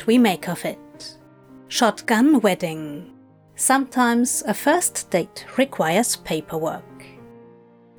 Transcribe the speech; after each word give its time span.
what 0.00 0.06
we 0.06 0.16
make 0.16 0.48
of 0.48 0.64
it. 0.64 1.18
Shotgun 1.68 2.40
Wedding. 2.40 3.12
Sometimes 3.54 4.42
a 4.46 4.54
first 4.54 5.10
date 5.10 5.44
requires 5.58 6.16
paperwork. 6.16 7.04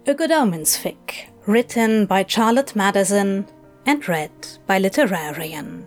A 0.07 0.15
Good 0.15 0.31
Omens 0.31 0.75
fic, 0.75 1.29
written 1.45 2.07
by 2.07 2.25
Charlotte 2.27 2.75
Madison 2.75 3.45
and 3.85 4.07
read 4.07 4.31
by 4.65 4.81
Literarian. 4.81 5.85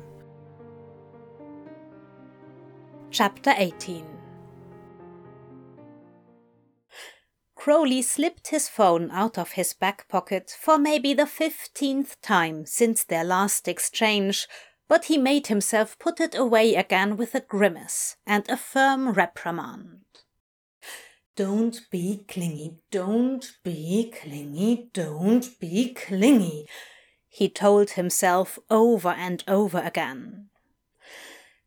Chapter 3.10 3.52
18 3.56 4.06
Crowley 7.56 8.02
slipped 8.02 8.48
his 8.48 8.68
phone 8.68 9.10
out 9.10 9.36
of 9.36 9.52
his 9.52 9.72
back 9.72 10.06
pocket 10.08 10.54
for 10.60 10.78
maybe 10.78 11.12
the 11.12 11.26
fifteenth 11.26 12.20
time 12.20 12.66
since 12.66 13.02
their 13.02 13.24
last 13.24 13.66
exchange, 13.66 14.46
but 14.88 15.06
he 15.06 15.18
made 15.18 15.46
himself 15.46 15.98
put 15.98 16.20
it 16.20 16.34
away 16.34 16.74
again 16.74 17.16
with 17.16 17.34
a 17.34 17.40
grimace 17.40 18.16
and 18.26 18.48
a 18.48 18.56
firm 18.56 19.12
reprimand. 19.12 20.00
Don't 21.36 21.80
be 21.90 22.24
clingy, 22.28 22.78
don't 22.90 23.44
be 23.64 24.12
clingy, 24.14 24.90
don't 24.92 25.58
be 25.58 25.92
clingy, 25.94 26.68
he 27.28 27.48
told 27.48 27.90
himself 27.90 28.58
over 28.70 29.08
and 29.08 29.42
over 29.48 29.78
again. 29.78 30.50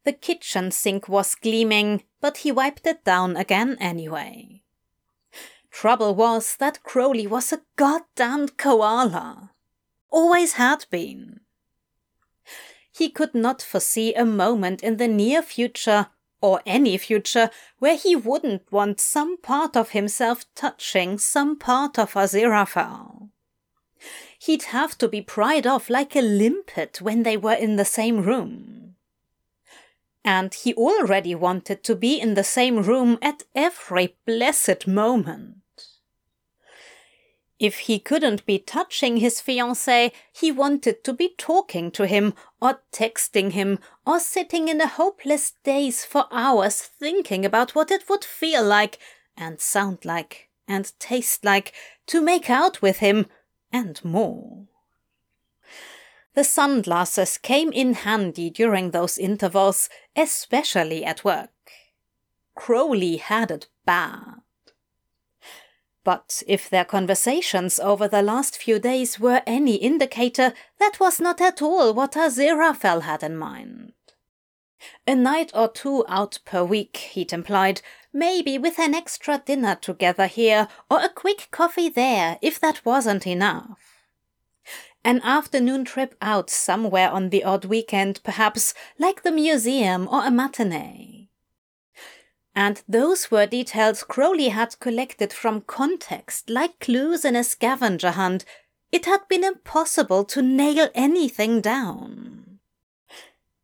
The 0.06 0.14
kitchen 0.14 0.72
sink 0.72 1.10
was 1.10 1.36
gleaming, 1.36 2.04
but 2.22 2.38
he 2.38 2.52
wiped 2.54 2.88
it 2.88 3.04
down 3.04 3.36
again 3.36 3.76
anyway. 3.82 4.64
Trouble 5.70 6.16
was 6.16 6.56
that 6.56 6.82
Crowley 6.84 7.28
was 7.28 7.52
a 7.52 7.62
goddamned 7.76 8.58
koala. 8.58 9.52
Always 10.10 10.54
had 10.54 10.86
been. 10.90 11.42
He 12.98 13.10
could 13.10 13.36
not 13.36 13.62
foresee 13.62 14.16
a 14.16 14.26
moment 14.26 14.82
in 14.82 14.98
the 14.98 15.08
near 15.08 15.44
future, 15.44 16.08
or 16.42 16.64
any 16.66 16.98
future, 16.98 17.52
where 17.78 17.96
he 17.96 18.16
wouldn't 18.16 18.72
want 18.72 19.00
some 19.00 19.38
part 19.38 19.78
of 19.78 19.92
himself 19.92 20.46
touching 20.56 21.20
some 21.20 21.60
part 21.60 22.00
of 22.00 22.14
Aziraphale. 22.14 23.30
He'd 24.40 24.64
have 24.64 24.98
to 24.98 25.08
be 25.08 25.22
pried 25.22 25.68
off 25.68 25.92
like 25.92 26.16
a 26.16 26.22
limpet 26.22 27.00
when 27.00 27.22
they 27.22 27.38
were 27.38 27.54
in 27.54 27.76
the 27.76 27.86
same 27.86 28.24
room. 28.24 28.96
And 30.26 30.54
he 30.56 30.74
already 30.74 31.36
wanted 31.36 31.84
to 31.84 31.96
be 31.96 32.20
in 32.20 32.34
the 32.34 32.44
same 32.44 32.82
room 32.82 33.20
at 33.22 33.44
every 33.54 34.18
blessed 34.26 34.88
moment. 34.88 35.58
If 37.60 37.80
he 37.80 37.98
couldn't 37.98 38.46
be 38.46 38.60
touching 38.60 39.18
his 39.18 39.42
fiancée, 39.42 40.12
he 40.32 40.52
wanted 40.52 41.04
to 41.04 41.14
be 41.14 41.34
talking 41.38 41.90
to 41.92 42.06
him, 42.06 42.36
or 42.62 42.82
texting 42.92 43.52
him, 43.52 43.80
or 44.06 44.20
sitting 44.20 44.68
in 44.68 44.80
a 44.80 44.88
hopeless 44.88 45.54
daze 45.64 46.06
for 46.06 46.28
hours 46.32 46.82
thinking 46.82 47.46
about 47.46 47.74
what 47.74 47.90
it 47.90 48.08
would 48.10 48.24
feel 48.24 48.64
like, 48.64 49.00
and 49.36 49.60
sound 49.60 50.06
like, 50.06 50.50
and 50.68 50.92
taste 51.00 51.44
like, 51.44 51.74
to 52.06 52.22
make 52.22 52.50
out 52.50 52.84
with 52.84 52.98
him, 52.98 53.26
and 53.72 54.04
more. 54.06 54.68
The 56.36 56.44
sunglasses 56.44 57.40
came 57.40 57.72
in 57.72 57.96
handy 57.96 58.52
during 58.52 58.92
those 58.92 59.18
intervals, 59.18 59.90
especially 60.16 61.04
at 61.04 61.24
work. 61.24 61.50
Crowley 62.54 63.18
had 63.18 63.50
it 63.50 63.68
bad. 63.84 64.42
But 66.08 66.42
if 66.48 66.70
their 66.70 66.86
conversations 66.86 67.82
over 67.82 68.08
the 68.08 68.22
last 68.22 68.56
few 68.56 68.80
days 68.80 69.20
were 69.20 69.42
any 69.46 69.76
indicator, 69.76 70.54
that 70.80 71.02
was 71.02 71.20
not 71.20 71.42
at 71.42 71.62
all 71.62 71.94
what 71.94 72.14
Aziraphale 72.14 73.02
had 73.02 73.24
in 73.24 73.36
mind. 73.36 73.92
A 75.06 75.16
night 75.16 75.52
or 75.54 75.68
two 75.68 76.06
out 76.08 76.40
per 76.46 76.64
week, 76.64 76.96
he'd 76.96 77.34
implied, 77.34 77.82
maybe 78.14 78.58
with 78.58 78.80
an 78.80 78.96
extra 78.96 79.44
dinner 79.46 79.76
together 79.76 80.28
here, 80.28 80.70
or 80.90 81.02
a 81.02 81.10
quick 81.10 81.50
coffee 81.52 81.90
there, 81.90 82.40
if 82.42 82.58
that 82.58 82.86
wasn't 82.86 83.28
enough. 83.28 84.06
An 85.04 85.20
afternoon 85.26 85.84
trip 85.84 86.16
out 86.22 86.50
somewhere 86.50 87.10
on 87.10 87.32
the 87.32 87.44
odd 87.44 87.66
weekend, 87.66 88.22
perhaps, 88.24 88.74
like 88.98 89.24
the 89.24 89.32
museum 89.32 90.08
or 90.08 90.26
a 90.26 90.32
matinee 90.32 91.17
and 92.58 92.82
those 92.90 93.30
were 93.30 93.46
details 93.46 94.02
Crowley 94.02 94.50
had 94.50 94.80
collected 94.80 95.32
from 95.32 95.62
context, 95.62 96.50
like 96.50 96.80
clues 96.80 97.24
in 97.24 97.36
a 97.36 97.44
scavenger 97.44 98.10
hunt. 98.10 98.46
It 98.92 99.06
had 99.06 99.28
been 99.30 99.44
impossible 99.44 100.26
to 100.26 100.42
nail 100.42 100.90
anything 100.96 101.62
down. 101.62 102.58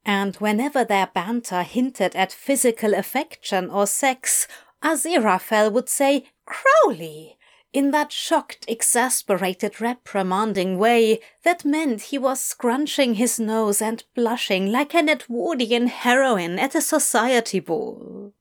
And 0.06 0.36
whenever 0.36 0.86
their 0.86 1.08
banter 1.08 1.64
hinted 1.64 2.16
at 2.16 2.32
physical 2.32 2.94
affection 2.94 3.72
or 3.72 3.88
sex, 3.88 4.48
Aziraphale 4.84 5.72
would 5.72 5.90
say, 5.90 6.26
Crowley! 6.46 7.40
in 7.74 7.90
that 7.90 8.12
shocked, 8.12 8.64
exasperated, 8.68 9.82
reprimanding 9.82 10.78
way 10.78 11.20
that 11.42 11.66
meant 11.66 12.02
he 12.04 12.20
was 12.20 12.40
scrunching 12.40 13.16
his 13.16 13.40
nose 13.40 13.82
and 13.82 14.04
blushing 14.14 14.72
like 14.72 14.94
an 14.94 15.10
Edwardian 15.10 15.88
heroine 15.88 16.60
at 16.60 16.76
a 16.76 16.82
society 16.82 17.60
ball. 17.60 18.34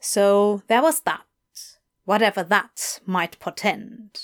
So 0.00 0.62
there 0.68 0.82
was 0.82 1.00
that, 1.00 1.24
whatever 2.04 2.42
that 2.42 3.00
might 3.04 3.38
portend. 3.38 4.20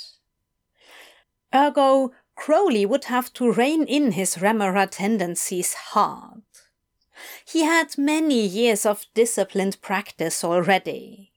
Ergo, 1.54 2.12
Crowley 2.36 2.84
would 2.84 3.04
have 3.04 3.32
to 3.34 3.52
rein 3.52 3.84
in 3.84 4.12
his 4.12 4.40
Remora 4.40 4.86
tendencies 4.86 5.74
hard. 5.74 6.42
He 7.46 7.62
had 7.62 7.96
many 7.96 8.44
years 8.44 8.84
of 8.84 9.06
disciplined 9.14 9.80
practice 9.80 10.42
already. 10.42 11.32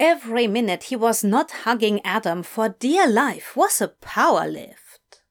Every 0.00 0.46
minute 0.46 0.84
he 0.84 0.96
was 0.96 1.24
not 1.24 1.50
hugging 1.50 2.00
Adam 2.04 2.42
for 2.42 2.68
dear 2.68 3.06
life 3.06 3.56
was 3.56 3.80
a 3.80 3.88
power 3.88 4.46
lift. 4.46 5.22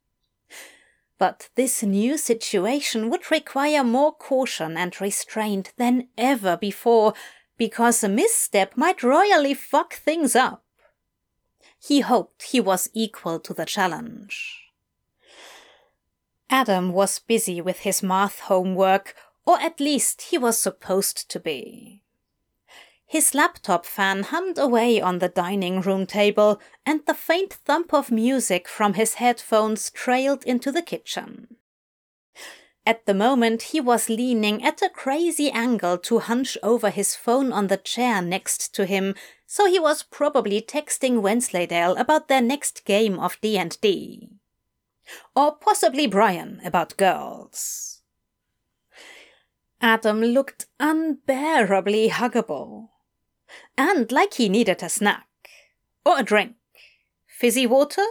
But 1.18 1.50
this 1.56 1.84
new 1.84 2.18
situation 2.18 3.10
would 3.10 3.32
require 3.32 3.84
more 3.84 4.14
caution 4.14 4.78
and 4.78 5.00
restraint 5.02 5.74
than 5.78 6.10
ever 6.18 6.58
before 6.58 7.14
because 7.58 8.04
a 8.04 8.10
misstep 8.10 8.78
might 8.78 9.04
royally 9.04 9.54
fuck 9.54 9.94
things 9.94 10.36
up. 10.36 10.64
He 11.80 12.02
hoped 12.02 12.44
he 12.44 12.60
was 12.60 12.90
equal 12.94 13.40
to 13.40 13.54
the 13.54 13.66
challenge. 13.66 14.68
Adam 16.50 16.94
was 16.94 17.20
busy 17.20 17.60
with 17.60 17.80
his 17.80 18.02
math 18.02 18.40
homework, 18.42 19.16
or 19.46 19.60
at 19.60 19.80
least 19.80 20.24
he 20.24 20.38
was 20.38 20.60
supposed 20.60 21.30
to 21.30 21.40
be. 21.40 22.02
His 23.06 23.34
laptop 23.34 23.86
fan 23.86 24.24
hummed 24.24 24.58
away 24.58 25.00
on 25.00 25.20
the 25.20 25.30
dining 25.30 25.80
room 25.80 26.06
table, 26.06 26.60
and 26.86 27.02
the 27.06 27.14
faint 27.14 27.54
thump 27.54 27.94
of 27.94 28.12
music 28.12 28.68
from 28.68 28.96
his 28.96 29.16
headphones 29.16 29.90
trailed 29.92 30.44
into 30.44 30.72
the 30.72 30.82
kitchen. 30.82 31.56
At 32.88 33.06
the 33.06 33.14
moment, 33.14 33.74
he 33.74 33.82
was 33.82 34.08
leaning 34.08 34.64
at 34.64 34.82
a 34.82 34.88
crazy 34.88 35.52
angle 35.52 35.98
to 35.98 36.20
hunch 36.20 36.58
over 36.64 36.90
his 36.90 37.18
phone 37.18 37.52
on 37.52 37.68
the 37.68 37.76
chair 37.76 38.22
next 38.22 38.74
to 38.76 38.86
him, 38.86 39.14
so 39.46 39.66
he 39.66 39.78
was 39.78 40.04
probably 40.04 40.62
texting 40.62 41.20
Wensleydale 41.22 41.98
about 41.98 42.30
their 42.30 42.42
next 42.42 42.86
game 42.86 43.20
of 43.20 43.42
D&D. 43.42 44.30
Or 45.36 45.58
possibly 45.58 46.08
Brian 46.08 46.62
about 46.64 46.96
girls. 46.96 48.04
Adam 49.82 50.22
looked 50.22 50.68
unbearably 50.80 52.08
huggable. 52.08 52.88
And 53.78 54.10
like 54.14 54.36
he 54.36 54.48
needed 54.48 54.82
a 54.82 54.88
snack. 54.88 55.28
Or 56.06 56.20
a 56.20 56.24
drink. 56.24 56.56
Fizzy 57.28 57.68
water? 57.68 58.06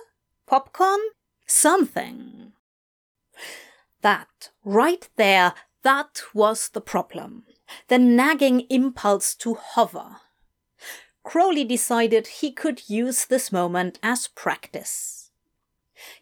Popcorn? 0.47 1.01
Something. 1.47 2.53
That, 4.03 4.51
right 4.67 5.09
there, 5.17 5.55
that 5.83 6.21
was 6.35 6.69
the 6.69 6.83
problem. 6.83 7.45
The 7.89 7.99
nagging 7.99 8.67
impulse 8.69 9.35
to 9.37 9.55
hover. 9.55 10.17
Crowley 11.23 11.65
decided 11.65 12.27
he 12.27 12.53
could 12.53 12.89
use 12.89 13.25
this 13.25 13.51
moment 13.51 13.99
as 14.03 14.29
practice. 14.29 15.31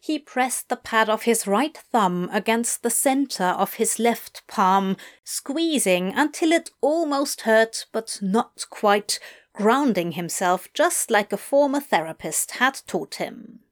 He 0.00 0.19
pressed 0.19 0.69
the 0.69 0.76
pad 0.76 1.11
of 1.11 1.23
his 1.23 1.46
right 1.46 1.76
thumb 1.76 2.31
against 2.32 2.82
the 2.82 2.91
center 2.91 3.44
of 3.44 3.75
his 3.75 3.99
left 3.99 4.46
palm, 4.46 4.96
squeezing 5.25 6.12
until 6.14 6.52
it 6.52 6.70
almost 6.81 7.41
hurt, 7.43 7.87
but 7.91 8.19
not 8.23 8.67
quite, 8.70 9.19
grounding 9.52 10.12
himself 10.12 10.69
just 10.75 11.11
like 11.11 11.32
a 11.32 11.37
former 11.37 11.81
therapist 11.81 12.52
had 12.52 12.81
taught 12.87 13.17
him. 13.17 13.64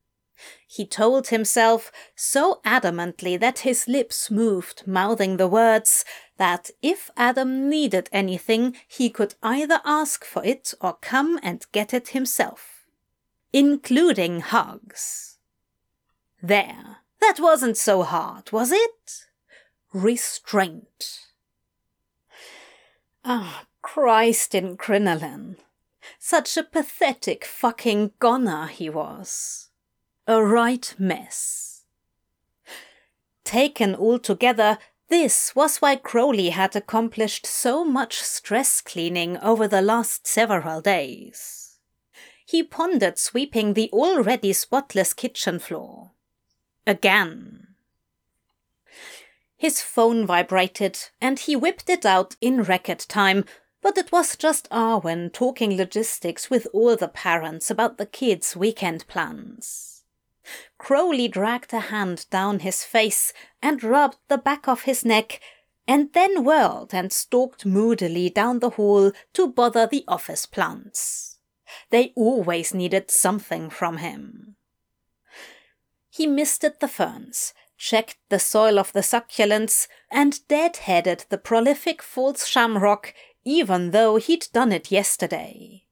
He 0.75 0.87
told 0.87 1.29
himself 1.29 1.93
so 2.17 2.63
adamantly 2.65 3.39
that 3.39 3.59
his 3.59 3.87
lips 3.87 4.31
moved, 4.31 4.87
mouthing 4.87 5.37
the 5.37 5.47
words 5.47 6.03
that 6.39 6.71
if 6.81 7.11
Adam 7.15 7.69
needed 7.69 8.09
anything, 8.11 8.77
he 8.89 9.11
could 9.11 9.35
either 9.43 9.83
ask 9.85 10.25
for 10.25 10.43
it 10.43 10.73
or 10.81 10.95
come 10.95 11.39
and 11.43 11.67
get 11.73 11.93
it 11.93 12.09
himself, 12.09 12.87
including 13.53 14.41
hugs. 14.41 15.37
There, 16.43 17.01
that 17.21 17.39
wasn't 17.39 17.77
so 17.77 18.03
hard, 18.03 18.51
was 18.51 18.73
it? 18.73 19.27
Restraint. 19.93 21.27
Ah, 23.27 23.67
Christ 23.83 24.55
in 24.55 24.79
crinoline. 24.79 25.59
Such 26.19 26.57
a 26.57 26.65
pathetic 26.65 27.45
fucking 27.45 28.13
goner 28.19 28.69
he 28.69 28.89
was. 28.89 29.69
A 30.27 30.41
right 30.41 30.95
mess. 30.99 31.83
Taken 33.45 33.97
all 33.97 34.21
together, 34.21 34.79
this 35.09 35.57
was 35.57 35.79
why 35.79 35.97
Crowley 35.97 36.51
had 36.51 36.77
accomplished 36.77 37.45
so 37.45 37.85
much 37.85 38.21
stress 38.23 38.81
cleaning 38.81 39.37
over 39.39 39.67
the 39.67 39.83
last 39.83 40.27
several 40.27 40.81
days. 40.81 41.79
He 42.47 42.63
pondered 42.63 43.19
sweeping 43.19 43.75
the 43.75 43.91
already 43.93 44.53
spotless 44.53 45.13
kitchen 45.13 45.59
floor. 45.59 46.13
Again. 46.87 47.75
His 49.57 49.83
phone 49.83 50.25
vibrated, 50.25 50.99
and 51.21 51.39
he 51.41 51.57
whipped 51.57 51.91
it 51.91 52.07
out 52.07 52.37
in 52.41 52.63
record 52.63 53.01
time, 53.01 53.45
but 53.81 53.99
it 53.99 54.13
was 54.13 54.37
just 54.37 54.69
Arwen 54.71 55.33
talking 55.33 55.77
logistics 55.77 56.49
with 56.49 56.69
all 56.73 56.97
the 56.97 57.09
parents 57.09 57.71
about 57.71 57.99
the 57.99 58.07
kids' 58.07 58.57
weekend 58.57 59.07
plans. 59.09 59.92
Crowley 60.79 61.29
dragged 61.29 61.73
a 61.73 61.81
hand 61.81 62.27
down 62.31 62.61
his 62.61 62.85
face 62.85 63.33
and 63.63 63.83
rubbed 63.83 64.19
the 64.29 64.39
back 64.39 64.67
of 64.69 64.83
his 64.83 65.05
neck, 65.05 65.41
and 65.87 66.13
then 66.13 66.45
whirled 66.45 66.93
and 66.95 67.13
stalked 67.13 67.67
moodily 67.67 68.29
down 68.29 68.59
the 68.59 68.71
hall 68.71 69.13
to 69.33 69.49
bother 69.49 69.87
the 69.87 70.05
office 70.09 70.47
plants. 70.47 71.39
They 71.91 72.13
always 72.17 72.75
needed 72.75 73.11
something 73.11 73.71
from 73.71 73.99
him. 73.99 74.57
He 76.11 76.27
misted 76.27 76.81
the 76.81 76.89
ferns, 76.89 77.55
checked 77.79 78.19
the 78.29 78.39
soil 78.39 78.79
of 78.79 78.93
the 78.93 79.01
succulents, 79.01 79.89
and 80.11 80.47
deadheaded 80.49 81.27
the 81.31 81.39
prolific 81.39 82.03
false 82.03 82.47
shamrock, 82.47 83.15
even 83.45 83.91
though 83.91 84.17
he'd 84.17 84.47
done 84.53 84.73
it 84.73 84.91
yesterday. 84.91 85.85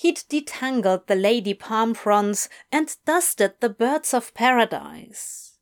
He'd 0.00 0.22
detangled 0.30 1.08
the 1.08 1.14
lady 1.14 1.52
palm 1.52 1.92
fronds 1.92 2.48
and 2.72 2.96
dusted 3.04 3.56
the 3.60 3.68
birds 3.68 4.14
of 4.14 4.32
paradise. 4.32 5.58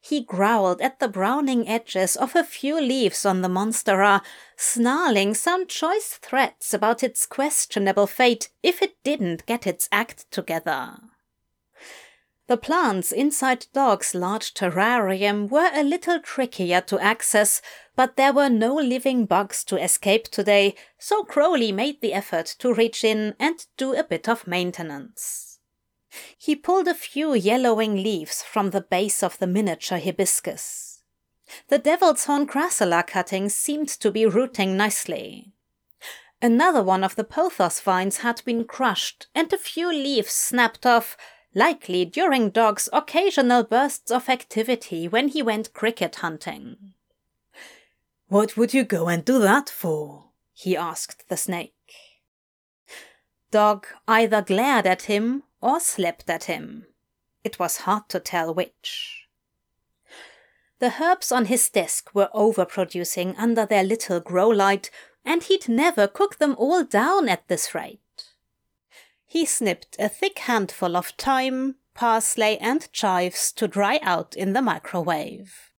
He 0.00 0.22
growled 0.22 0.80
at 0.80 1.00
the 1.00 1.08
browning 1.08 1.66
edges 1.66 2.14
of 2.14 2.36
a 2.36 2.44
few 2.44 2.80
leaves 2.80 3.26
on 3.26 3.42
the 3.42 3.48
monstera, 3.48 4.22
snarling 4.56 5.34
some 5.34 5.66
choice 5.66 6.20
threats 6.22 6.72
about 6.72 7.02
its 7.02 7.26
questionable 7.26 8.06
fate 8.06 8.48
if 8.62 8.80
it 8.80 8.94
didn't 9.02 9.44
get 9.44 9.66
its 9.66 9.88
act 9.90 10.30
together. 10.30 10.96
The 12.48 12.56
plants 12.56 13.12
inside 13.12 13.66
Dog's 13.74 14.14
large 14.14 14.54
terrarium 14.54 15.50
were 15.50 15.70
a 15.74 15.82
little 15.82 16.18
trickier 16.18 16.80
to 16.80 16.98
access, 16.98 17.60
but 17.94 18.16
there 18.16 18.32
were 18.32 18.48
no 18.48 18.74
living 18.74 19.26
bugs 19.26 19.62
to 19.64 19.76
escape 19.76 20.28
today, 20.28 20.74
so 20.98 21.24
Crowley 21.24 21.72
made 21.72 22.00
the 22.00 22.14
effort 22.14 22.46
to 22.60 22.72
reach 22.72 23.04
in 23.04 23.34
and 23.38 23.66
do 23.76 23.94
a 23.94 24.02
bit 24.02 24.30
of 24.30 24.46
maintenance. 24.46 25.58
He 26.38 26.56
pulled 26.56 26.88
a 26.88 26.94
few 26.94 27.34
yellowing 27.34 28.02
leaves 28.02 28.42
from 28.42 28.70
the 28.70 28.80
base 28.80 29.22
of 29.22 29.38
the 29.38 29.46
miniature 29.46 29.98
hibiscus. 29.98 31.02
The 31.68 31.78
devil's 31.78 32.24
horn 32.24 32.46
crassula 32.46 33.06
cuttings 33.06 33.54
seemed 33.54 33.88
to 33.88 34.10
be 34.10 34.24
rooting 34.24 34.74
nicely. 34.74 35.52
Another 36.40 36.82
one 36.82 37.04
of 37.04 37.14
the 37.14 37.24
pothos 37.24 37.80
vines 37.80 38.18
had 38.18 38.42
been 38.46 38.64
crushed, 38.64 39.26
and 39.34 39.52
a 39.52 39.58
few 39.58 39.92
leaves 39.92 40.32
snapped 40.32 40.86
off, 40.86 41.14
likely 41.58 42.04
during 42.04 42.50
Dog's 42.50 42.88
occasional 42.92 43.64
bursts 43.64 44.12
of 44.12 44.28
activity 44.28 45.08
when 45.08 45.28
he 45.28 45.42
went 45.42 45.74
cricket 45.74 46.16
hunting. 46.16 46.94
What 48.28 48.56
would 48.56 48.72
you 48.72 48.84
go 48.84 49.08
and 49.08 49.24
do 49.24 49.40
that 49.40 49.68
for? 49.68 50.26
he 50.54 50.76
asked 50.76 51.28
the 51.28 51.36
snake. 51.36 51.74
Dog 53.50 53.86
either 54.06 54.40
glared 54.40 54.86
at 54.86 55.02
him 55.02 55.42
or 55.60 55.80
slept 55.80 56.30
at 56.30 56.44
him. 56.44 56.86
It 57.42 57.58
was 57.58 57.78
hard 57.78 58.08
to 58.10 58.20
tell 58.20 58.54
which. 58.54 59.26
The 60.78 60.94
herbs 61.00 61.32
on 61.32 61.46
his 61.46 61.68
desk 61.68 62.14
were 62.14 62.30
overproducing 62.34 63.34
under 63.36 63.66
their 63.66 63.82
little 63.82 64.20
grow 64.20 64.48
light, 64.48 64.90
and 65.24 65.42
he'd 65.42 65.68
never 65.68 66.06
cook 66.06 66.38
them 66.38 66.54
all 66.56 66.84
down 66.84 67.28
at 67.28 67.48
this 67.48 67.74
rate. 67.74 68.00
He 69.30 69.44
snipped 69.44 69.94
a 69.98 70.08
thick 70.08 70.38
handful 70.38 70.96
of 70.96 71.08
thyme, 71.18 71.76
parsley, 71.92 72.58
and 72.58 72.90
chives 72.92 73.52
to 73.52 73.68
dry 73.68 74.00
out 74.02 74.34
in 74.34 74.54
the 74.54 74.62
microwave. 74.62 75.70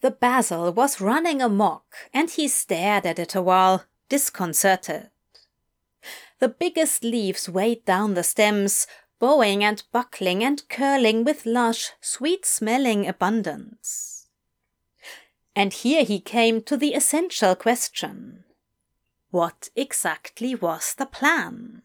The 0.00 0.10
basil 0.10 0.72
was 0.72 1.02
running 1.02 1.42
amok, 1.42 1.94
and 2.14 2.30
he 2.30 2.48
stared 2.48 3.04
at 3.04 3.18
it 3.18 3.34
a 3.34 3.42
while, 3.42 3.84
disconcerted. 4.08 5.10
The 6.38 6.48
biggest 6.48 7.04
leaves 7.04 7.46
weighed 7.46 7.84
down 7.84 8.14
the 8.14 8.22
stems, 8.22 8.86
bowing 9.18 9.62
and 9.62 9.82
buckling 9.92 10.42
and 10.42 10.66
curling 10.70 11.24
with 11.24 11.44
lush, 11.44 11.92
sweet 12.00 12.46
smelling 12.46 13.06
abundance. 13.06 14.28
And 15.54 15.74
here 15.74 16.04
he 16.04 16.18
came 16.18 16.62
to 16.62 16.78
the 16.78 16.94
essential 16.94 17.54
question 17.54 18.44
What 19.30 19.68
exactly 19.76 20.54
was 20.54 20.94
the 20.94 21.04
plan? 21.04 21.82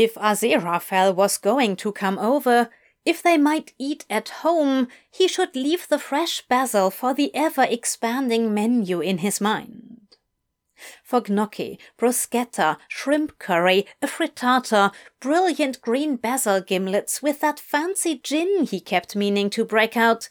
If 0.00 0.14
Aziraphale 0.14 1.14
was 1.14 1.36
going 1.36 1.76
to 1.76 1.92
come 1.92 2.18
over, 2.18 2.70
if 3.04 3.22
they 3.22 3.36
might 3.36 3.74
eat 3.76 4.06
at 4.08 4.30
home, 4.40 4.88
he 5.10 5.28
should 5.28 5.54
leave 5.54 5.88
the 5.88 5.98
fresh 5.98 6.40
basil 6.48 6.90
for 6.90 7.12
the 7.12 7.30
ever 7.34 7.66
expanding 7.68 8.54
menu 8.54 9.02
in 9.02 9.18
his 9.18 9.42
mind. 9.42 10.16
For 11.04 11.22
gnocchi, 11.28 11.78
bruschetta, 11.98 12.78
shrimp 12.88 13.38
curry, 13.38 13.86
a 14.00 14.06
frittata, 14.06 14.90
brilliant 15.20 15.82
green 15.82 16.16
basil 16.16 16.62
gimlets 16.62 17.20
with 17.20 17.40
that 17.42 17.60
fancy 17.60 18.16
gin 18.16 18.64
he 18.64 18.80
kept 18.80 19.14
meaning 19.14 19.50
to 19.50 19.66
break 19.66 19.98
out. 19.98 20.30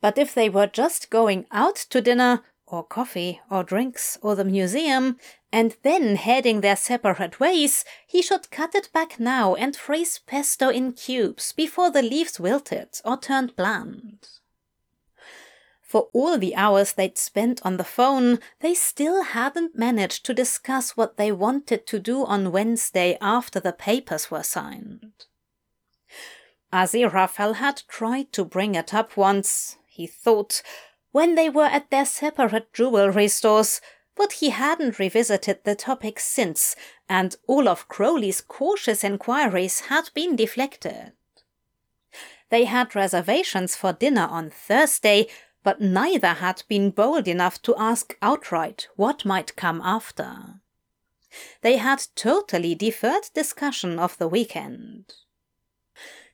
But 0.00 0.18
if 0.18 0.34
they 0.34 0.48
were 0.48 0.66
just 0.66 1.10
going 1.10 1.46
out 1.52 1.76
to 1.90 2.00
dinner, 2.00 2.42
or 2.66 2.82
coffee, 2.82 3.40
or 3.48 3.62
drinks, 3.62 4.18
or 4.20 4.34
the 4.34 4.44
museum, 4.44 5.16
and 5.52 5.76
then 5.82 6.16
heading 6.16 6.62
their 6.62 6.76
separate 6.76 7.38
ways, 7.38 7.84
he 8.06 8.22
should 8.22 8.50
cut 8.50 8.74
it 8.74 8.90
back 8.92 9.20
now 9.20 9.54
and 9.54 9.76
freeze 9.76 10.18
pesto 10.18 10.70
in 10.70 10.92
cubes 10.92 11.52
before 11.52 11.90
the 11.90 12.02
leaves 12.02 12.40
wilted 12.40 12.88
or 13.04 13.18
turned 13.18 13.54
bland. 13.54 14.28
For 15.82 16.08
all 16.14 16.38
the 16.38 16.56
hours 16.56 16.94
they'd 16.94 17.18
spent 17.18 17.60
on 17.66 17.76
the 17.76 17.84
phone, 17.84 18.38
they 18.60 18.72
still 18.72 19.22
hadn't 19.22 19.76
managed 19.76 20.24
to 20.24 20.32
discuss 20.32 20.96
what 20.96 21.18
they 21.18 21.30
wanted 21.30 21.86
to 21.88 21.98
do 21.98 22.24
on 22.24 22.50
Wednesday 22.50 23.18
after 23.20 23.60
the 23.60 23.74
papers 23.74 24.30
were 24.30 24.42
signed. 24.42 25.26
Aziraphale 26.72 27.56
had 27.56 27.82
tried 27.88 28.32
to 28.32 28.42
bring 28.42 28.74
it 28.74 28.94
up 28.94 29.18
once, 29.18 29.76
he 29.86 30.06
thought, 30.06 30.62
when 31.10 31.34
they 31.34 31.50
were 31.50 31.66
at 31.66 31.90
their 31.90 32.06
separate 32.06 32.72
jewelry 32.72 33.28
stores, 33.28 33.82
but 34.16 34.32
he 34.34 34.50
hadn't 34.50 34.98
revisited 34.98 35.60
the 35.64 35.74
topic 35.74 36.20
since, 36.20 36.76
and 37.08 37.36
all 37.46 37.68
of 37.68 37.88
Crowley's 37.88 38.40
cautious 38.40 39.02
inquiries 39.02 39.80
had 39.80 40.10
been 40.14 40.36
deflected. 40.36 41.12
They 42.50 42.64
had 42.64 42.94
reservations 42.94 43.74
for 43.74 43.92
dinner 43.92 44.26
on 44.30 44.50
Thursday, 44.50 45.28
but 45.62 45.80
neither 45.80 46.34
had 46.34 46.62
been 46.68 46.90
bold 46.90 47.26
enough 47.26 47.62
to 47.62 47.74
ask 47.78 48.16
outright 48.20 48.88
what 48.96 49.24
might 49.24 49.56
come 49.56 49.80
after. 49.82 50.60
They 51.62 51.78
had 51.78 52.04
totally 52.14 52.74
deferred 52.74 53.30
discussion 53.32 53.98
of 53.98 54.18
the 54.18 54.28
weekend. 54.28 55.14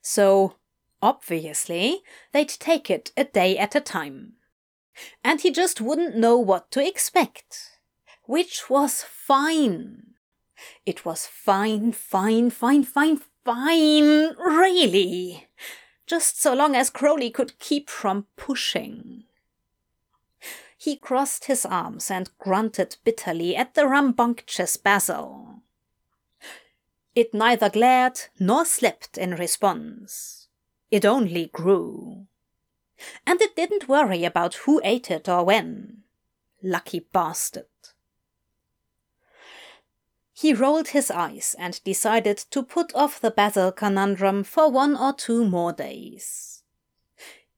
So, 0.03 0.57
obviously, 1.01 2.03
they'd 2.33 2.49
take 2.49 2.91
it 2.91 3.13
a 3.17 3.25
day 3.25 3.57
at 3.57 3.77
a 3.77 3.81
time 3.81 4.38
and 5.23 5.41
he 5.41 5.51
just 5.51 5.81
wouldn't 5.81 6.17
know 6.17 6.37
what 6.37 6.71
to 6.73 6.87
expect. 6.87 7.79
Which 8.25 8.69
was 8.69 9.03
fine. 9.03 10.15
It 10.85 11.05
was 11.05 11.27
fine, 11.27 11.93
fine, 11.93 12.51
fine, 12.51 12.85
fine, 12.85 13.21
fine, 13.45 14.35
really. 14.37 15.49
Just 16.07 16.41
so 16.41 16.55
long 16.55 16.75
as 16.75 16.91
Crowley 16.91 17.31
could 17.31 17.59
keep 17.59 17.89
from 17.89 18.27
pushing. 18.37 19.25
He 20.77 20.97
crossed 20.97 21.47
his 21.47 21.67
arms 21.67 22.11
and 22.11 22.31
grunted 22.39 22.97
bitterly 23.05 23.57
at 23.57 23.75
the 23.75 23.87
rambunctious 23.87 24.77
Basil. 24.77 25.63
It 27.15 27.35
neither 27.35 27.69
glared 27.69 28.21
nor 28.39 28.65
slept 28.65 29.19
in 29.19 29.35
response. 29.35 30.47
It 30.91 31.05
only 31.05 31.47
grew. 31.47 32.27
And 33.27 33.41
it 33.41 33.55
didn't 33.57 33.89
worry 33.89 34.25
about 34.25 34.55
who 34.55 34.81
ate 34.85 35.11
it 35.11 35.29
or 35.29 35.45
when. 35.45 36.03
Lucky 36.63 37.01
bastard. 37.01 37.67
He 40.33 40.55
rolled 40.55 40.89
his 40.89 41.11
eyes 41.11 41.57
and 41.59 41.83
decided 41.83 42.39
to 42.51 42.63
put 42.63 42.95
off 42.95 43.21
the 43.21 43.31
basil 43.31 43.73
conundrum 43.73 44.45
for 44.45 44.71
one 44.71 44.97
or 44.97 45.13
two 45.13 45.45
more 45.45 45.73
days. 45.73 46.63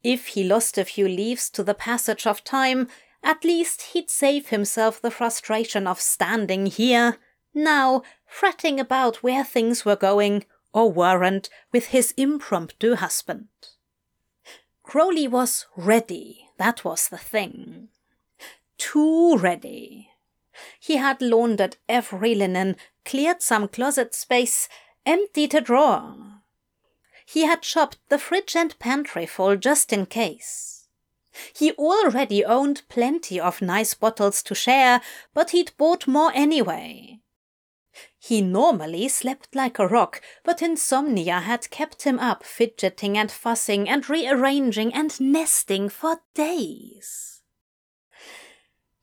If 0.02 0.28
he 0.28 0.44
lost 0.44 0.78
a 0.78 0.84
few 0.84 1.06
leaves 1.06 1.50
to 1.50 1.62
the 1.62 1.74
passage 1.74 2.26
of 2.26 2.42
time, 2.42 2.88
At 3.22 3.44
least 3.44 3.82
he'd 3.92 4.10
save 4.10 4.48
himself 4.48 5.00
the 5.00 5.10
frustration 5.10 5.86
of 5.86 6.00
standing 6.00 6.66
here, 6.66 7.18
now, 7.52 8.02
fretting 8.26 8.80
about 8.80 9.22
where 9.22 9.44
things 9.44 9.84
were 9.84 9.96
going, 9.96 10.44
or 10.72 10.90
weren't, 10.90 11.50
with 11.72 11.86
his 11.86 12.14
impromptu 12.16 12.94
husband. 12.94 13.48
Crowley 14.90 15.28
was 15.28 15.66
ready, 15.76 16.48
that 16.56 16.84
was 16.84 17.10
the 17.10 17.16
thing. 17.16 17.90
Too 18.76 19.36
ready. 19.36 20.10
He 20.80 20.96
had 20.96 21.22
laundered 21.22 21.76
every 21.88 22.34
linen, 22.34 22.74
cleared 23.04 23.40
some 23.40 23.68
closet 23.68 24.16
space, 24.16 24.68
emptied 25.06 25.54
a 25.54 25.60
drawer. 25.60 26.42
He 27.24 27.42
had 27.42 27.62
chopped 27.62 27.98
the 28.08 28.18
fridge 28.18 28.56
and 28.56 28.76
pantry 28.80 29.26
full 29.26 29.54
just 29.54 29.92
in 29.92 30.06
case. 30.06 30.88
He 31.54 31.70
already 31.74 32.44
owned 32.44 32.82
plenty 32.88 33.38
of 33.38 33.62
nice 33.62 33.94
bottles 33.94 34.42
to 34.42 34.56
share, 34.56 35.02
but 35.32 35.50
he'd 35.50 35.70
bought 35.76 36.08
more 36.08 36.32
anyway. 36.34 37.19
He 38.22 38.42
normally 38.42 39.08
slept 39.08 39.54
like 39.54 39.78
a 39.78 39.88
rock, 39.88 40.20
but 40.44 40.60
insomnia 40.60 41.40
had 41.40 41.70
kept 41.70 42.02
him 42.02 42.18
up 42.18 42.44
fidgeting 42.44 43.16
and 43.16 43.32
fussing 43.32 43.88
and 43.88 44.08
rearranging 44.10 44.92
and 44.92 45.18
nesting 45.18 45.88
for 45.88 46.20
days. 46.34 47.40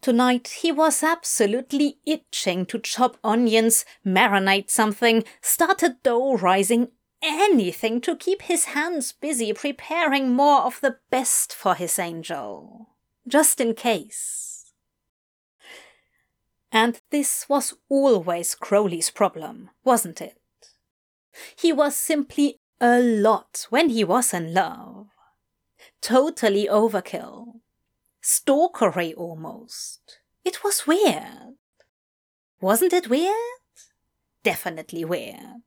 Tonight 0.02 0.60
he 0.62 0.72
was 0.72 1.02
absolutely 1.02 1.98
itching 2.06 2.68
to 2.68 2.78
chop 2.78 3.18
onions, 3.24 3.86
marinate 4.06 4.70
something, 4.70 5.24
start 5.42 5.82
a 5.82 5.98
dough 6.04 6.36
rising, 6.36 6.90
anything 7.24 8.00
to 8.02 8.16
keep 8.16 8.44
his 8.44 8.66
hands 8.66 9.14
busy 9.14 9.52
preparing 9.52 10.32
more 10.32 10.62
of 10.62 10.80
the 10.82 10.98
best 11.10 11.56
for 11.56 11.74
his 11.74 11.98
angel. 11.98 12.96
Just 13.28 13.60
in 13.60 13.74
case. 13.74 14.47
And 16.80 17.02
this 17.10 17.50
was 17.50 17.74
always 17.90 18.54
Crowley's 18.54 19.10
problem, 19.10 19.72
wasn't 19.84 20.22
it? 20.22 20.38
He 21.56 21.74
was 21.74 21.96
simply 21.96 22.60
a 22.80 23.00
lot 23.00 23.66
when 23.72 23.90
he 23.90 24.04
was 24.04 24.32
in 24.32 24.54
love. 24.54 25.08
Totally 26.02 26.68
overkill. 26.68 27.62
Stalkery 28.22 29.16
almost. 29.18 30.20
It 30.46 30.64
was 30.64 30.86
weird. 30.86 31.56
Wasn't 32.62 32.94
it 32.94 33.10
weird? 33.10 33.34
Definitely 34.44 35.04
weird. 35.04 35.64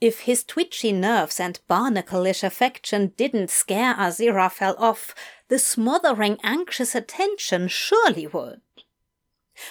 If 0.00 0.20
his 0.20 0.44
twitchy 0.44 0.92
nerves 0.92 1.38
and 1.38 1.60
barnacle-ish 1.68 2.42
affection 2.42 3.12
didn't 3.18 3.50
scare 3.50 3.94
Azira, 3.96 4.48
Aziraphale 4.48 4.76
off, 4.78 5.14
the 5.48 5.58
smothering 5.58 6.38
anxious 6.42 6.94
attention 6.94 7.68
surely 7.68 8.26
would. 8.26 8.62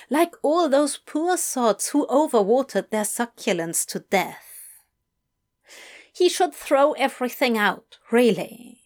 Like 0.09 0.35
all 0.41 0.69
those 0.69 0.97
poor 0.97 1.37
sods 1.37 1.89
who 1.89 2.07
overwatered 2.07 2.89
their 2.89 3.03
succulents 3.03 3.85
to 3.87 3.99
death. 3.99 4.45
He 6.11 6.29
should 6.29 6.53
throw 6.53 6.93
everything 6.93 7.57
out, 7.57 7.97
really. 8.11 8.81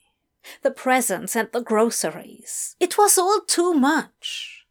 The 0.62 0.72
presents 0.72 1.36
and 1.36 1.50
the 1.52 1.62
groceries. 1.62 2.76
It 2.80 2.98
was 2.98 3.18
all 3.18 3.42
too 3.42 3.74
much. 3.74 4.66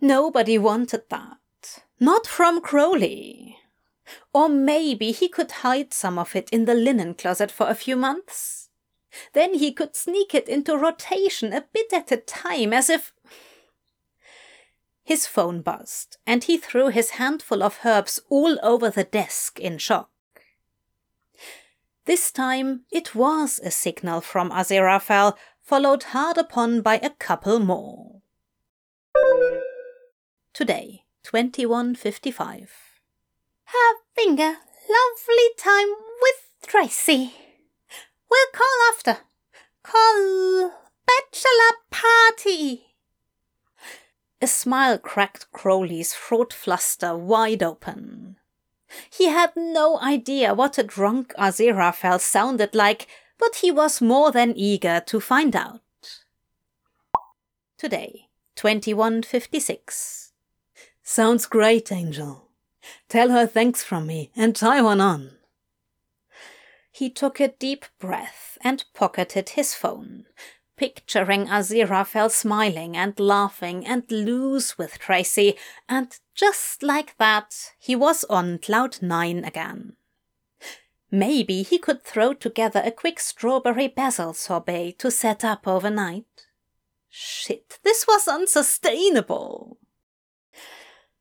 Nobody 0.00 0.58
wanted 0.58 1.04
that. 1.08 1.84
Not 1.98 2.26
from 2.26 2.60
Crowley. 2.60 3.56
Or 4.34 4.48
maybe 4.48 5.12
he 5.12 5.28
could 5.28 5.50
hide 5.50 5.94
some 5.94 6.18
of 6.18 6.36
it 6.36 6.50
in 6.50 6.66
the 6.66 6.74
linen 6.74 7.14
closet 7.14 7.50
for 7.50 7.68
a 7.68 7.74
few 7.74 7.96
months. 7.96 8.68
Then 9.32 9.54
he 9.54 9.72
could 9.72 9.96
sneak 9.96 10.34
it 10.34 10.48
into 10.48 10.76
rotation 10.76 11.52
a 11.52 11.64
bit 11.72 11.92
at 11.92 12.12
a 12.12 12.18
time, 12.18 12.72
as 12.74 12.90
if. 12.90 13.13
His 15.04 15.26
phone 15.26 15.60
buzzed, 15.60 16.16
and 16.26 16.42
he 16.44 16.56
threw 16.56 16.88
his 16.88 17.10
handful 17.10 17.62
of 17.62 17.80
herbs 17.84 18.20
all 18.28 18.58
over 18.62 18.90
the 18.90 19.04
desk 19.04 19.60
in 19.60 19.78
shock. 19.78 20.10
This 22.06 22.32
time 22.32 22.84
it 22.90 23.14
was 23.14 23.60
a 23.62 23.70
signal 23.70 24.20
from 24.20 24.50
Aziraphale, 24.50 25.36
followed 25.62 26.02
hard 26.04 26.38
upon 26.38 26.82
by 26.82 26.96
a 27.02 27.10
couple 27.10 27.60
more. 27.60 28.22
Today, 30.52 31.04
2155 31.22 32.94
having 34.16 34.40
a 34.40 34.56
lovely 34.88 35.48
time 35.58 35.88
with 36.20 36.66
Tracy. 36.66 37.34
We'll 38.30 38.52
call 38.52 38.92
after. 38.92 39.18
Call 39.82 40.72
bachelor 41.06 41.78
party. 41.90 42.93
A 44.44 44.46
smile 44.46 44.98
cracked 44.98 45.50
Crowley's 45.52 46.12
throat 46.12 46.52
fluster 46.52 47.16
wide 47.16 47.62
open. 47.62 48.36
He 49.08 49.28
had 49.28 49.56
no 49.56 49.98
idea 50.00 50.52
what 50.52 50.76
a 50.76 50.82
drunk 50.82 51.32
Aziraphale 51.38 52.20
sounded 52.20 52.74
like, 52.74 53.06
but 53.38 53.54
he 53.62 53.70
was 53.70 54.02
more 54.02 54.30
than 54.30 54.52
eager 54.54 55.02
to 55.06 55.18
find 55.18 55.56
out. 55.56 55.80
Today, 57.78 58.28
2156. 58.56 60.32
Sounds 61.02 61.46
great, 61.46 61.90
Angel. 61.90 62.50
Tell 63.08 63.30
her 63.30 63.46
thanks 63.46 63.82
from 63.82 64.06
me 64.06 64.30
and 64.36 64.54
tie 64.54 64.82
one 64.82 65.00
on. 65.00 65.30
He 66.92 67.08
took 67.08 67.40
a 67.40 67.48
deep 67.48 67.86
breath 67.98 68.58
and 68.60 68.84
pocketed 68.92 69.48
his 69.56 69.74
phone, 69.74 70.26
picturing 70.76 71.46
Aziraphale 71.46 72.30
smiling 72.30 72.96
and 72.96 73.18
laughing 73.18 73.86
and 73.86 74.10
loose 74.10 74.76
with 74.76 74.98
Tracy, 74.98 75.56
and 75.88 76.18
just 76.34 76.82
like 76.82 77.16
that, 77.18 77.54
he 77.78 77.94
was 77.94 78.24
on 78.24 78.58
cloud 78.58 79.00
nine 79.00 79.44
again. 79.44 79.94
Maybe 81.10 81.62
he 81.62 81.78
could 81.78 82.02
throw 82.02 82.32
together 82.32 82.82
a 82.84 82.90
quick 82.90 83.20
strawberry 83.20 83.86
basil 83.86 84.34
sorbet 84.34 84.96
to 84.98 85.10
set 85.10 85.44
up 85.44 85.68
overnight. 85.68 86.46
Shit, 87.08 87.78
this 87.84 88.04
was 88.08 88.26
unsustainable. 88.26 89.78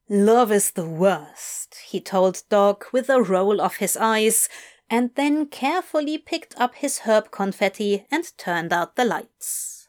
Love 0.09 0.51
is 0.51 0.71
the 0.71 0.89
worst, 0.89 1.75
he 1.87 2.01
told 2.01 2.43
Dog 2.49 2.85
with 2.91 3.09
a 3.09 3.21
roll 3.21 3.61
of 3.61 3.75
his 3.75 3.95
eyes, 3.95 4.49
and 4.89 5.11
then 5.15 5.45
carefully 5.47 6.17
picked 6.17 6.59
up 6.59 6.75
his 6.75 6.99
herb 6.99 7.31
confetti 7.31 8.05
and 8.11 8.37
turned 8.37 8.71
out 8.71 8.95
the 8.95 9.05
lights. 9.05 9.87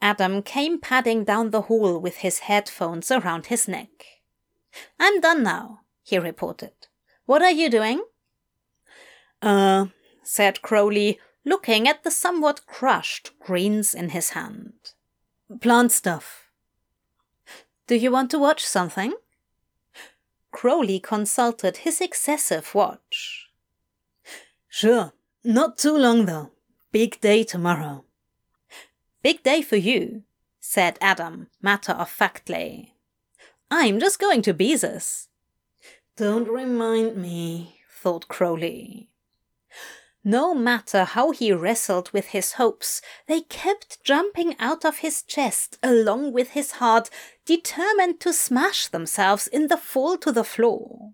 Adam 0.00 0.42
came 0.42 0.78
padding 0.78 1.24
down 1.24 1.50
the 1.50 1.62
hall 1.62 1.98
with 1.98 2.16
his 2.16 2.40
headphones 2.40 3.10
around 3.10 3.46
his 3.46 3.66
neck. 3.66 4.04
I'm 5.00 5.20
done 5.20 5.42
now, 5.42 5.80
he 6.02 6.18
reported. 6.18 6.72
What 7.26 7.40
are 7.40 7.50
you 7.50 7.70
doing? 7.70 8.02
Uh, 9.40 9.86
said 10.22 10.60
Crowley, 10.60 11.18
looking 11.44 11.88
at 11.88 12.04
the 12.04 12.10
somewhat 12.10 12.66
crushed 12.66 13.30
greens 13.38 13.94
in 13.94 14.10
his 14.10 14.30
hand. 14.30 14.72
Plant 15.60 15.92
stuff. 15.92 16.50
Do 17.86 17.94
you 17.94 18.10
want 18.10 18.30
to 18.30 18.38
watch 18.38 18.64
something? 18.64 19.14
Crowley 20.50 21.00
consulted 21.00 21.78
his 21.78 22.00
excessive 22.00 22.74
watch. 22.74 23.43
Sure, 24.76 25.12
not 25.44 25.78
too 25.78 25.96
long 25.96 26.26
though. 26.26 26.50
Big 26.90 27.20
day 27.20 27.44
tomorrow. 27.44 28.04
Big 29.22 29.40
day 29.44 29.62
for 29.62 29.76
you, 29.76 30.24
said 30.58 30.98
Adam, 31.00 31.46
matter 31.62 31.92
of 31.92 32.10
factly. 32.10 32.96
I'm 33.70 34.00
just 34.00 34.18
going 34.18 34.42
to 34.42 34.52
Beezus. 34.52 35.28
Don't 36.16 36.48
remind 36.48 37.16
me, 37.16 37.82
thought 37.88 38.26
Crowley. 38.26 39.10
No 40.24 40.56
matter 40.56 41.04
how 41.04 41.30
he 41.30 41.52
wrestled 41.52 42.10
with 42.10 42.34
his 42.34 42.54
hopes, 42.54 43.00
they 43.28 43.42
kept 43.42 44.02
jumping 44.02 44.56
out 44.58 44.84
of 44.84 44.98
his 44.98 45.22
chest 45.22 45.78
along 45.84 46.32
with 46.32 46.50
his 46.50 46.72
heart, 46.82 47.10
determined 47.46 48.18
to 48.18 48.32
smash 48.32 48.88
themselves 48.88 49.46
in 49.46 49.68
the 49.68 49.76
fall 49.76 50.16
to 50.18 50.32
the 50.32 50.42
floor. 50.42 51.12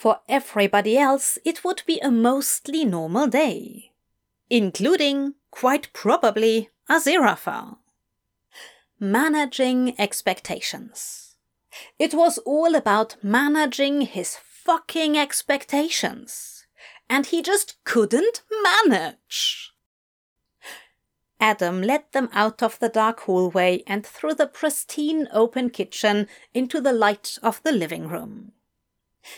For 0.00 0.20
everybody 0.30 0.96
else, 0.96 1.38
it 1.44 1.62
would 1.62 1.82
be 1.84 1.98
a 1.98 2.10
mostly 2.10 2.86
normal 2.86 3.26
day, 3.26 3.92
including, 4.48 5.34
quite 5.50 5.92
probably, 5.92 6.70
Aziraphale. 6.88 7.76
Managing 8.98 9.94
expectations. 10.00 11.36
It 11.98 12.14
was 12.14 12.38
all 12.46 12.74
about 12.74 13.16
managing 13.22 14.00
his 14.00 14.38
fucking 14.42 15.18
expectations 15.18 16.64
and 17.10 17.26
he 17.26 17.42
just 17.42 17.76
couldn't 17.84 18.40
manage. 18.62 19.74
Adam 21.38 21.82
led 21.82 22.04
them 22.12 22.30
out 22.32 22.62
of 22.62 22.78
the 22.78 22.88
dark 22.88 23.20
hallway 23.20 23.82
and 23.86 24.06
through 24.06 24.36
the 24.36 24.46
pristine 24.46 25.28
open 25.30 25.68
kitchen 25.68 26.26
into 26.54 26.80
the 26.80 26.94
light 26.94 27.36
of 27.42 27.62
the 27.64 27.72
living 27.72 28.08
room. 28.08 28.52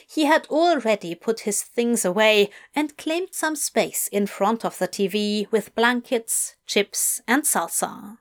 He 0.06 0.26
had 0.26 0.46
already 0.46 1.14
put 1.14 1.40
his 1.40 1.62
things 1.62 2.04
away 2.04 2.50
and 2.74 2.96
claimed 2.96 3.30
some 3.32 3.56
space 3.56 4.08
in 4.08 4.26
front 4.26 4.64
of 4.64 4.78
the 4.78 4.88
TV 4.88 5.50
with 5.50 5.74
blankets, 5.74 6.54
chips, 6.66 7.20
and 7.26 7.42
salsa. 7.42 8.18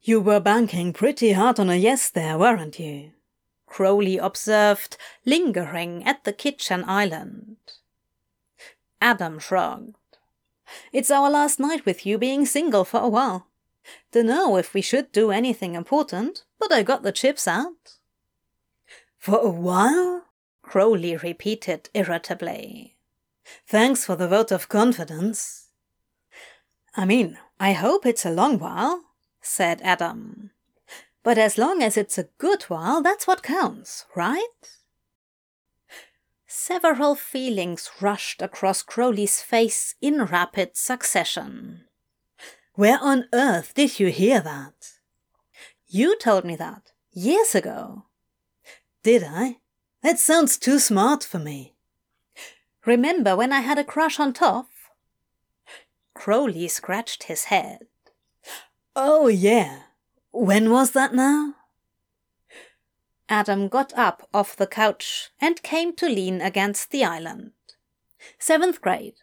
You 0.00 0.20
were 0.20 0.40
banking 0.40 0.92
pretty 0.92 1.32
hard 1.32 1.60
on 1.60 1.68
a 1.68 1.76
yes 1.76 2.08
there, 2.08 2.38
weren't 2.38 2.78
you? 2.78 3.12
Crowley 3.66 4.16
observed, 4.16 4.96
lingering 5.26 6.02
at 6.04 6.24
the 6.24 6.32
kitchen 6.32 6.84
island. 6.86 7.56
Adam 9.00 9.38
shrugged. 9.38 9.94
It's 10.92 11.10
our 11.10 11.30
last 11.30 11.60
night 11.60 11.84
with 11.84 12.06
you 12.06 12.18
being 12.18 12.46
single 12.46 12.84
for 12.84 13.00
a 13.00 13.08
while. 13.08 13.48
Dunno 14.12 14.56
if 14.56 14.74
we 14.74 14.80
should 14.80 15.12
do 15.12 15.30
anything 15.30 15.74
important, 15.74 16.44
but 16.58 16.72
I 16.72 16.82
got 16.82 17.02
the 17.02 17.12
chips 17.12 17.46
out. 17.46 17.97
For 19.28 19.40
a 19.44 19.50
while? 19.50 20.22
Crowley 20.62 21.14
repeated 21.14 21.90
irritably. 21.92 22.96
Thanks 23.66 24.02
for 24.06 24.16
the 24.16 24.26
vote 24.26 24.50
of 24.50 24.70
confidence. 24.70 25.68
I 26.96 27.04
mean, 27.04 27.36
I 27.60 27.72
hope 27.72 28.06
it's 28.06 28.24
a 28.24 28.30
long 28.30 28.58
while, 28.58 29.02
said 29.42 29.82
Adam. 29.82 30.52
But 31.22 31.36
as 31.36 31.58
long 31.58 31.82
as 31.82 31.98
it's 31.98 32.16
a 32.16 32.30
good 32.38 32.62
while, 32.70 33.02
that's 33.02 33.26
what 33.26 33.42
counts, 33.42 34.06
right? 34.16 34.62
Several 36.46 37.14
feelings 37.14 37.90
rushed 38.00 38.40
across 38.40 38.80
Crowley's 38.80 39.42
face 39.42 39.94
in 40.00 40.24
rapid 40.24 40.74
succession. 40.74 41.84
Where 42.76 42.98
on 42.98 43.26
earth 43.34 43.74
did 43.74 44.00
you 44.00 44.06
hear 44.06 44.40
that? 44.40 44.92
You 45.86 46.16
told 46.16 46.46
me 46.46 46.56
that 46.56 46.92
years 47.12 47.54
ago. 47.54 48.04
Did 49.08 49.24
I? 49.24 49.56
That 50.02 50.18
sounds 50.18 50.58
too 50.58 50.78
smart 50.78 51.24
for 51.24 51.38
me. 51.38 51.72
Remember 52.84 53.34
when 53.34 53.54
I 53.54 53.60
had 53.60 53.78
a 53.78 53.82
crush 53.82 54.20
on 54.20 54.34
Toff? 54.34 54.90
Crowley 56.12 56.68
scratched 56.68 57.22
his 57.22 57.44
head. 57.44 57.86
Oh, 58.94 59.28
yeah. 59.28 59.84
When 60.30 60.70
was 60.70 60.90
that 60.90 61.14
now? 61.14 61.54
Adam 63.30 63.68
got 63.68 63.94
up 63.96 64.28
off 64.34 64.54
the 64.54 64.66
couch 64.66 65.30
and 65.40 65.62
came 65.62 65.96
to 65.96 66.06
lean 66.06 66.42
against 66.42 66.90
the 66.90 67.02
island. 67.02 67.52
Seventh 68.38 68.82
grade. 68.82 69.20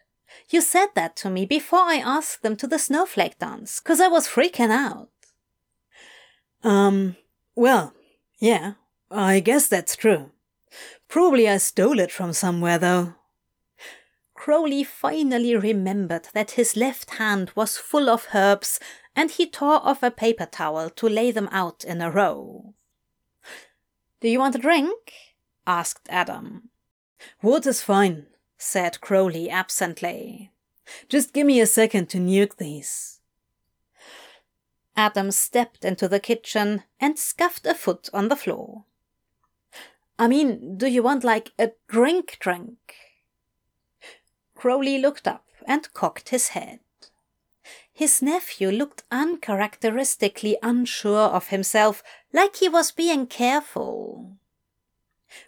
You 0.50 0.62
said 0.62 0.88
that 0.96 1.14
to 1.18 1.30
me 1.30 1.46
before 1.46 1.82
I 1.82 1.98
asked 1.98 2.42
them 2.42 2.56
to 2.56 2.66
the 2.66 2.80
snowflake 2.80 3.38
dance, 3.38 3.78
'cause 3.78 4.00
I 4.00 4.08
was 4.08 4.26
freaking 4.26 4.72
out. 4.72 5.10
Um, 6.64 7.16
well, 7.54 7.94
yeah, 8.40 8.72
I 9.10 9.40
guess 9.40 9.68
that's 9.68 9.96
true. 9.96 10.30
Probably 11.08 11.48
I 11.48 11.58
stole 11.58 12.00
it 12.00 12.10
from 12.10 12.32
somewhere, 12.32 12.78
though. 12.78 13.14
Crowley 14.34 14.84
finally 14.84 15.56
remembered 15.56 16.28
that 16.34 16.52
his 16.52 16.76
left 16.76 17.14
hand 17.14 17.50
was 17.54 17.78
full 17.78 18.10
of 18.10 18.28
herbs, 18.34 18.78
and 19.14 19.30
he 19.30 19.48
tore 19.48 19.80
off 19.82 20.02
a 20.02 20.10
paper 20.10 20.46
towel 20.46 20.90
to 20.90 21.08
lay 21.08 21.30
them 21.30 21.48
out 21.50 21.84
in 21.84 22.00
a 22.00 22.10
row. 22.10 22.74
Do 24.20 24.28
you 24.28 24.38
want 24.38 24.54
a 24.54 24.58
drink? 24.58 25.12
asked 25.66 26.06
Adam. 26.10 26.68
Water's 27.42 27.80
fine, 27.80 28.26
said 28.58 29.00
Crowley 29.00 29.48
absently. 29.48 30.52
Just 31.08 31.32
give 31.32 31.46
me 31.46 31.60
a 31.60 31.66
second 31.66 32.08
to 32.10 32.18
nuke 32.18 32.56
these. 32.56 33.20
Adam 34.96 35.30
stepped 35.30 35.84
into 35.84 36.08
the 36.08 36.20
kitchen 36.20 36.84
and 37.00 37.18
scuffed 37.18 37.66
a 37.66 37.74
foot 37.74 38.08
on 38.14 38.28
the 38.28 38.36
floor. 38.36 38.84
I 40.18 40.28
mean, 40.28 40.78
do 40.78 40.86
you 40.86 41.02
want 41.02 41.24
like 41.24 41.52
a 41.58 41.72
drink 41.88 42.38
drink? 42.40 42.78
Crowley 44.54 44.98
looked 44.98 45.28
up 45.28 45.44
and 45.66 45.92
cocked 45.92 46.30
his 46.30 46.48
head. 46.48 46.80
His 47.92 48.20
nephew 48.20 48.70
looked 48.70 49.04
uncharacteristically 49.10 50.56
unsure 50.62 51.28
of 51.28 51.48
himself, 51.48 52.02
like 52.32 52.56
he 52.56 52.68
was 52.68 52.92
being 52.92 53.26
careful. 53.26 54.36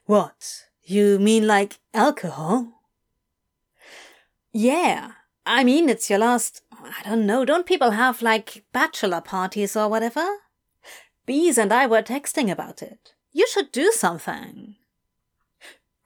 What? 0.07 0.65
You 0.83 1.19
mean 1.19 1.47
like 1.47 1.79
alcohol? 1.93 2.83
Yeah. 4.53 5.13
I 5.45 5.65
mean, 5.65 5.89
it's 5.89 6.09
your 6.11 6.19
last. 6.19 6.63
I 6.73 7.03
don't 7.09 7.27
know. 7.27 7.45
Don't 7.45 7.67
people 7.67 7.93
have 7.93 8.23
like 8.23 8.65
bachelor 8.73 9.21
parties 9.21 9.77
or 9.77 9.89
whatever? 9.89 10.27
Bees 11.27 11.59
and 11.59 11.73
I 11.73 11.87
were 11.87 12.03
texting 12.03 12.51
about 12.51 12.83
it. 12.83 13.15
You 13.33 13.47
should 13.47 13.73
do 13.73 13.93
something. 13.93 14.77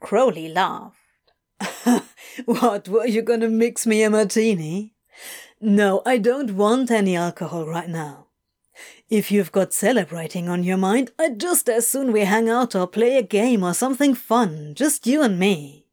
Crowley 0.01 0.49
laughed. 0.49 0.97
what, 2.45 2.87
were 2.87 3.07
you 3.07 3.21
gonna 3.21 3.49
mix 3.49 3.85
me 3.85 4.03
a 4.03 4.09
martini? 4.09 4.93
No, 5.61 6.01
I 6.05 6.17
don't 6.17 6.55
want 6.55 6.91
any 6.91 7.15
alcohol 7.15 7.65
right 7.65 7.87
now. 7.87 8.27
If 9.09 9.31
you've 9.31 9.51
got 9.51 9.73
celebrating 9.73 10.49
on 10.49 10.63
your 10.63 10.77
mind, 10.77 11.11
I'd 11.17 11.39
just 11.39 11.69
as 11.69 11.87
soon 11.87 12.11
we 12.11 12.21
hang 12.21 12.49
out 12.49 12.75
or 12.75 12.87
play 12.87 13.17
a 13.17 13.23
game 13.23 13.63
or 13.63 13.73
something 13.73 14.13
fun, 14.13 14.73
just 14.75 15.07
you 15.07 15.21
and 15.21 15.39
me. 15.39 15.85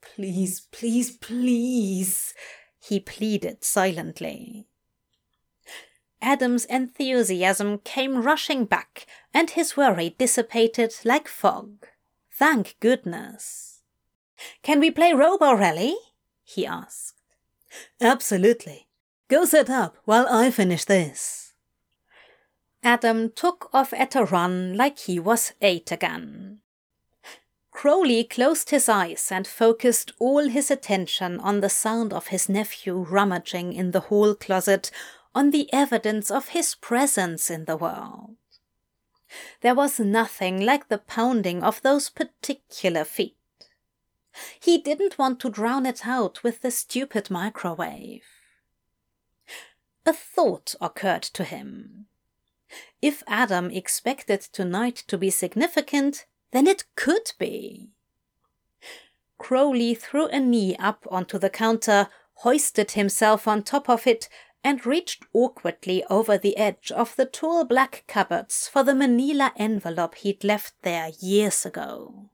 Please, 0.00 0.60
please, 0.70 1.10
please, 1.10 2.34
he 2.78 3.00
pleaded 3.00 3.64
silently. 3.64 4.67
Adam's 6.20 6.64
enthusiasm 6.66 7.78
came 7.78 8.22
rushing 8.22 8.64
back, 8.64 9.06
and 9.32 9.50
his 9.50 9.76
worry 9.76 10.14
dissipated 10.18 10.94
like 11.04 11.28
fog. 11.28 11.86
Thank 12.32 12.76
goodness. 12.80 13.82
Can 14.62 14.80
we 14.80 14.90
play 14.90 15.12
Robo 15.12 15.54
Rally? 15.54 15.96
he 16.44 16.66
asked. 16.66 17.14
Absolutely. 18.00 18.88
Go 19.28 19.44
set 19.44 19.68
up 19.68 19.96
while 20.04 20.26
I 20.28 20.50
finish 20.50 20.84
this. 20.84 21.52
Adam 22.82 23.30
took 23.30 23.68
off 23.74 23.92
at 23.92 24.14
a 24.14 24.24
run 24.24 24.76
like 24.76 25.00
he 25.00 25.18
was 25.18 25.52
eight 25.60 25.90
again. 25.92 26.60
Crowley 27.70 28.24
closed 28.24 28.70
his 28.70 28.88
eyes 28.88 29.28
and 29.30 29.46
focused 29.46 30.12
all 30.18 30.48
his 30.48 30.70
attention 30.70 31.38
on 31.40 31.60
the 31.60 31.68
sound 31.68 32.12
of 32.12 32.28
his 32.28 32.48
nephew 32.48 32.96
rummaging 33.08 33.72
in 33.72 33.90
the 33.92 34.00
hall 34.00 34.34
closet, 34.34 34.90
on 35.34 35.50
the 35.50 35.72
evidence 35.72 36.30
of 36.30 36.48
his 36.48 36.74
presence 36.74 37.50
in 37.50 37.64
the 37.64 37.76
world. 37.76 38.36
There 39.60 39.74
was 39.74 40.00
nothing 40.00 40.64
like 40.64 40.88
the 40.88 40.98
pounding 40.98 41.62
of 41.62 41.82
those 41.82 42.08
particular 42.08 43.04
feet. 43.04 43.36
He 44.60 44.78
didn't 44.78 45.18
want 45.18 45.40
to 45.40 45.50
drown 45.50 45.86
it 45.86 46.06
out 46.06 46.42
with 46.42 46.60
the 46.60 46.70
stupid 46.70 47.30
microwave. 47.30 48.24
A 50.06 50.12
thought 50.12 50.74
occurred 50.80 51.22
to 51.24 51.44
him. 51.44 52.06
If 53.02 53.22
Adam 53.26 53.70
expected 53.70 54.40
tonight 54.40 55.04
to 55.08 55.18
be 55.18 55.30
significant, 55.30 56.26
then 56.52 56.66
it 56.66 56.84
could 56.96 57.32
be. 57.38 57.90
Crowley 59.38 59.94
threw 59.94 60.26
a 60.26 60.40
knee 60.40 60.76
up 60.76 61.06
onto 61.10 61.38
the 61.38 61.50
counter, 61.50 62.08
hoisted 62.34 62.92
himself 62.92 63.46
on 63.46 63.62
top 63.62 63.88
of 63.88 64.06
it, 64.06 64.28
and 64.68 64.84
reached 64.84 65.24
awkwardly 65.32 66.04
over 66.10 66.36
the 66.36 66.54
edge 66.58 66.92
of 66.92 67.16
the 67.16 67.24
tall 67.24 67.64
black 67.64 68.04
cupboards 68.06 68.68
for 68.68 68.82
the 68.82 68.94
manila 68.94 69.50
envelope 69.56 70.14
he'd 70.16 70.44
left 70.44 70.74
there 70.82 71.10
years 71.20 71.64
ago. 71.64 72.28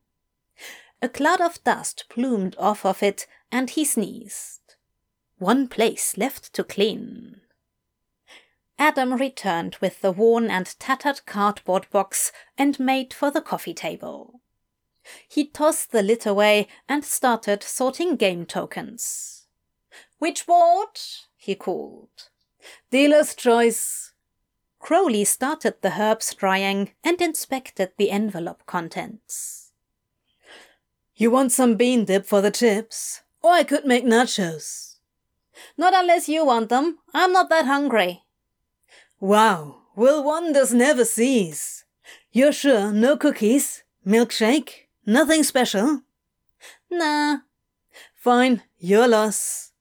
A 1.01 1.09
cloud 1.09 1.40
of 1.40 1.62
dust 1.62 2.07
plumed 2.09 2.57
off 2.59 2.85
of 2.85 3.05
it, 3.05 3.29
and 3.53 3.70
he 3.70 3.85
sneezed. 3.85 4.75
One 5.38 5.68
place 5.68 6.16
left 6.16 6.53
to 6.55 6.64
clean. 6.64 7.40
Adam 8.81 9.14
returned 9.14 9.77
with 9.77 10.01
the 10.01 10.11
worn 10.11 10.51
and 10.51 10.75
tattered 10.81 11.25
cardboard 11.27 11.87
box 11.92 12.33
and 12.59 12.81
made 12.81 13.14
for 13.14 13.31
the 13.31 13.42
coffee 13.42 13.75
table. 13.75 14.40
He 15.29 15.47
tossed 15.47 15.92
the 15.92 16.03
lid 16.03 16.27
away 16.27 16.66
and 16.88 17.05
started 17.05 17.62
sorting 17.62 18.16
game 18.16 18.44
tokens. 18.44 19.47
Which 20.18 20.47
board? 20.47 20.99
He 21.44 21.54
called. 21.54 22.30
Dealer's 22.90 23.35
choice. 23.35 24.12
Crowley 24.80 25.24
started 25.24 25.74
the 25.83 26.00
herbs 26.00 26.35
drying 26.35 26.92
and 27.02 27.20
inspected 27.20 27.92
the 27.96 28.11
envelope 28.11 28.64
contents. 28.66 29.72
You 31.14 31.30
want 31.30 31.52
some 31.52 31.76
bean 31.76 32.07
dip 32.07 32.26
for 32.26 32.40
the 32.40 32.50
chips? 32.50 33.20
Or 33.42 33.52
I 33.52 33.62
could 33.62 33.85
make 33.85 34.04
nachos. 34.04 34.96
Not 35.76 35.94
unless 35.94 36.28
you 36.28 36.46
want 36.46 36.70
them. 36.70 36.98
I'm 37.12 37.33
not 37.33 37.50
that 37.50 37.66
hungry. 37.66 38.22
Wow, 39.20 39.83
will 39.94 40.24
wonders 40.24 40.72
never 40.72 41.04
cease. 41.04 41.85
You're 42.33 42.52
sure 42.52 42.90
no 42.90 43.16
cookies? 43.16 43.85
Milkshake? 44.07 44.88
Nothing 45.07 45.42
special? 45.42 46.00
Nah. 46.90 47.38
Fine, 48.14 48.62
your 48.78 49.07
loss. 49.07 49.72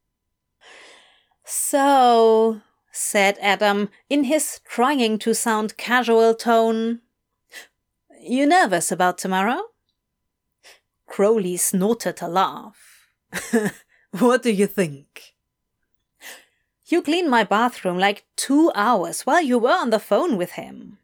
So, 1.56 2.62
said 2.92 3.38
Adam 3.40 3.90
in 4.10 4.24
his 4.24 4.60
trying 4.66 5.20
to 5.20 5.36
sound 5.36 5.78
casual 5.78 6.34
tone, 6.34 7.02
you 8.20 8.48
nervous 8.48 8.92
about 8.92 9.20
tomorrow? 9.20 9.62
Crowley 11.06 11.58
snorted 11.58 12.24
a 12.24 12.28
laugh. 12.28 13.08
what 14.18 14.42
do 14.42 14.50
you 14.50 14.66
think? 14.66 15.36
You 16.88 17.04
cleaned 17.04 17.30
my 17.30 17.44
bathroom 17.44 18.00
like 18.00 18.26
two 18.36 18.72
hours 18.74 19.22
while 19.22 19.44
you 19.44 19.60
were 19.60 19.78
on 19.78 19.92
the 19.92 20.00
phone 20.00 20.38
with 20.38 20.54
him. 20.54 20.98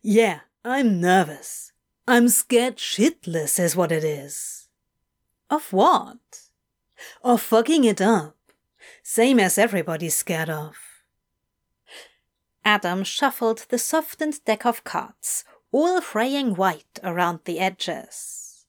Yeah, 0.00 0.40
I'm 0.64 1.02
nervous. 1.02 1.72
I'm 2.08 2.30
scared 2.30 2.78
shitless, 2.78 3.60
is 3.62 3.76
what 3.76 3.92
it 3.92 4.04
is. 4.04 4.68
Of 5.50 5.70
what? 5.70 6.48
Of 7.22 7.42
fucking 7.42 7.84
it 7.84 8.00
up. 8.00 8.39
Same 9.02 9.40
as 9.40 9.58
everybody's 9.58 10.16
scared 10.16 10.50
of. 10.50 10.76
Adam 12.64 13.04
shuffled 13.04 13.66
the 13.68 13.78
softened 13.78 14.44
deck 14.44 14.66
of 14.66 14.84
cards, 14.84 15.44
all 15.72 16.00
fraying 16.00 16.54
white 16.54 16.98
around 17.02 17.40
the 17.44 17.58
edges. 17.58 18.66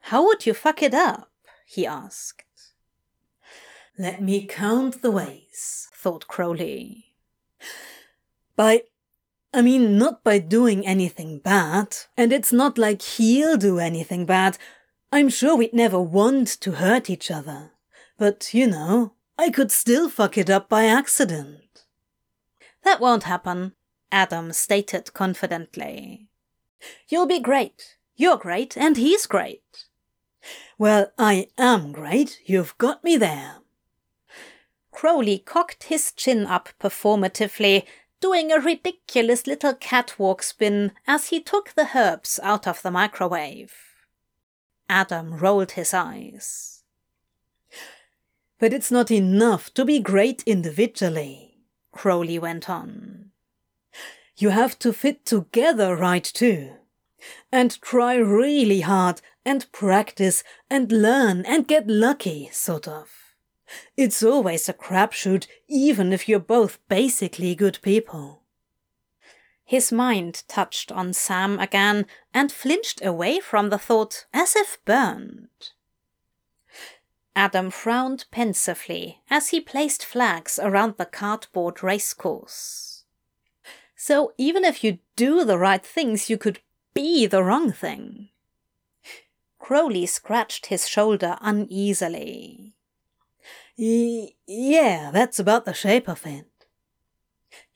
How 0.00 0.24
would 0.24 0.46
you 0.46 0.54
fuck 0.54 0.82
it 0.82 0.94
up? 0.94 1.30
he 1.66 1.86
asked. 1.86 2.44
Let 3.98 4.22
me 4.22 4.46
count 4.46 5.02
the 5.02 5.10
ways, 5.10 5.88
thought 5.92 6.28
Crowley. 6.28 7.14
By 8.56 8.84
I 9.52 9.62
mean, 9.62 9.96
not 9.98 10.22
by 10.22 10.38
doing 10.38 10.86
anything 10.86 11.38
bad, 11.38 11.96
and 12.16 12.32
it's 12.32 12.52
not 12.52 12.76
like 12.76 13.02
he'll 13.02 13.56
do 13.56 13.78
anything 13.78 14.26
bad. 14.26 14.58
I'm 15.10 15.30
sure 15.30 15.56
we'd 15.56 15.72
never 15.72 16.00
want 16.00 16.48
to 16.60 16.72
hurt 16.72 17.08
each 17.08 17.30
other. 17.30 17.72
But, 18.18 18.52
you 18.52 18.66
know, 18.66 19.14
I 19.38 19.50
could 19.50 19.70
still 19.70 20.10
fuck 20.10 20.36
it 20.36 20.50
up 20.50 20.68
by 20.68 20.86
accident. 20.86 21.84
That 22.82 23.00
won't 23.00 23.22
happen, 23.22 23.74
Adam 24.10 24.52
stated 24.52 25.14
confidently. 25.14 26.28
You'll 27.08 27.26
be 27.26 27.38
great. 27.38 27.96
You're 28.16 28.36
great, 28.36 28.76
and 28.76 28.96
he's 28.96 29.26
great. 29.26 29.86
Well, 30.76 31.12
I 31.16 31.48
am 31.56 31.92
great. 31.92 32.40
You've 32.46 32.76
got 32.78 33.04
me 33.04 33.16
there. 33.16 33.58
Crowley 34.90 35.38
cocked 35.38 35.84
his 35.84 36.10
chin 36.10 36.44
up 36.44 36.70
performatively, 36.80 37.84
doing 38.20 38.50
a 38.50 38.58
ridiculous 38.58 39.46
little 39.46 39.74
catwalk 39.74 40.42
spin 40.42 40.90
as 41.06 41.28
he 41.28 41.40
took 41.40 41.74
the 41.74 41.90
herbs 41.94 42.40
out 42.42 42.66
of 42.66 42.82
the 42.82 42.90
microwave. 42.90 43.72
Adam 44.88 45.36
rolled 45.36 45.72
his 45.72 45.94
eyes. 45.94 46.77
But 48.58 48.72
it's 48.72 48.90
not 48.90 49.10
enough 49.10 49.72
to 49.74 49.84
be 49.84 50.00
great 50.00 50.42
individually, 50.44 51.58
Crowley 51.92 52.38
went 52.38 52.68
on. 52.68 53.30
You 54.36 54.50
have 54.50 54.78
to 54.80 54.92
fit 54.92 55.24
together 55.24 55.96
right 55.96 56.24
too. 56.24 56.74
And 57.50 57.80
try 57.82 58.14
really 58.14 58.80
hard 58.80 59.20
and 59.44 59.70
practice 59.72 60.44
and 60.70 60.90
learn 60.92 61.44
and 61.46 61.66
get 61.66 61.88
lucky, 61.88 62.48
sort 62.52 62.86
of. 62.86 63.10
It's 63.96 64.22
always 64.22 64.68
a 64.68 64.72
crapshoot, 64.72 65.46
even 65.68 66.12
if 66.12 66.28
you're 66.28 66.38
both 66.38 66.78
basically 66.88 67.54
good 67.54 67.78
people. 67.82 68.42
His 69.64 69.92
mind 69.92 70.44
touched 70.48 70.90
on 70.90 71.12
Sam 71.12 71.58
again 71.58 72.06
and 72.32 72.50
flinched 72.50 73.04
away 73.04 73.40
from 73.40 73.70
the 73.70 73.78
thought 73.78 74.26
as 74.32 74.56
if 74.56 74.78
burned. 74.84 75.48
Adam 77.34 77.70
frowned 77.70 78.24
pensively 78.30 79.20
as 79.30 79.48
he 79.48 79.60
placed 79.60 80.04
flags 80.04 80.58
around 80.58 80.94
the 80.96 81.06
cardboard 81.06 81.82
racecourse. 81.82 83.04
So 83.96 84.32
even 84.38 84.64
if 84.64 84.82
you 84.82 84.98
do 85.16 85.44
the 85.44 85.58
right 85.58 85.84
things, 85.84 86.30
you 86.30 86.38
could 86.38 86.60
be 86.94 87.26
the 87.26 87.42
wrong 87.42 87.72
thing. 87.72 88.28
Crowley 89.58 90.06
scratched 90.06 90.66
his 90.66 90.88
shoulder 90.88 91.36
uneasily 91.40 92.74
yeah, 93.78 95.10
that's 95.12 95.38
about 95.38 95.64
the 95.64 95.72
shape 95.72 96.08
of 96.08 96.26
it. 96.26 96.46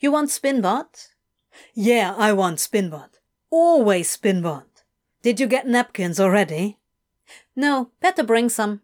You 0.00 0.10
want 0.10 0.30
Spinbot? 0.30 1.08
Yeah, 1.74 2.14
I 2.16 2.32
want 2.32 2.58
Spinbot. 2.58 3.20
Always 3.50 4.16
Spinbot. 4.16 4.64
Did 5.22 5.38
you 5.38 5.46
get 5.46 5.66
napkins 5.66 6.18
already? 6.18 6.78
No, 7.54 7.90
better 8.00 8.24
bring 8.24 8.48
some. 8.48 8.80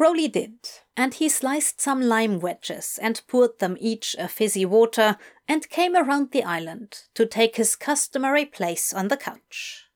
Crowley 0.00 0.28
did, 0.28 0.54
and 0.96 1.12
he 1.12 1.28
sliced 1.28 1.78
some 1.78 2.00
lime 2.00 2.40
wedges 2.40 2.98
and 3.02 3.20
poured 3.28 3.58
them 3.58 3.76
each 3.78 4.16
a 4.18 4.28
fizzy 4.28 4.64
water 4.64 5.18
and 5.46 5.68
came 5.68 5.94
around 5.94 6.30
the 6.30 6.42
island 6.42 7.02
to 7.12 7.26
take 7.26 7.56
his 7.56 7.76
customary 7.76 8.46
place 8.46 8.94
on 8.94 9.08
the 9.08 9.18
couch. 9.18 9.90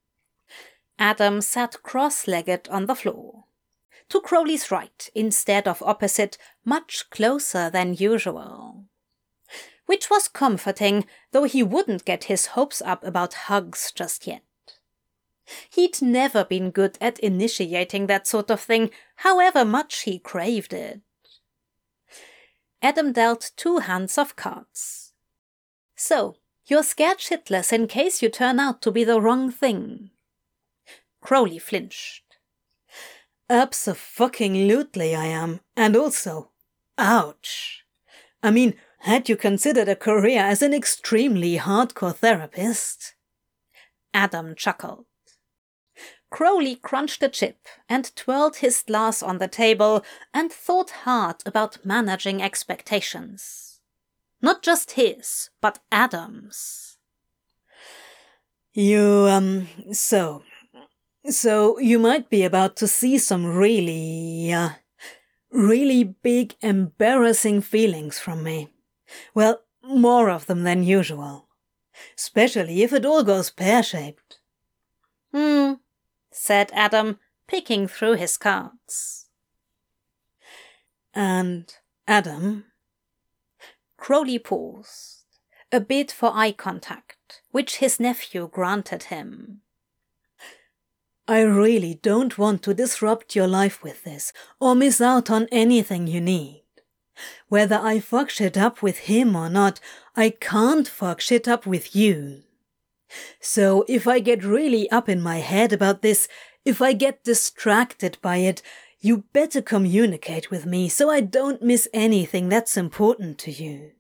Adam 0.99 1.41
sat 1.41 1.83
cross 1.83 2.29
legged 2.29 2.69
on 2.69 2.85
the 2.85 2.95
floor 2.95 3.45
to 4.11 4.21
Crowley's 4.21 4.71
right 4.71 5.09
instead 5.15 5.67
of 5.67 5.83
opposite, 5.83 6.37
much 6.67 7.09
closer 7.09 7.71
than 7.71 7.95
usual. 7.95 8.85
Which 9.87 10.11
was 10.11 10.29
comforting, 10.29 11.07
though 11.33 11.45
he 11.45 11.63
wouldn't 11.63 12.05
get 12.05 12.25
his 12.25 12.49
hopes 12.49 12.83
up 12.83 13.03
about 13.05 13.49
hugs 13.49 13.91
just 13.91 14.27
yet. 14.27 14.43
He'd 15.71 16.01
never 16.01 16.45
been 16.45 16.71
good 16.71 16.97
at 17.01 17.19
initiating 17.19 18.07
that 18.07 18.27
sort 18.27 18.51
of 18.51 18.61
thing, 18.61 18.91
however 19.17 19.65
much 19.65 20.03
he 20.03 20.19
craved 20.19 20.73
it. 20.73 21.01
Adam 22.83 23.13
dealt 23.13 23.53
two 23.57 23.79
hands 23.79 24.19
of 24.19 24.37
cards. 24.37 25.13
So, 25.97 26.37
you're 26.67 26.83
scared 26.83 27.19
shitless 27.19 27.73
in 27.73 27.87
case 27.87 28.23
you 28.23 28.29
turn 28.29 28.59
out 28.59 28.83
to 28.83 28.91
be 28.91 29.05
the 29.05 29.21
wrong 29.21 29.51
thing. 29.51 30.11
Crowley 31.21 31.59
flinched. 31.59 32.23
Absolutely, 33.49 35.15
I 35.15 35.27
am. 35.27 35.61
And 35.77 35.97
also, 35.97 36.51
ouch. 36.97 37.85
I 38.43 38.51
mean, 38.51 38.75
had 39.01 39.29
you 39.29 39.37
considered 39.37 39.89
a 39.89 39.97
career 39.97 40.41
as 40.41 40.63
an 40.63 40.73
extremely 40.73 41.59
hardcore 41.59 42.15
therapist? 42.15 43.15
Adam 44.15 44.55
chuckled. 44.55 45.07
Crowley 46.35 46.75
crunched 46.75 47.23
a 47.23 47.29
chip 47.29 47.69
and 47.89 48.11
twirled 48.17 48.57
his 48.57 48.83
glass 48.83 49.23
on 49.23 49.39
the 49.39 49.47
table 49.47 50.05
and 50.35 50.51
thought 50.51 50.91
hard 51.07 51.37
about 51.47 51.87
managing 51.87 52.43
expectations. 52.43 53.79
Not 54.43 54.61
just 54.61 54.99
his, 54.99 55.51
but 55.61 55.79
Adam's. 55.93 56.99
You, 58.73 59.29
um, 59.31 59.69
so, 59.93 60.43
so 61.31 61.79
you 61.79 62.01
might 62.01 62.29
be 62.29 62.43
about 62.43 62.75
to 62.79 62.89
see 62.89 63.17
some 63.17 63.47
really, 63.47 64.53
uh, 64.53 64.71
really 65.53 66.03
big 66.03 66.57
embarrassing 66.61 67.61
feelings 67.61 68.19
from 68.19 68.43
me. 68.43 68.71
Well, 69.37 69.61
more 69.85 70.31
of 70.31 70.47
them 70.47 70.65
than 70.65 70.83
usual. 70.83 71.47
Especially 72.19 72.83
if 72.83 72.93
it 72.93 73.07
all 73.07 73.23
goes 73.23 73.53
pear-shaped. 73.53 74.41
Hmm, 75.33 75.75
said 76.35 76.71
Adam, 76.75 77.19
picking 77.47 77.87
through 77.87 78.15
his 78.15 78.37
cards. 78.37 79.27
And 81.15 81.73
Adam? 82.09 82.65
Crowley 83.97 84.41
paused, 84.41 85.25
a 85.71 85.81
bid 85.81 86.11
for 86.11 86.33
eye 86.35 86.53
contact, 86.53 87.41
which 87.53 87.77
his 87.77 88.01
nephew 88.01 88.49
granted 88.53 89.05
him. 89.05 89.61
I 91.27 91.41
really 91.41 91.95
don't 92.03 92.37
want 92.37 92.63
to 92.65 92.75
disrupt 92.75 93.37
your 93.37 93.47
life 93.47 93.83
with 93.83 94.05
this 94.05 94.33
or 94.61 94.75
miss 94.75 95.01
out 95.01 95.31
on 95.31 95.49
anything 95.53 96.07
you 96.07 96.21
need. 96.21 96.65
Whether 97.49 97.77
I 97.77 98.01
fuck 98.01 98.29
shit 98.29 98.59
up 98.59 98.83
with 98.83 98.99
him 98.99 99.37
or 99.37 99.49
not, 99.49 99.79
I 100.17 100.31
can't 100.31 100.89
fuck 100.89 101.21
shit 101.21 101.47
up 101.47 101.65
with 101.65 101.95
you. 101.95 102.43
So 103.41 103.85
if 103.89 104.07
I 104.09 104.21
get 104.21 104.45
really 104.45 104.91
up 104.91 105.09
in 105.09 105.21
my 105.21 105.39
head 105.39 105.73
about 105.73 106.03
this, 106.03 106.29
if 106.65 106.81
I 106.81 106.93
get 106.93 107.25
distracted 107.25 108.19
by 108.23 108.39
it, 108.39 108.63
you 109.01 109.25
better 109.33 109.61
communicate 109.61 110.51
with 110.51 110.65
me 110.65 110.89
so 110.89 111.11
I 111.11 111.21
don't 111.21 111.63
miss 111.63 111.89
anything 111.93 112.49
that's 112.49 112.77
important 112.77 113.39
to 113.41 113.51
you. 113.51 113.93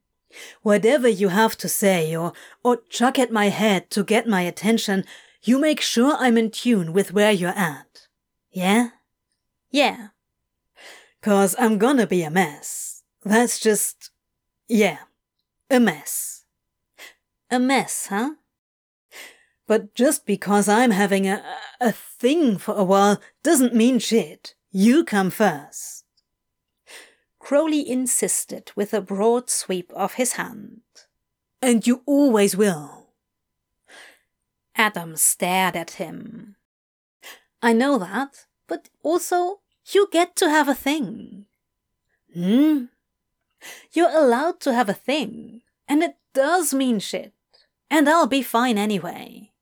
Whatever 0.62 1.08
you 1.08 1.28
have 1.28 1.56
to 1.58 1.68
say 1.68 2.16
or, 2.16 2.32
or 2.62 2.78
chuck 2.88 3.18
at 3.18 3.30
my 3.30 3.50
head 3.50 3.90
to 3.90 4.02
get 4.02 4.26
my 4.26 4.40
attention, 4.42 5.04
you 5.42 5.58
make 5.60 5.80
sure 5.80 6.16
I'm 6.18 6.38
in 6.38 6.50
tune 6.50 6.92
with 6.92 7.12
where 7.12 7.30
you're 7.30 7.50
at. 7.50 8.08
Yeah? 8.50 8.88
Yeah. 9.70 10.08
Cause 11.20 11.54
I'm 11.58 11.78
gonna 11.78 12.06
be 12.06 12.22
a 12.22 12.30
mess. 12.30 13.02
That's 13.24 13.58
just. 13.58 14.10
Yeah. 14.68 14.98
A 15.70 15.80
mess. 15.80 16.44
A 17.50 17.58
mess, 17.58 18.06
huh? 18.08 18.30
But 19.66 19.94
just 19.94 20.26
because 20.26 20.68
I'm 20.68 20.90
having 20.90 21.26
a, 21.26 21.42
a 21.80 21.92
thing 21.92 22.58
for 22.58 22.74
a 22.74 22.84
while 22.84 23.20
doesn't 23.42 23.74
mean 23.74 23.98
shit. 23.98 24.54
You 24.70 25.04
come 25.04 25.30
first. 25.30 26.04
Crowley 27.38 27.88
insisted 27.88 28.72
with 28.74 28.92
a 28.92 29.00
broad 29.00 29.50
sweep 29.50 29.92
of 29.94 30.14
his 30.14 30.32
hand. 30.32 30.80
And 31.62 31.86
you 31.86 32.02
always 32.06 32.56
will. 32.56 33.08
Adam 34.76 35.16
stared 35.16 35.76
at 35.76 35.92
him. 35.92 36.56
I 37.62 37.72
know 37.72 37.98
that, 37.98 38.46
but 38.66 38.90
also 39.02 39.60
you 39.92 40.08
get 40.10 40.36
to 40.36 40.50
have 40.50 40.68
a 40.68 40.74
thing. 40.74 41.46
Hmm? 42.34 42.84
You're 43.92 44.10
allowed 44.10 44.60
to 44.60 44.74
have 44.74 44.88
a 44.88 44.94
thing, 44.94 45.62
and 45.88 46.02
it 46.02 46.16
does 46.34 46.74
mean 46.74 46.98
shit. 46.98 47.32
And 47.90 48.08
I'll 48.08 48.26
be 48.26 48.42
fine 48.42 48.76
anyway. 48.76 49.52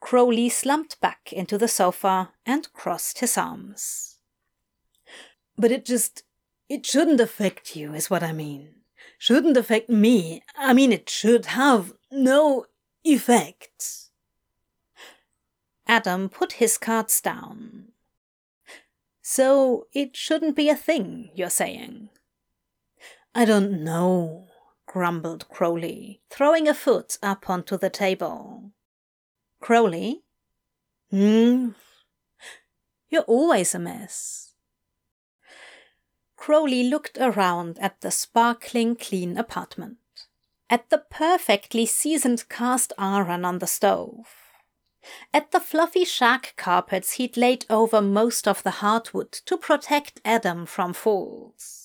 Crowley 0.00 0.48
slumped 0.48 1.00
back 1.00 1.32
into 1.32 1.58
the 1.58 1.68
sofa 1.68 2.32
and 2.46 2.72
crossed 2.72 3.18
his 3.18 3.36
arms. 3.36 4.16
But 5.56 5.72
it 5.72 5.84
just. 5.84 6.22
it 6.68 6.86
shouldn't 6.86 7.20
affect 7.20 7.74
you, 7.76 7.94
is 7.94 8.10
what 8.10 8.22
I 8.22 8.32
mean. 8.32 8.74
Shouldn't 9.18 9.56
affect 9.56 9.88
me. 9.88 10.42
I 10.56 10.72
mean, 10.72 10.92
it 10.92 11.10
should 11.10 11.46
have 11.46 11.92
no 12.10 12.66
effect. 13.04 14.10
Adam 15.86 16.28
put 16.28 16.52
his 16.54 16.78
cards 16.78 17.20
down. 17.20 17.88
So 19.22 19.86
it 19.92 20.16
shouldn't 20.16 20.54
be 20.54 20.68
a 20.68 20.76
thing, 20.76 21.30
you're 21.34 21.50
saying? 21.50 22.10
I 23.34 23.44
don't 23.44 23.82
know, 23.82 24.48
grumbled 24.86 25.48
Crowley, 25.48 26.20
throwing 26.30 26.68
a 26.68 26.74
foot 26.74 27.18
up 27.22 27.50
onto 27.50 27.76
the 27.76 27.90
table. 27.90 28.72
Crowley? 29.60 30.22
Hmm? 31.10 31.70
You're 33.08 33.22
always 33.22 33.74
a 33.74 33.78
mess. 33.78 34.52
Crowley 36.36 36.84
looked 36.84 37.18
around 37.18 37.78
at 37.78 38.00
the 38.00 38.10
sparkling 38.10 38.96
clean 38.96 39.36
apartment, 39.36 39.98
at 40.70 40.88
the 40.90 40.98
perfectly 40.98 41.84
seasoned 41.86 42.48
cast 42.48 42.92
iron 42.96 43.44
on 43.44 43.58
the 43.58 43.66
stove, 43.66 44.28
at 45.34 45.50
the 45.50 45.60
fluffy 45.60 46.04
shag 46.04 46.52
carpets 46.56 47.14
he'd 47.14 47.36
laid 47.36 47.66
over 47.68 48.00
most 48.00 48.46
of 48.46 48.62
the 48.62 48.82
hardwood 48.82 49.32
to 49.32 49.56
protect 49.56 50.20
Adam 50.24 50.66
from 50.66 50.92
falls 50.92 51.77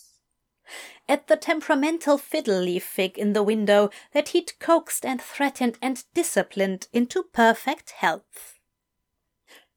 at 1.07 1.27
the 1.27 1.35
temperamental 1.35 2.17
fiddle 2.17 2.61
leaf 2.61 2.83
fig 2.83 3.17
in 3.17 3.33
the 3.33 3.43
window 3.43 3.89
that 4.13 4.29
he'd 4.29 4.57
coaxed 4.59 5.05
and 5.05 5.21
threatened 5.21 5.77
and 5.81 6.03
disciplined 6.13 6.87
into 6.93 7.23
perfect 7.23 7.91
health. 7.91 8.59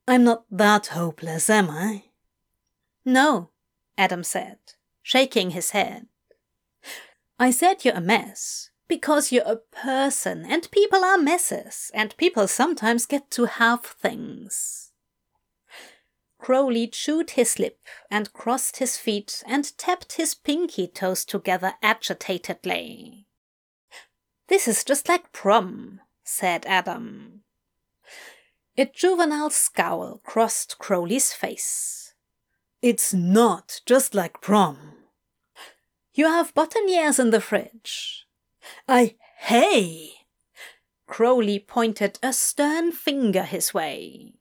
I'm 0.08 0.24
not 0.24 0.44
that 0.50 0.88
hopeless, 0.88 1.50
am 1.50 1.68
I? 1.70 2.04
No, 3.04 3.50
Adam 3.98 4.22
said, 4.22 4.58
shaking 5.02 5.50
his 5.50 5.70
head. 5.70 6.06
I 7.38 7.50
said 7.50 7.84
you're 7.84 7.94
a 7.94 8.00
mess 8.00 8.70
because 8.88 9.32
you're 9.32 9.42
a 9.44 9.56
person, 9.56 10.44
and 10.48 10.70
people 10.70 11.04
are 11.04 11.18
messes, 11.18 11.90
and 11.92 12.16
people 12.16 12.46
sometimes 12.46 13.04
get 13.04 13.30
to 13.32 13.46
have 13.46 13.84
things. 13.84 14.85
Crowley 16.46 16.86
chewed 16.86 17.30
his 17.30 17.58
lip 17.58 17.80
and 18.08 18.32
crossed 18.32 18.76
his 18.76 18.96
feet 18.96 19.42
and 19.48 19.76
tapped 19.76 20.12
his 20.12 20.32
pinky 20.32 20.86
toes 20.86 21.24
together 21.24 21.74
agitatedly. 21.82 23.26
This 24.46 24.68
is 24.68 24.84
just 24.84 25.08
like 25.08 25.32
prom, 25.32 26.02
said 26.22 26.64
Adam. 26.66 27.42
A 28.78 28.84
juvenile 28.84 29.50
scowl 29.50 30.20
crossed 30.22 30.78
Crowley's 30.78 31.32
face. 31.32 32.14
It's 32.80 33.12
not 33.12 33.80
just 33.84 34.14
like 34.14 34.40
prom. 34.40 34.78
You 36.14 36.26
have 36.26 36.54
boutonnieres 36.54 37.18
in 37.18 37.30
the 37.30 37.40
fridge. 37.40 38.24
I, 38.86 39.16
hey! 39.38 40.12
Crowley 41.08 41.58
pointed 41.58 42.20
a 42.22 42.32
stern 42.32 42.92
finger 42.92 43.42
his 43.42 43.74
way. 43.74 44.34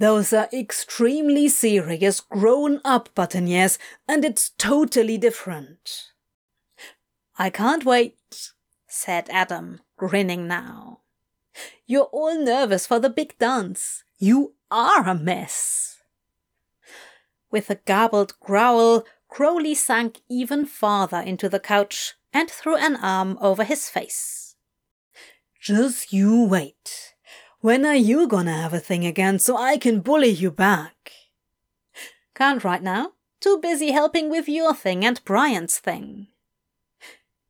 Those 0.00 0.32
are 0.32 0.48
extremely 0.50 1.46
serious 1.48 2.22
grown 2.22 2.80
up 2.86 3.14
boutonnieres, 3.14 3.76
and 4.08 4.24
it's 4.24 4.48
totally 4.56 5.18
different. 5.18 6.12
I 7.38 7.50
can't 7.50 7.84
wait, 7.84 8.16
said 8.88 9.28
Adam, 9.28 9.82
grinning 9.98 10.48
now. 10.48 11.00
You're 11.84 12.08
all 12.12 12.42
nervous 12.42 12.86
for 12.86 12.98
the 12.98 13.10
big 13.10 13.36
dance. 13.36 14.02
You 14.18 14.54
are 14.70 15.06
a 15.06 15.14
mess. 15.14 15.98
With 17.50 17.68
a 17.68 17.74
garbled 17.74 18.40
growl, 18.40 19.04
Crowley 19.28 19.74
sank 19.74 20.20
even 20.30 20.64
farther 20.64 21.20
into 21.20 21.50
the 21.50 21.60
couch 21.60 22.14
and 22.32 22.50
threw 22.50 22.76
an 22.76 22.96
arm 22.96 23.36
over 23.38 23.64
his 23.64 23.90
face. 23.90 24.56
Just 25.60 26.10
you 26.10 26.44
wait. 26.44 27.09
When 27.62 27.84
are 27.84 27.94
you 27.94 28.26
gonna 28.26 28.56
have 28.56 28.72
a 28.72 28.80
thing 28.80 29.04
again 29.04 29.38
so 29.38 29.54
I 29.54 29.76
can 29.76 30.00
bully 30.00 30.30
you 30.30 30.50
back? 30.50 31.12
Can't 32.34 32.64
right 32.64 32.82
now. 32.82 33.12
Too 33.38 33.58
busy 33.58 33.92
helping 33.92 34.30
with 34.30 34.48
your 34.48 34.74
thing 34.74 35.04
and 35.04 35.22
Brian's 35.26 35.78
thing. 35.78 36.28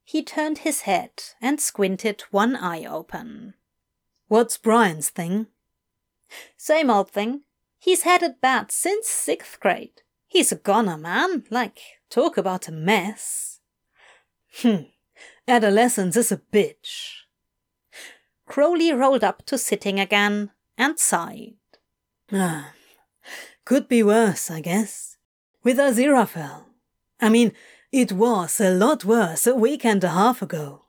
He 0.03 0.25
turned 0.25 0.59
his 0.59 0.81
head 0.81 1.11
and 1.41 1.61
squinted 1.61 2.23
one 2.33 2.57
eye 2.57 2.85
open. 2.85 3.55
What's 4.27 4.59
Brian's 4.59 5.11
thing? 5.11 5.47
Same 6.57 6.91
old 6.91 7.11
thing. 7.13 7.43
He's 7.79 8.03
had 8.03 8.25
it 8.25 8.41
bad 8.41 8.73
since 8.73 9.07
sixth 9.07 9.61
grade. 9.61 10.03
He's 10.27 10.51
a 10.51 10.57
goner, 10.57 10.99
man. 10.99 11.45
Like, 11.51 11.79
talk 12.09 12.37
about 12.37 12.67
a 12.67 12.73
mess. 12.73 13.61
Hmm. 14.57 14.91
Adolescence 15.47 16.17
is 16.17 16.33
a 16.33 16.39
bitch. 16.53 17.20
Crowley 18.51 18.93
rolled 18.93 19.23
up 19.23 19.47
to 19.47 19.57
sitting 19.57 20.01
again 20.01 20.51
and 20.77 20.99
sighed. 20.99 21.55
Ah, 22.33 22.73
could 23.65 23.87
be 23.87 24.03
worse, 24.03 24.51
I 24.51 24.61
guess. 24.61 25.17
With 25.63 25.79
Aziraphale. 25.79 26.65
I 27.21 27.29
mean, 27.29 27.53
it 27.93 28.11
was 28.11 28.61
a 28.61 28.75
lot 28.75 29.05
worse 29.05 29.47
a 29.47 29.55
week 29.55 29.85
and 29.85 30.03
a 30.03 30.09
half 30.09 30.43
ago. 30.43 30.87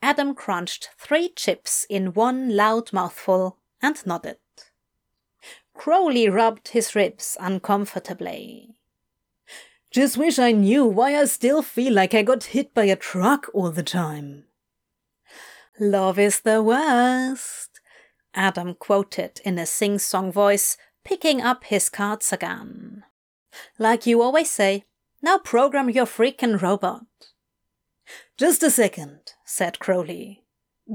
Adam 0.00 0.36
crunched 0.36 0.90
three 0.96 1.30
chips 1.30 1.84
in 1.90 2.14
one 2.14 2.54
loud 2.54 2.92
mouthful 2.92 3.58
and 3.82 4.06
nodded. 4.06 4.38
Crowley 5.74 6.28
rubbed 6.28 6.68
his 6.68 6.94
ribs 6.94 7.36
uncomfortably. 7.40 8.76
Just 9.90 10.16
wish 10.16 10.38
I 10.38 10.52
knew 10.52 10.84
why 10.84 11.16
I 11.16 11.24
still 11.24 11.60
feel 11.60 11.92
like 11.92 12.14
I 12.14 12.22
got 12.22 12.54
hit 12.54 12.72
by 12.72 12.84
a 12.84 12.94
truck 12.94 13.48
all 13.52 13.72
the 13.72 13.82
time. 13.82 14.44
Love 15.80 16.18
is 16.18 16.40
the 16.40 16.60
worst, 16.60 17.80
Adam 18.34 18.74
quoted 18.74 19.40
in 19.44 19.58
a 19.58 19.66
sing 19.66 19.96
song 19.96 20.32
voice, 20.32 20.76
picking 21.04 21.40
up 21.40 21.62
his 21.64 21.88
cards 21.88 22.32
again. 22.32 23.04
Like 23.78 24.04
you 24.04 24.20
always 24.20 24.50
say, 24.50 24.86
now 25.22 25.38
program 25.38 25.88
your 25.88 26.04
freaking 26.04 26.60
robot. 26.60 27.06
Just 28.36 28.64
a 28.64 28.70
second, 28.70 29.34
said 29.44 29.78
Crowley. 29.78 30.44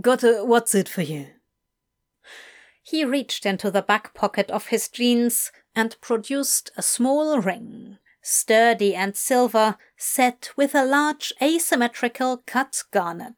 Got 0.01 0.23
a 0.23 0.43
what's 0.43 0.75
it 0.75 0.89
for 0.89 1.01
you? 1.01 1.27
He 2.81 3.05
reached 3.05 3.45
into 3.45 3.71
the 3.71 3.81
back 3.81 4.13
pocket 4.13 4.51
of 4.51 4.67
his 4.67 4.89
jeans 4.89 5.53
and 5.73 5.95
produced 6.01 6.71
a 6.75 6.81
small 6.81 7.39
ring, 7.39 7.99
sturdy 8.21 8.95
and 8.95 9.15
silver, 9.15 9.77
set 9.95 10.49
with 10.57 10.75
a 10.75 10.83
large 10.83 11.31
asymmetrical 11.41 12.43
cut 12.45 12.83
garnet 12.91 13.35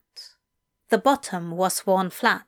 the 0.90 0.98
bottom 0.98 1.52
was 1.52 1.86
worn 1.86 2.10
flat. 2.10 2.46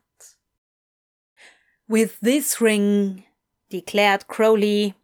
With 1.88 2.20
this 2.20 2.60
ring, 2.60 3.24
declared 3.70 4.26
Crowley, 4.28 4.94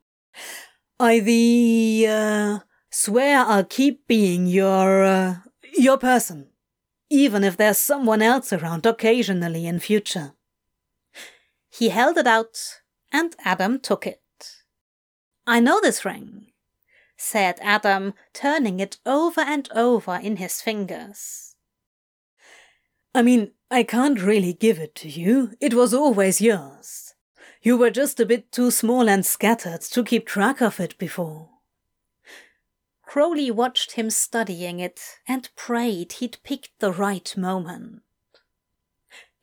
I 1.00 1.20
the 1.20 2.06
uh, 2.08 2.58
swear 2.90 3.40
I'll 3.40 3.64
keep 3.64 4.06
being 4.06 4.46
your 4.46 5.02
uh, 5.02 5.36
your 5.76 5.98
person, 5.98 6.48
even 7.10 7.42
if 7.42 7.56
there's 7.56 7.78
someone 7.78 8.22
else 8.22 8.52
around 8.52 8.86
occasionally 8.86 9.66
in 9.66 9.80
future. 9.80 10.34
He 11.70 11.88
held 11.88 12.18
it 12.18 12.26
out, 12.26 12.80
and 13.10 13.34
Adam 13.44 13.80
took 13.80 14.06
it. 14.06 14.20
I 15.46 15.60
know 15.60 15.80
this 15.80 16.04
ring, 16.04 16.52
said 17.16 17.58
Adam, 17.60 18.14
turning 18.32 18.78
it 18.78 18.98
over 19.04 19.40
and 19.40 19.68
over 19.74 20.16
in 20.22 20.36
his 20.36 20.60
fingers. 20.60 21.53
I 23.14 23.22
mean, 23.22 23.52
I 23.70 23.84
can't 23.84 24.20
really 24.20 24.52
give 24.52 24.78
it 24.78 24.94
to 24.96 25.08
you. 25.08 25.52
It 25.60 25.74
was 25.74 25.94
always 25.94 26.40
yours. 26.40 27.14
You 27.62 27.76
were 27.76 27.90
just 27.90 28.18
a 28.20 28.26
bit 28.26 28.50
too 28.50 28.70
small 28.70 29.08
and 29.08 29.24
scattered 29.24 29.80
to 29.82 30.04
keep 30.04 30.26
track 30.26 30.60
of 30.60 30.80
it 30.80 30.98
before. 30.98 31.50
Crowley 33.06 33.50
watched 33.50 33.92
him 33.92 34.10
studying 34.10 34.80
it 34.80 35.00
and 35.28 35.48
prayed 35.54 36.14
he'd 36.14 36.38
picked 36.42 36.78
the 36.80 36.92
right 36.92 37.36
moment. 37.36 38.02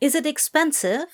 Is 0.02 0.16
it 0.16 0.26
expensive? 0.26 1.08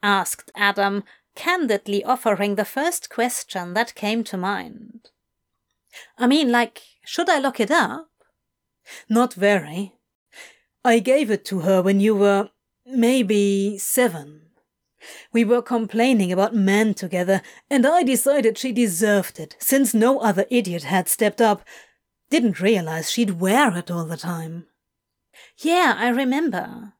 asked 0.00 0.52
Adam, 0.54 1.02
candidly 1.34 2.04
offering 2.04 2.54
the 2.54 2.64
first 2.64 3.10
question 3.10 3.74
that 3.74 3.96
came 3.96 4.22
to 4.24 4.36
mind. 4.36 5.10
I 6.16 6.28
mean, 6.28 6.52
like, 6.52 6.82
should 7.04 7.28
I 7.28 7.40
lock 7.40 7.58
it 7.58 7.70
up? 7.70 8.08
Not 9.08 9.34
very, 9.34 9.97
I 10.84 11.00
gave 11.00 11.30
it 11.30 11.44
to 11.46 11.60
her 11.60 11.82
when 11.82 12.00
you 12.00 12.14
were 12.14 12.50
maybe 12.86 13.78
seven. 13.78 14.42
We 15.32 15.44
were 15.44 15.62
complaining 15.62 16.32
about 16.32 16.54
men 16.54 16.94
together, 16.94 17.42
and 17.70 17.86
I 17.86 18.02
decided 18.02 18.58
she 18.58 18.72
deserved 18.72 19.38
it, 19.38 19.56
since 19.58 19.94
no 19.94 20.18
other 20.20 20.46
idiot 20.50 20.84
had 20.84 21.08
stepped 21.08 21.40
up. 21.40 21.62
Didn't 22.30 22.60
realize 22.60 23.10
she'd 23.10 23.40
wear 23.40 23.76
it 23.76 23.90
all 23.90 24.04
the 24.04 24.16
time. 24.16 24.66
Yeah, 25.58 25.94
I 25.96 26.08
remember. 26.08 26.94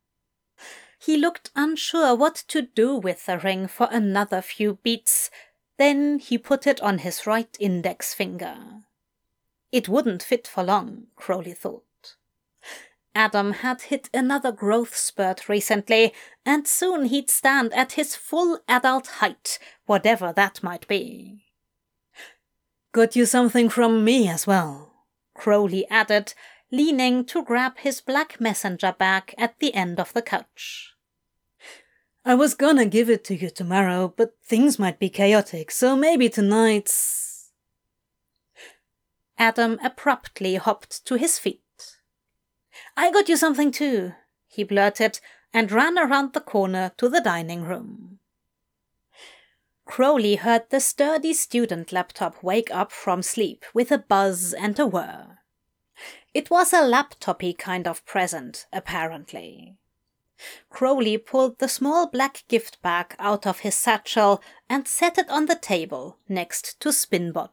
He 1.00 1.16
looked 1.16 1.50
unsure 1.54 2.14
what 2.14 2.36
to 2.48 2.62
do 2.62 2.96
with 2.96 3.26
the 3.26 3.38
ring 3.38 3.68
for 3.68 3.88
another 3.90 4.42
few 4.42 4.78
beats. 4.82 5.30
Then 5.76 6.18
he 6.18 6.38
put 6.38 6.66
it 6.66 6.80
on 6.80 6.98
his 6.98 7.26
right 7.26 7.56
index 7.60 8.14
finger. 8.14 8.56
It 9.70 9.88
wouldn't 9.88 10.22
fit 10.22 10.48
for 10.48 10.64
long, 10.64 11.08
Crowley 11.14 11.52
thought. 11.52 11.84
Adam 13.18 13.50
had 13.50 13.83
hit 13.83 14.09
another 14.14 14.52
growth 14.52 14.94
spurt 14.94 15.48
recently, 15.48 16.14
and 16.46 16.68
soon 16.68 17.07
he'd 17.07 17.28
stand 17.28 17.74
at 17.74 17.92
his 17.92 18.14
full 18.14 18.61
adult 18.68 19.09
height, 19.18 19.59
whatever 19.87 20.33
that 20.33 20.62
might 20.62 20.87
be. 20.87 21.44
Got 22.92 23.16
you 23.16 23.26
something 23.26 23.68
from 23.70 24.04
me 24.04 24.28
as 24.28 24.46
well, 24.46 25.07
Crowley 25.35 25.85
added, 25.90 26.35
leaning 26.70 27.24
to 27.24 27.42
grab 27.42 27.78
his 27.78 28.00
black 28.00 28.40
messenger 28.40 28.94
bag 28.96 29.35
at 29.37 29.59
the 29.59 29.74
end 29.74 29.98
of 29.98 30.12
the 30.12 30.22
couch. 30.22 30.92
I 32.24 32.37
was 32.37 32.54
gonna 32.54 32.87
give 32.87 33.11
it 33.11 33.24
to 33.24 33.35
you 33.35 33.50
tomorrow, 33.50 34.14
but 34.16 34.37
things 34.44 34.78
might 34.78 35.00
be 35.00 35.09
chaotic, 35.09 35.72
so 35.72 35.96
maybe 35.96 36.28
tonight's. 36.28 37.50
Adam 39.37 39.81
abruptly 39.83 40.54
hopped 40.54 41.04
to 41.07 41.16
his 41.16 41.40
feet. 41.40 41.62
I 42.96 43.10
got 43.10 43.28
you 43.28 43.36
something 43.36 43.70
too, 43.70 44.12
he 44.46 44.64
blurted 44.64 45.20
and 45.52 45.72
ran 45.72 45.98
around 45.98 46.32
the 46.32 46.40
corner 46.40 46.92
to 46.98 47.08
the 47.08 47.20
dining 47.20 47.62
room. 47.62 48.18
Crowley 49.84 50.36
heard 50.36 50.68
the 50.68 50.80
sturdy 50.80 51.32
student 51.32 51.92
laptop 51.92 52.42
wake 52.42 52.70
up 52.70 52.92
from 52.92 53.22
sleep 53.22 53.64
with 53.72 53.90
a 53.90 53.98
buzz 53.98 54.52
and 54.52 54.78
a 54.78 54.86
whir. 54.86 55.38
It 56.34 56.50
was 56.50 56.72
a 56.72 56.82
laptopy 56.82 57.54
kind 57.54 57.88
of 57.88 58.04
present, 58.04 58.66
apparently. 58.72 59.76
Crowley 60.70 61.18
pulled 61.18 61.58
the 61.58 61.68
small 61.68 62.06
black 62.06 62.44
gift 62.48 62.80
bag 62.82 63.16
out 63.18 63.46
of 63.46 63.60
his 63.60 63.74
satchel 63.74 64.42
and 64.68 64.86
set 64.86 65.18
it 65.18 65.28
on 65.30 65.46
the 65.46 65.56
table 65.56 66.18
next 66.28 66.78
to 66.80 66.90
Spinbot. 66.90 67.50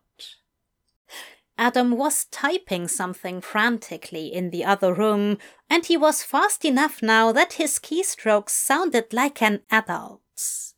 Adam 1.58 1.92
was 1.92 2.26
typing 2.26 2.88
something 2.88 3.40
frantically 3.40 4.28
in 4.28 4.50
the 4.50 4.66
other 4.66 4.94
room, 4.94 5.38
and 5.70 5.86
he 5.86 5.96
was 5.96 6.24
fast 6.24 6.66
enough 6.66 7.02
now 7.02 7.32
that 7.32 7.54
his 7.54 7.80
keystrokes 7.80 8.50
sounded 8.50 9.14
like 9.14 9.42
an 9.42 9.62
adult's. 9.72 10.76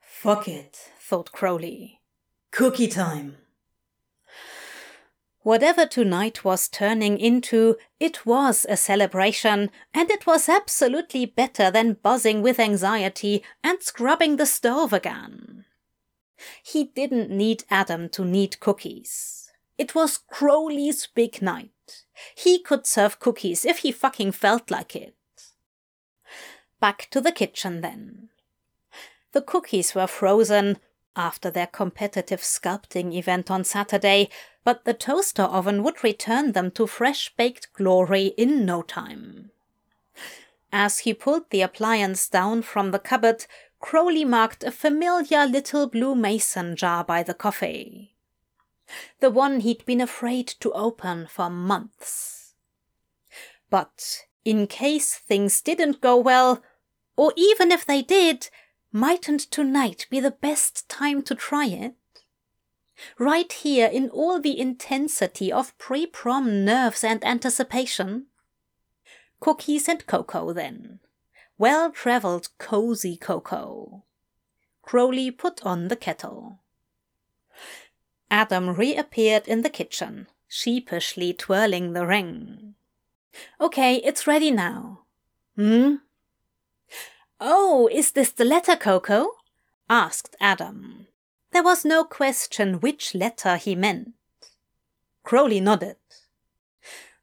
Fuck 0.00 0.48
it, 0.48 0.90
thought 1.00 1.32
Crowley. 1.32 2.00
Cookie 2.50 2.88
time. 2.88 3.36
Whatever 5.44 5.84
tonight 5.84 6.42
was 6.42 6.68
turning 6.70 7.18
into, 7.18 7.76
it 8.00 8.24
was 8.24 8.64
a 8.66 8.78
celebration, 8.78 9.70
and 9.92 10.10
it 10.10 10.26
was 10.26 10.48
absolutely 10.48 11.26
better 11.26 11.70
than 11.70 11.98
buzzing 12.02 12.40
with 12.40 12.58
anxiety 12.58 13.44
and 13.62 13.82
scrubbing 13.82 14.36
the 14.36 14.46
stove 14.46 14.94
again. 14.94 15.66
He 16.62 16.84
didn't 16.84 17.30
need 17.30 17.64
Adam 17.70 18.08
to 18.10 18.24
knead 18.24 18.58
cookies. 18.58 19.43
It 19.76 19.94
was 19.94 20.18
Crowley's 20.18 21.08
big 21.08 21.42
night. 21.42 22.04
He 22.34 22.60
could 22.60 22.86
serve 22.86 23.18
cookies 23.18 23.64
if 23.64 23.78
he 23.78 23.90
fucking 23.90 24.32
felt 24.32 24.70
like 24.70 24.94
it. 24.94 25.14
Back 26.80 27.08
to 27.10 27.20
the 27.20 27.32
kitchen 27.32 27.80
then. 27.80 28.28
The 29.32 29.42
cookies 29.42 29.94
were 29.94 30.06
frozen 30.06 30.78
after 31.16 31.50
their 31.50 31.66
competitive 31.66 32.40
sculpting 32.40 33.12
event 33.14 33.50
on 33.50 33.64
Saturday, 33.64 34.28
but 34.62 34.84
the 34.84 34.94
toaster 34.94 35.42
oven 35.42 35.82
would 35.82 36.04
return 36.04 36.52
them 36.52 36.70
to 36.72 36.86
fresh 36.86 37.34
baked 37.36 37.72
glory 37.72 38.26
in 38.36 38.64
no 38.64 38.82
time. 38.82 39.50
As 40.72 41.00
he 41.00 41.14
pulled 41.14 41.50
the 41.50 41.62
appliance 41.62 42.28
down 42.28 42.62
from 42.62 42.90
the 42.90 42.98
cupboard, 42.98 43.46
Crowley 43.80 44.24
marked 44.24 44.64
a 44.64 44.70
familiar 44.70 45.46
little 45.46 45.88
blue 45.88 46.14
mason 46.14 46.76
jar 46.76 47.04
by 47.04 47.22
the 47.22 47.34
coffee 47.34 48.13
the 49.20 49.30
one 49.30 49.60
he'd 49.60 49.84
been 49.84 50.00
afraid 50.00 50.46
to 50.60 50.72
open 50.72 51.26
for 51.26 51.50
months. 51.50 52.54
But 53.70 54.26
in 54.44 54.66
case 54.66 55.14
things 55.14 55.60
didn't 55.60 56.00
go 56.00 56.16
well, 56.16 56.62
or 57.16 57.32
even 57.36 57.72
if 57.72 57.86
they 57.86 58.02
did, 58.02 58.50
mightn't 58.92 59.40
tonight 59.50 60.06
be 60.10 60.20
the 60.20 60.30
best 60.30 60.88
time 60.88 61.22
to 61.22 61.34
try 61.34 61.66
it? 61.66 61.94
Right 63.18 63.52
here 63.52 63.88
in 63.88 64.08
all 64.10 64.40
the 64.40 64.58
intensity 64.58 65.52
of 65.52 65.76
pre 65.78 66.06
prom 66.06 66.64
nerves 66.64 67.02
and 67.02 67.24
anticipation? 67.24 68.26
Cookies 69.40 69.88
and 69.88 70.06
cocoa, 70.06 70.52
then. 70.52 71.00
Well 71.58 71.90
travelled, 71.90 72.48
cozy 72.58 73.16
cocoa. 73.16 74.04
Crowley 74.82 75.30
put 75.30 75.64
on 75.64 75.88
the 75.88 75.96
kettle. 75.96 76.60
Adam 78.34 78.74
reappeared 78.74 79.46
in 79.46 79.62
the 79.62 79.70
kitchen, 79.70 80.26
sheepishly 80.48 81.32
twirling 81.32 81.92
the 81.92 82.04
ring. 82.04 82.74
Okay, 83.60 83.98
it's 83.98 84.26
ready 84.26 84.50
now. 84.50 85.02
Hmm? 85.54 85.94
Oh, 87.38 87.88
is 87.92 88.10
this 88.10 88.32
the 88.32 88.44
letter, 88.44 88.74
Coco? 88.74 89.28
asked 89.88 90.34
Adam. 90.40 91.06
There 91.52 91.62
was 91.62 91.84
no 91.84 92.02
question 92.02 92.80
which 92.80 93.14
letter 93.14 93.56
he 93.56 93.76
meant. 93.76 94.14
Crowley 95.22 95.60
nodded. 95.60 95.94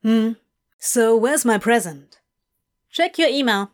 Hmm, 0.01 0.31
so 0.79 1.17
where's 1.17 1.43
my 1.43 1.57
present? 1.57 2.21
Check 2.89 3.17
your 3.17 3.27
email. 3.27 3.71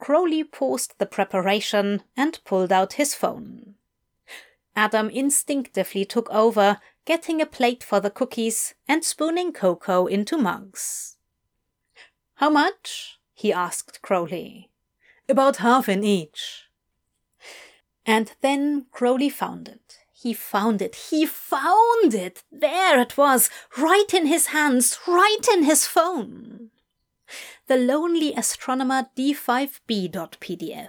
Crowley 0.00 0.42
paused 0.42 0.94
the 0.98 1.06
preparation 1.06 2.02
and 2.16 2.40
pulled 2.44 2.72
out 2.72 2.94
his 2.94 3.14
phone. 3.14 3.65
Adam 4.76 5.08
instinctively 5.08 6.04
took 6.04 6.28
over, 6.30 6.78
getting 7.06 7.40
a 7.40 7.46
plate 7.46 7.82
for 7.82 7.98
the 7.98 8.10
cookies 8.10 8.74
and 8.86 9.02
spooning 9.02 9.52
cocoa 9.52 10.06
into 10.06 10.36
mugs. 10.36 11.16
How 12.34 12.50
much? 12.50 13.18
he 13.32 13.52
asked 13.52 14.02
Crowley. 14.02 14.70
About 15.28 15.56
half 15.56 15.88
in 15.88 16.04
each. 16.04 16.64
And 18.04 18.32
then 18.42 18.86
Crowley 18.92 19.30
found 19.30 19.68
it. 19.68 19.98
He 20.12 20.34
found 20.34 20.80
it. 20.82 20.94
He 21.10 21.26
found 21.26 22.14
it. 22.14 22.42
There 22.52 23.00
it 23.00 23.16
was, 23.16 23.50
right 23.76 24.12
in 24.12 24.26
his 24.26 24.48
hands, 24.48 24.98
right 25.06 25.46
in 25.52 25.64
his 25.64 25.86
phone. 25.86 26.70
The 27.66 27.76
Lonely 27.76 28.32
Astronomer 28.34 29.08
D5B.pdf. 29.16 30.88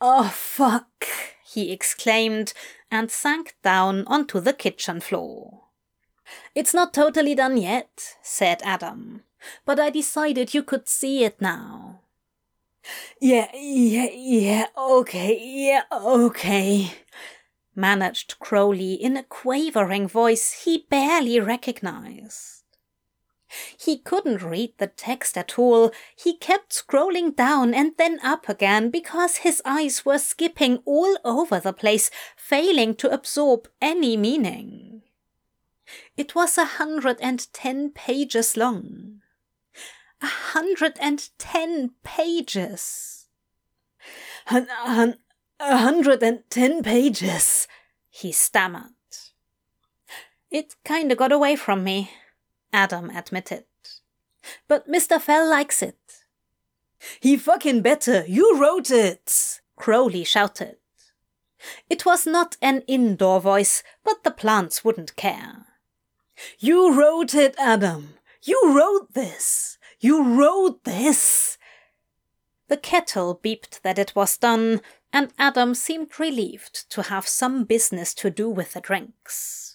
Oh, 0.00 0.28
fuck, 0.28 1.06
he 1.52 1.72
exclaimed 1.72 2.52
and 2.90 3.10
sank 3.10 3.56
down 3.62 4.04
onto 4.06 4.40
the 4.40 4.52
kitchen 4.52 5.00
floor. 5.00 5.64
It's 6.54 6.74
not 6.74 6.94
totally 6.94 7.34
done 7.34 7.56
yet, 7.56 8.16
said 8.22 8.60
Adam, 8.64 9.22
but 9.64 9.80
I 9.80 9.90
decided 9.90 10.54
you 10.54 10.62
could 10.62 10.88
see 10.88 11.24
it 11.24 11.40
now. 11.40 12.00
Yeah, 13.20 13.48
yeah, 13.54 14.08
yeah, 14.12 14.66
okay, 14.76 15.38
yeah, 15.42 15.82
okay, 15.92 16.92
managed 17.74 18.38
Crowley 18.38 18.94
in 18.94 19.16
a 19.16 19.22
quavering 19.22 20.08
voice 20.08 20.64
he 20.64 20.86
barely 20.88 21.40
recognized. 21.40 22.59
He 23.78 23.98
couldn't 23.98 24.42
read 24.42 24.74
the 24.78 24.86
text 24.86 25.36
at 25.36 25.58
all. 25.58 25.90
He 26.16 26.36
kept 26.36 26.72
scrolling 26.72 27.34
down 27.34 27.74
and 27.74 27.92
then 27.98 28.20
up 28.22 28.48
again 28.48 28.90
because 28.90 29.38
his 29.38 29.60
eyes 29.64 30.04
were 30.04 30.18
skipping 30.18 30.82
all 30.84 31.18
over 31.24 31.58
the 31.58 31.72
place, 31.72 32.10
failing 32.36 32.94
to 32.96 33.10
absorb 33.10 33.68
any 33.80 34.16
meaning. 34.16 35.02
It 36.16 36.34
was 36.34 36.56
a 36.56 36.64
hundred 36.64 37.18
and 37.20 37.52
ten 37.52 37.90
pages 37.90 38.56
long. 38.56 39.22
A 40.22 40.26
hundred 40.26 40.98
and 41.00 41.28
ten 41.38 41.92
pages. 42.04 43.26
A 44.46 44.66
hundred 45.60 46.22
and 46.22 46.42
ten 46.50 46.82
pages, 46.82 47.66
he 48.08 48.32
stammered. 48.32 48.92
It 50.50 50.74
kinda 50.84 51.14
got 51.14 51.32
away 51.32 51.56
from 51.56 51.84
me, 51.84 52.10
Adam 52.72 53.10
admitted. 53.10 53.64
But 54.68 54.88
Mr. 54.88 55.20
Fell 55.20 55.48
likes 55.48 55.82
it. 55.82 55.98
He 57.20 57.36
fucking 57.36 57.82
better! 57.82 58.24
You 58.26 58.58
wrote 58.60 58.90
it! 58.90 59.60
Crowley 59.76 60.24
shouted. 60.24 60.76
It 61.88 62.06
was 62.06 62.26
not 62.26 62.56
an 62.62 62.82
indoor 62.86 63.40
voice, 63.40 63.82
but 64.04 64.24
the 64.24 64.30
plants 64.30 64.84
wouldn't 64.84 65.16
care. 65.16 65.66
You 66.58 66.98
wrote 66.98 67.34
it, 67.34 67.54
Adam! 67.58 68.14
You 68.42 68.74
wrote 68.74 69.12
this! 69.12 69.78
You 69.98 70.22
wrote 70.22 70.84
this! 70.84 71.58
The 72.68 72.76
kettle 72.76 73.38
beeped 73.42 73.82
that 73.82 73.98
it 73.98 74.14
was 74.14 74.38
done, 74.38 74.80
and 75.12 75.32
Adam 75.38 75.74
seemed 75.74 76.18
relieved 76.18 76.88
to 76.90 77.02
have 77.02 77.26
some 77.26 77.64
business 77.64 78.14
to 78.14 78.30
do 78.30 78.48
with 78.48 78.72
the 78.72 78.80
drinks. 78.80 79.69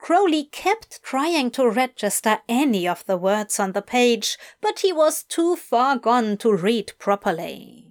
Crowley 0.00 0.44
kept 0.44 1.02
trying 1.02 1.50
to 1.50 1.68
register 1.68 2.38
any 2.48 2.88
of 2.88 3.04
the 3.04 3.18
words 3.18 3.60
on 3.60 3.72
the 3.72 3.82
page, 3.82 4.38
but 4.60 4.80
he 4.80 4.92
was 4.92 5.22
too 5.22 5.56
far 5.56 5.98
gone 5.98 6.38
to 6.38 6.52
read 6.52 6.92
properly. 6.98 7.86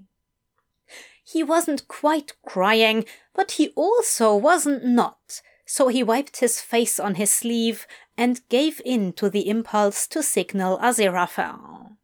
He 1.24 1.44
wasn't 1.44 1.88
quite 1.88 2.34
crying, 2.44 3.06
but 3.36 3.52
he 3.52 3.70
also 3.76 4.36
wasn't 4.36 4.84
not, 4.84 5.42
so 5.66 5.88
he 5.88 6.02
wiped 6.02 6.38
his 6.38 6.60
face 6.60 7.00
on 7.00 7.16
his 7.16 7.32
sleeve 7.32 7.86
and 8.18 8.42
gave 8.50 8.82
in 8.84 9.14
to 9.14 9.30
the 9.30 9.48
impulse 9.48 10.08
to 10.08 10.24
signal 10.24 10.80
Aziraphale. 10.80 11.98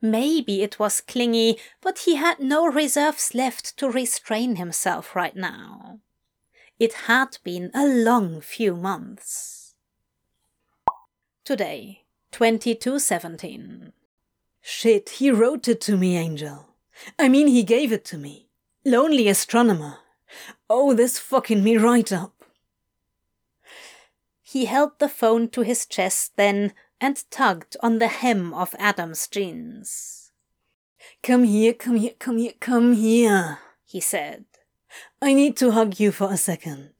Maybe 0.00 0.62
it 0.62 0.78
was 0.78 1.02
clingy, 1.02 1.58
but 1.82 2.00
he 2.00 2.16
had 2.16 2.40
no 2.40 2.66
reserves 2.66 3.34
left 3.34 3.76
to 3.76 3.90
restrain 3.90 4.56
himself 4.56 5.14
right 5.14 5.36
now. 5.36 6.00
It 6.82 7.06
had 7.06 7.38
been 7.44 7.70
a 7.74 7.86
long 7.86 8.40
few 8.40 8.74
months. 8.74 9.76
Today, 11.44 12.02
2217. 12.32 13.92
Shit, 14.60 15.10
he 15.10 15.30
wrote 15.30 15.68
it 15.68 15.80
to 15.82 15.96
me, 15.96 16.16
Angel. 16.16 16.70
I 17.20 17.28
mean, 17.28 17.46
he 17.46 17.62
gave 17.62 17.92
it 17.92 18.04
to 18.06 18.18
me. 18.18 18.48
Lonely 18.84 19.28
astronomer. 19.28 19.98
Oh, 20.68 20.92
this 20.92 21.20
fucking 21.20 21.62
me 21.62 21.76
right 21.76 22.10
up. 22.10 22.34
He 24.42 24.64
held 24.64 24.98
the 24.98 25.08
phone 25.08 25.50
to 25.50 25.60
his 25.60 25.86
chest 25.86 26.32
then 26.34 26.72
and 27.00 27.22
tugged 27.30 27.76
on 27.80 28.00
the 28.00 28.08
hem 28.08 28.52
of 28.52 28.74
Adam's 28.76 29.28
jeans. 29.28 30.32
Come 31.22 31.44
here, 31.44 31.74
come 31.74 31.94
here, 31.94 32.14
come 32.18 32.38
here, 32.38 32.54
come 32.58 32.94
here, 32.94 33.60
he 33.84 34.00
said. 34.00 34.46
I 35.22 35.34
need 35.34 35.56
to 35.58 35.70
hug 35.70 36.00
you 36.00 36.10
for 36.10 36.32
a 36.32 36.36
second. 36.36 36.90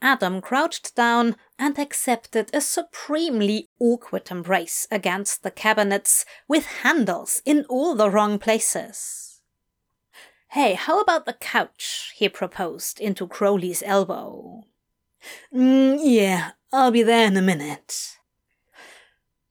Adam 0.00 0.40
crouched 0.40 0.94
down 0.94 1.36
and 1.58 1.78
accepted 1.78 2.50
a 2.54 2.62
supremely 2.62 3.68
awkward 3.78 4.30
embrace 4.30 4.88
against 4.90 5.42
the 5.42 5.50
cabinets 5.50 6.24
with 6.48 6.64
handles 6.82 7.42
in 7.44 7.66
all 7.68 7.94
the 7.94 8.08
wrong 8.08 8.38
places. 8.38 9.42
Hey, 10.48 10.72
how 10.72 11.02
about 11.02 11.26
the 11.26 11.34
couch? 11.34 12.14
he 12.16 12.30
proposed 12.30 13.00
into 13.00 13.26
Crowley's 13.26 13.82
elbow. 13.84 14.64
Mm, 15.54 15.98
yeah, 16.02 16.52
I'll 16.72 16.90
be 16.90 17.02
there 17.02 17.26
in 17.26 17.36
a 17.36 17.42
minute. 17.42 18.16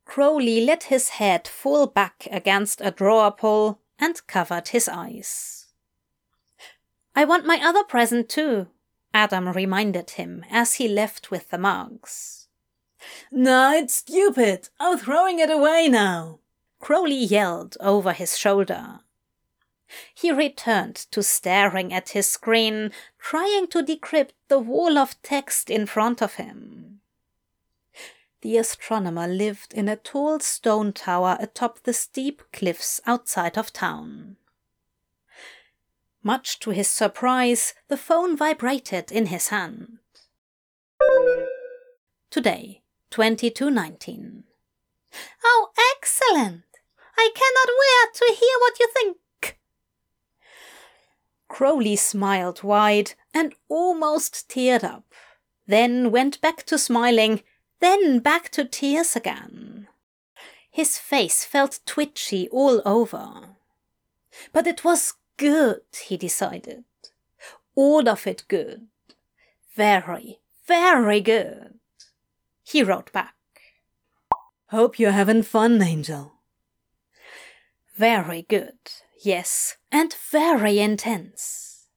Crowley 0.05 0.65
let 0.65 0.85
his 0.85 1.09
head 1.09 1.47
fall 1.47 1.85
back 1.85 2.27
against 2.31 2.81
a 2.81 2.89
drawer 2.89 3.31
pull 3.31 3.79
and 3.99 4.25
covered 4.25 4.69
his 4.69 4.89
eyes. 4.89 5.52
I 7.15 7.25
want 7.25 7.45
my 7.45 7.59
other 7.63 7.83
present 7.83 8.29
too, 8.29 8.67
Adam 9.13 9.49
reminded 9.49 10.11
him 10.11 10.43
as 10.49 10.75
he 10.75 10.87
left 10.87 11.29
with 11.29 11.49
the 11.49 11.57
mugs. 11.57 12.47
No, 13.31 13.73
it's 13.73 13.95
stupid. 13.95 14.69
I'm 14.79 14.97
throwing 14.97 15.39
it 15.39 15.49
away 15.49 15.87
now. 15.89 16.39
Crowley 16.79 17.15
yelled 17.15 17.77
over 17.79 18.13
his 18.13 18.37
shoulder. 18.37 19.01
He 20.15 20.31
returned 20.31 20.95
to 21.11 21.21
staring 21.21 21.93
at 21.93 22.09
his 22.09 22.27
screen, 22.27 22.91
trying 23.19 23.67
to 23.67 23.83
decrypt 23.83 24.33
the 24.47 24.59
wall 24.59 24.97
of 24.97 25.21
text 25.21 25.69
in 25.69 25.85
front 25.85 26.21
of 26.21 26.35
him. 26.35 27.01
The 28.41 28.57
astronomer 28.57 29.27
lived 29.27 29.73
in 29.73 29.87
a 29.87 29.95
tall 29.95 30.39
stone 30.39 30.93
tower 30.93 31.37
atop 31.39 31.83
the 31.83 31.93
steep 31.93 32.41
cliffs 32.51 32.99
outside 33.05 33.57
of 33.57 33.71
town. 33.71 34.37
Much 36.23 36.57
to 36.59 36.69
his 36.69 36.87
surprise, 36.87 37.73
the 37.89 37.97
phone 37.97 38.37
vibrated 38.37 39.11
in 39.11 39.25
his 39.25 39.49
hand. 39.49 39.99
Today, 42.29 42.81
2219. 43.11 44.45
Oh, 45.43 45.69
excellent! 45.93 46.63
I 47.17 47.29
cannot 47.35 47.69
wait 47.83 48.13
to 48.15 48.39
hear 48.39 48.57
what 48.59 48.79
you 48.79 48.87
think. 48.93 49.59
Crowley 51.49 51.97
smiled 51.97 52.63
wide 52.63 53.13
and 53.33 53.53
almost 53.67 54.49
teared 54.49 54.83
up, 54.83 55.03
then 55.67 56.09
went 56.09 56.39
back 56.41 56.63
to 56.63 56.77
smiling, 56.77 57.43
then 57.81 58.19
back 58.19 58.49
to 58.51 58.63
tears 58.65 59.15
again. 59.15 59.87
His 60.71 60.97
face 60.97 61.43
felt 61.43 61.81
twitchy 61.85 62.47
all 62.49 62.81
over. 62.85 63.57
But 64.51 64.65
it 64.65 64.83
was 64.83 65.13
good, 65.37 65.81
he 66.05 66.17
decided. 66.17 66.83
All 67.75 68.07
of 68.07 68.27
it 68.27 68.43
good. 68.47 68.87
Very, 69.75 70.39
very 70.67 71.21
good. 71.21 71.79
He 72.63 72.83
wrote 72.83 73.11
back. 73.11 73.35
Hope 74.67 74.99
you're 74.99 75.11
having 75.11 75.43
fun, 75.43 75.81
Angel. 75.81 76.33
Very 77.95 78.41
good, 78.43 78.77
yes, 79.23 79.77
and 79.91 80.15
very 80.31 80.79
intense. 80.79 81.87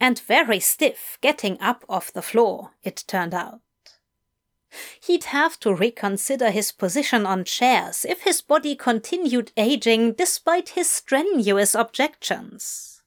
And 0.00 0.18
very 0.18 0.58
stiff 0.58 1.16
getting 1.20 1.60
up 1.60 1.84
off 1.88 2.12
the 2.12 2.22
floor, 2.22 2.72
it 2.82 3.04
turned 3.06 3.34
out. 3.34 3.61
He'd 5.00 5.24
have 5.24 5.58
to 5.60 5.74
reconsider 5.74 6.50
his 6.50 6.72
position 6.72 7.26
on 7.26 7.44
chairs 7.44 8.04
if 8.04 8.22
his 8.22 8.40
body 8.40 8.74
continued 8.74 9.52
aging 9.56 10.12
despite 10.12 10.70
his 10.70 10.90
strenuous 10.90 11.74
objections. 11.74 13.02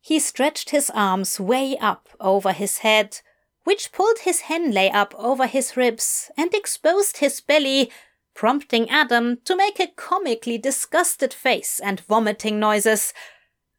He 0.00 0.20
stretched 0.20 0.70
his 0.70 0.90
arms 0.90 1.40
way 1.40 1.76
up 1.78 2.08
over 2.20 2.52
his 2.52 2.78
head, 2.78 3.20
which 3.64 3.90
pulled 3.90 4.20
his 4.20 4.42
Henley 4.42 4.90
up 4.90 5.14
over 5.18 5.46
his 5.46 5.76
ribs 5.76 6.30
and 6.36 6.54
exposed 6.54 7.16
his 7.16 7.40
belly, 7.40 7.90
prompting 8.34 8.88
Adam 8.88 9.38
to 9.44 9.56
make 9.56 9.80
a 9.80 9.88
comically 9.88 10.58
disgusted 10.58 11.34
face 11.34 11.80
and 11.80 12.00
vomiting 12.00 12.60
noises. 12.60 13.12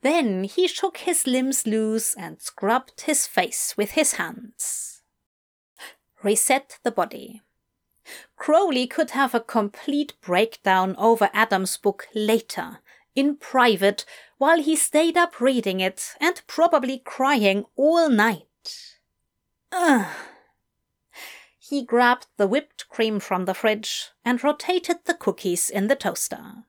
Then 0.01 0.43
he 0.43 0.67
shook 0.67 0.97
his 0.97 1.25
limbs 1.25 1.65
loose 1.65 2.13
and 2.15 2.41
scrubbed 2.41 3.01
his 3.01 3.25
face 3.25 3.75
with 3.77 3.91
his 3.91 4.13
hands 4.13 4.97
reset 6.24 6.80
the 6.84 6.91
body. 6.91 7.41
Crowley 8.38 8.88
could 8.88 9.11
have 9.11 9.36
a 9.36 9.39
complete 9.39 10.13
breakdown 10.22 10.95
over 10.97 11.30
Adam's 11.34 11.78
book 11.78 12.07
later, 12.15 12.80
in 13.15 13.36
private, 13.36 14.05
while 14.38 14.61
he 14.61 14.76
stayed 14.76 15.18
up 15.18 15.41
reading 15.41 15.80
it 15.80 16.15
and 16.20 16.41
probably 16.47 16.99
crying 16.99 17.65
all 17.76 18.09
night. 18.09 18.45
Ugh. 19.72 20.07
He 21.59 21.84
grabbed 21.84 22.28
the 22.38 22.47
whipped 22.47 22.88
cream 22.88 23.20
from 23.20 23.43
the 23.45 23.53
fridge 23.53 24.11
and 24.24 24.41
rotated 24.41 24.99
the 25.03 25.13
cookies 25.13 25.70
in 25.70 25.88
the 25.88 25.95
toaster. 25.95 26.63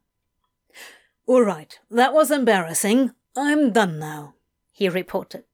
All 1.26 1.42
right, 1.42 1.78
that 1.90 2.12
was 2.12 2.30
embarrassing. 2.30 3.12
I'm 3.36 3.70
done 3.70 4.00
now, 4.00 4.34
he 4.72 4.88
reported. 4.88 5.44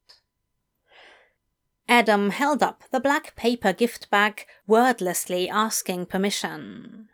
Adam 1.88 2.30
held 2.30 2.62
up 2.62 2.84
the 2.90 3.00
black 3.00 3.36
paper 3.36 3.72
gift 3.72 4.08
bag, 4.10 4.46
wordlessly 4.66 5.48
asking 5.48 6.06
permission. 6.06 7.08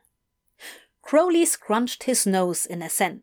Crowley 1.02 1.44
scrunched 1.44 2.04
his 2.04 2.26
nose 2.26 2.66
in 2.66 2.82
assent. 2.82 3.22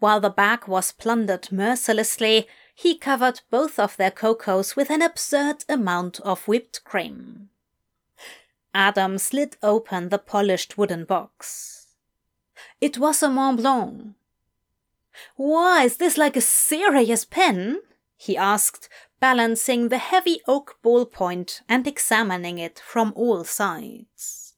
While 0.00 0.20
the 0.20 0.30
bag 0.30 0.66
was 0.66 0.92
plundered 0.92 1.52
mercilessly, 1.52 2.48
he 2.74 2.96
covered 2.96 3.42
both 3.50 3.78
of 3.78 3.96
their 3.96 4.10
cocos 4.10 4.74
with 4.74 4.90
an 4.90 5.02
absurd 5.02 5.64
amount 5.68 6.18
of 6.20 6.48
whipped 6.48 6.82
cream. 6.84 7.50
Adam 8.74 9.18
slid 9.18 9.56
open 9.62 10.08
the 10.08 10.18
polished 10.18 10.78
wooden 10.78 11.04
box. 11.04 11.88
It 12.80 12.98
was 12.98 13.22
a 13.22 13.28
Mont 13.28 13.60
Blanc. 13.60 14.14
Why, 15.36 15.84
is 15.84 15.98
this 15.98 16.16
like 16.16 16.36
a 16.36 16.40
serious 16.40 17.24
pen? 17.24 17.80
he 18.16 18.36
asked, 18.36 18.88
balancing 19.20 19.88
the 19.88 19.98
heavy 19.98 20.40
oak 20.48 20.78
ballpoint 20.82 21.60
and 21.68 21.86
examining 21.86 22.58
it 22.58 22.82
from 22.84 23.12
all 23.14 23.44
sides. 23.44 24.54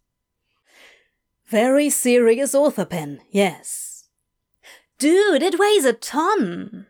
Very 1.47 1.91
serious 1.91 2.55
author 2.55 2.87
pen, 2.87 3.21
yes. 3.31 4.09
Dude, 4.99 5.43
it 5.43 5.59
weighs 5.59 5.85
a 5.85 5.93
ton! 5.93 6.87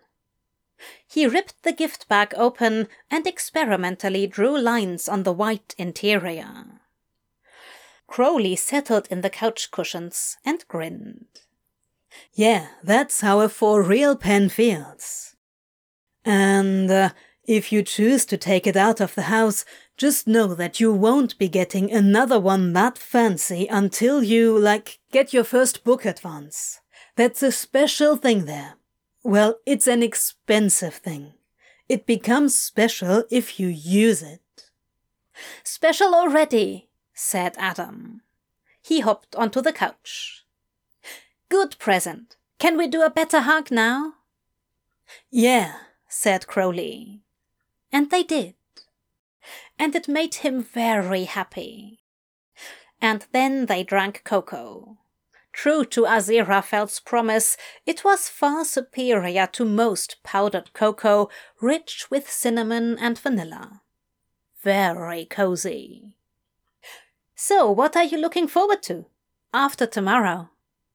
He 1.07 1.27
ripped 1.27 1.63
the 1.63 1.73
gift 1.73 2.09
bag 2.09 2.33
open 2.37 2.89
and 3.11 3.27
experimentally 3.27 4.27
drew 4.27 4.59
lines 4.59 5.09
on 5.09 5.23
the 5.23 5.33
white 5.33 5.75
interior. 5.79 6.81
Crowley 8.07 8.57
settled 8.57 9.09
in 9.11 9.23
the 9.23 9.31
couch 9.31 9.71
cushions 9.71 10.37
and 10.45 10.65
grinned. 10.69 11.27
Yeah, 12.35 12.69
that's 12.83 13.21
how 13.21 13.41
a 13.41 13.49
for 13.49 13.83
real 13.83 14.17
pen 14.17 14.49
feels. 14.49 15.35
And 16.25 16.91
uh, 16.91 17.11
if 17.45 17.73
you 17.73 17.83
choose 17.83 18.25
to 18.27 18.37
take 18.37 18.67
it 18.67 18.77
out 18.77 19.01
of 19.01 19.15
the 19.15 19.23
house, 19.23 19.65
Just 20.03 20.27
know 20.27 20.55
that 20.55 20.81
you 20.81 20.93
won't 20.93 21.39
be 21.39 21.49
getting 21.49 21.93
another 21.93 22.41
one 22.41 22.73
that 22.73 22.99
fancy 22.99 23.69
until 23.69 24.21
you, 24.21 24.59
like, 24.59 24.99
get 25.13 25.33
your 25.33 25.45
first 25.45 25.85
book 25.85 26.05
advance. 26.05 26.81
That's 27.15 27.41
a 27.41 27.53
special 27.53 28.17
thing 28.17 28.47
there. 28.47 28.75
Well, 29.23 29.61
it's 29.65 29.87
an 29.87 30.03
expensive 30.03 30.95
thing. 30.95 31.35
It 31.89 32.07
becomes 32.07 32.59
special 32.59 33.23
if 33.31 33.61
you 33.61 33.69
use 33.69 34.23
it. 34.23 34.41
Special 35.63 36.15
already, 36.15 36.89
said 37.15 37.55
Adam. 37.59 38.23
He 38.81 39.01
hopped 39.01 39.37
onto 39.37 39.61
the 39.61 39.73
couch. 39.73 40.45
Good 41.49 41.79
present. 41.79 42.37
Can 42.59 42.77
we 42.77 42.89
do 42.89 43.03
a 43.03 43.11
better 43.11 43.41
hug 43.41 43.71
now? 43.71 44.15
Yeah, 45.31 45.75
said 46.09 46.47
Crowley. 46.47 47.22
And 47.93 48.11
they 48.11 48.23
did. 48.23 48.55
And 49.79 49.95
it 49.95 50.09
made 50.09 50.37
him 50.37 50.63
very 50.63 51.25
happy. 51.25 52.01
And 53.01 53.27
then 53.33 53.67
they 53.67 53.83
drank 53.83 54.23
cocoa. 54.25 54.99
True 55.53 55.85
to 55.87 56.07
Aziraphale's 56.07 56.99
promise, 57.01 57.57
it 57.85 58.05
was 58.05 58.29
far 58.29 58.65
superior 58.65 59.47
to 59.49 59.65
most 59.65 60.17
powdered 60.23 60.73
cocoa, 60.73 61.29
rich 61.61 62.07
with 62.11 62.31
cinnamon 62.31 62.97
and 62.99 63.19
vanilla. 63.19 63.83
Very 64.63 65.27
cozy. 65.27 66.15
So, 67.35 67.71
what 67.71 67.97
are 67.97 68.05
you 68.05 68.19
looking 68.19 68.49
forward 68.49 68.83
to? 68.85 69.07
After 69.53 69.87
tomorrow? 69.87 70.51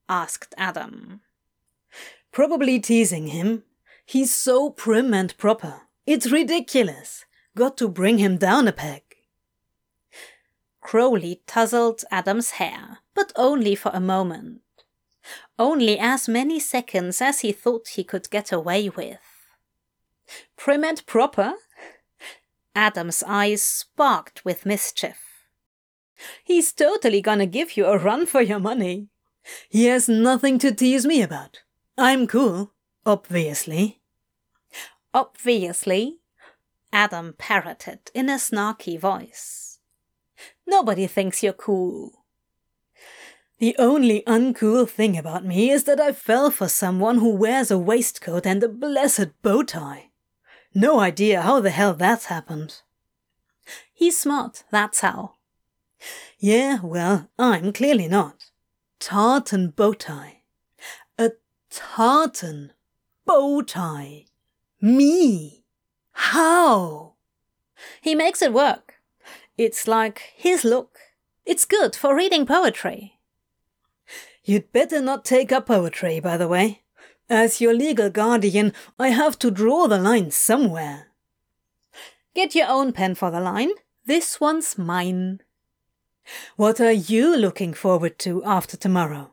asked 0.10 0.56
Adam. 0.58 1.22
Probably 2.32 2.80
teasing 2.80 3.28
him. 3.28 3.64
He's 4.06 4.34
so 4.34 4.70
prim 4.70 5.14
and 5.14 5.38
proper. 5.38 5.87
It's 6.08 6.32
ridiculous. 6.32 7.26
Got 7.58 7.76
to 7.78 7.90
bring 7.90 8.18
him 8.18 8.38
down 8.38 8.66
a 8.70 8.72
peg. 8.72 9.04
Crowley 10.80 11.42
tousled 11.46 12.04
Adam's 12.10 12.52
hair, 12.52 13.00
but 13.14 13.34
only 13.36 13.76
for 13.76 13.92
a 13.94 14.00
moment. 14.00 14.62
Only 15.60 16.00
as 16.00 16.30
many 16.30 16.62
seconds 16.62 17.22
as 17.22 17.42
he 17.42 17.52
thought 17.52 17.90
he 17.90 18.06
could 18.06 18.30
get 18.30 18.54
away 18.54 18.88
with. 18.88 19.20
Prim 20.56 20.86
and 20.86 21.06
proper? 21.06 21.56
Adam's 22.74 23.22
eyes 23.28 23.62
sparked 23.62 24.46
with 24.46 24.66
mischief. 24.66 25.20
He's 26.42 26.72
totally 26.72 27.22
gonna 27.22 27.46
give 27.46 27.76
you 27.76 27.86
a 27.86 27.98
run 27.98 28.26
for 28.28 28.42
your 28.42 28.60
money. 28.60 29.10
He 29.68 29.86
has 29.86 30.08
nothing 30.08 30.58
to 30.60 30.72
tease 30.74 31.06
me 31.06 31.22
about. 31.22 31.64
I'm 31.98 32.28
cool, 32.28 32.72
obviously. 33.06 33.97
Obviously, 35.18 36.20
Adam 36.94 37.34
parroted 37.40 38.12
in 38.14 38.30
a 38.30 38.34
snarky 38.34 39.00
voice. 39.00 39.80
Nobody 40.68 41.08
thinks 41.08 41.42
you're 41.42 41.54
cool. 41.54 42.24
The 43.58 43.76
only 43.80 44.22
uncool 44.28 44.88
thing 44.88 45.18
about 45.18 45.44
me 45.44 45.72
is 45.72 45.86
that 45.86 46.00
I 46.00 46.12
fell 46.12 46.52
for 46.52 46.68
someone 46.68 47.18
who 47.18 47.34
wears 47.34 47.72
a 47.72 47.80
waistcoat 47.80 48.46
and 48.46 48.62
a 48.62 48.70
blessed 48.70 49.42
bow 49.42 49.64
tie. 49.64 50.12
No 50.76 51.00
idea 51.00 51.42
how 51.42 51.62
the 51.62 51.72
hell 51.72 51.96
that's 51.96 52.26
happened. 52.26 52.84
He's 53.92 54.20
smart, 54.20 54.66
that's 54.70 55.00
how. 55.00 55.34
Yeah, 56.38 56.78
well, 56.84 57.28
I'm 57.40 57.74
clearly 57.74 58.08
not. 58.08 58.52
Tartan 59.00 59.70
bow 59.72 59.94
tie. 59.94 60.44
A 61.18 61.32
tartan 61.72 62.74
bow 63.26 63.64
tie. 63.64 64.27
Me. 64.80 65.64
How? 66.12 67.14
He 68.02 68.14
makes 68.16 68.42
it 68.42 68.54
work. 68.54 68.96
It's 69.58 69.88
like 69.88 70.34
his 70.36 70.64
look. 70.64 71.00
It's 71.46 71.66
good 71.66 71.96
for 71.96 72.16
reading 72.16 72.46
poetry. 72.46 73.14
You'd 74.44 74.72
better 74.72 75.02
not 75.02 75.26
take 75.26 75.52
up 75.52 75.68
poetry, 75.68 76.20
by 76.20 76.38
the 76.38 76.48
way. 76.48 76.84
As 77.30 77.60
your 77.60 77.74
legal 77.74 78.10
guardian, 78.10 78.72
I 78.98 79.10
have 79.10 79.38
to 79.40 79.52
draw 79.52 79.88
the 79.88 79.98
line 79.98 80.32
somewhere. 80.32 81.08
Get 82.34 82.56
your 82.56 82.68
own 82.70 82.94
pen 82.94 83.16
for 83.16 83.32
the 83.32 83.42
line. 83.42 83.72
This 84.06 84.40
one's 84.40 84.78
mine. 84.78 85.42
What 86.56 86.80
are 86.80 86.92
you 86.92 87.36
looking 87.36 87.74
forward 87.74 88.20
to 88.20 88.44
after 88.46 88.78
tomorrow? 88.78 89.32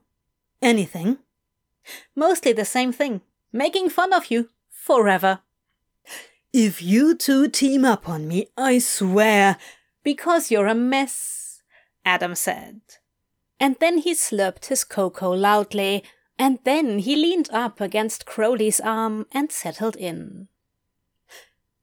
Anything? 0.62 1.18
Mostly 2.16 2.52
the 2.52 2.64
same 2.64 2.92
thing. 2.92 3.20
Making 3.52 3.90
fun 3.90 4.12
of 4.12 4.30
you. 4.30 4.48
Forever. 4.84 5.38
If 6.52 6.82
you 6.82 7.16
two 7.16 7.48
team 7.48 7.86
up 7.86 8.06
on 8.06 8.28
me, 8.28 8.48
I 8.54 8.78
swear. 8.80 9.56
Because 10.02 10.50
you're 10.50 10.66
a 10.66 10.74
mess, 10.74 11.62
Adam 12.04 12.34
said. 12.34 12.82
And 13.58 13.76
then 13.80 13.96
he 13.96 14.12
slurped 14.12 14.66
his 14.66 14.84
cocoa 14.84 15.30
loudly, 15.30 16.04
and 16.38 16.58
then 16.64 16.98
he 16.98 17.16
leaned 17.16 17.48
up 17.50 17.80
against 17.80 18.26
Crowley's 18.26 18.78
arm 18.78 19.24
and 19.32 19.50
settled 19.50 19.96
in. 19.96 20.48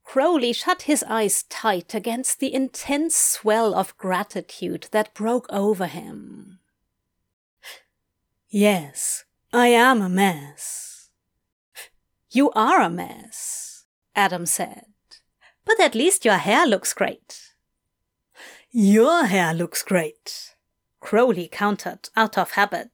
Crowley 0.04 0.54
shut 0.54 0.84
his 0.84 1.04
eyes 1.08 1.42
tight 1.50 1.96
against 1.96 2.40
the 2.40 2.54
intense 2.54 3.16
swell 3.16 3.74
of 3.74 3.98
gratitude 3.98 4.90
that 4.92 5.16
broke 5.16 5.48
over 5.50 5.88
him. 5.88 6.60
Yes, 8.48 9.24
I 9.52 9.70
am 9.70 10.04
a 10.04 10.10
mess. 10.10 10.91
You 12.34 12.50
are 12.52 12.80
a 12.80 12.90
mess, 12.90 13.84
Adam 14.16 14.46
said. 14.46 14.86
But 15.66 15.82
at 15.82 15.96
least 15.96 16.24
your 16.24 16.38
hair 16.38 16.66
looks 16.66 16.94
great. 16.94 17.42
Your 18.72 19.26
hair 19.26 19.54
looks 19.54 19.84
great, 19.84 20.56
Crowley 21.02 21.50
countered 21.52 22.08
out 22.16 22.38
of 22.38 22.52
habit. 22.52 22.92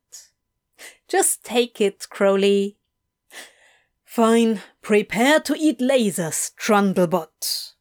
Just 1.08 1.44
take 1.44 1.80
it, 1.80 2.08
Crowley. 2.10 2.78
Fine, 4.04 4.62
prepare 4.82 5.40
to 5.42 5.56
eat 5.56 5.78
lasers, 5.78 6.56
Trundlebot. 6.56 7.74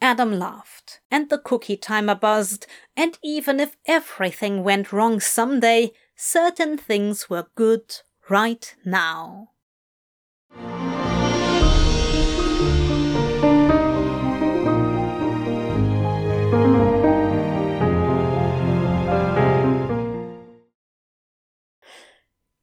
Adam 0.00 0.38
laughed, 0.38 1.00
and 1.10 1.28
the 1.28 1.36
cookie 1.36 1.76
timer 1.76 2.14
buzzed, 2.14 2.66
and 2.96 3.18
even 3.22 3.60
if 3.60 3.76
everything 3.84 4.64
went 4.64 4.90
wrong 4.90 5.20
someday, 5.20 5.92
certain 6.16 6.78
things 6.78 7.28
were 7.28 7.48
good 7.54 7.96
right 8.30 8.74
now. 8.86 9.50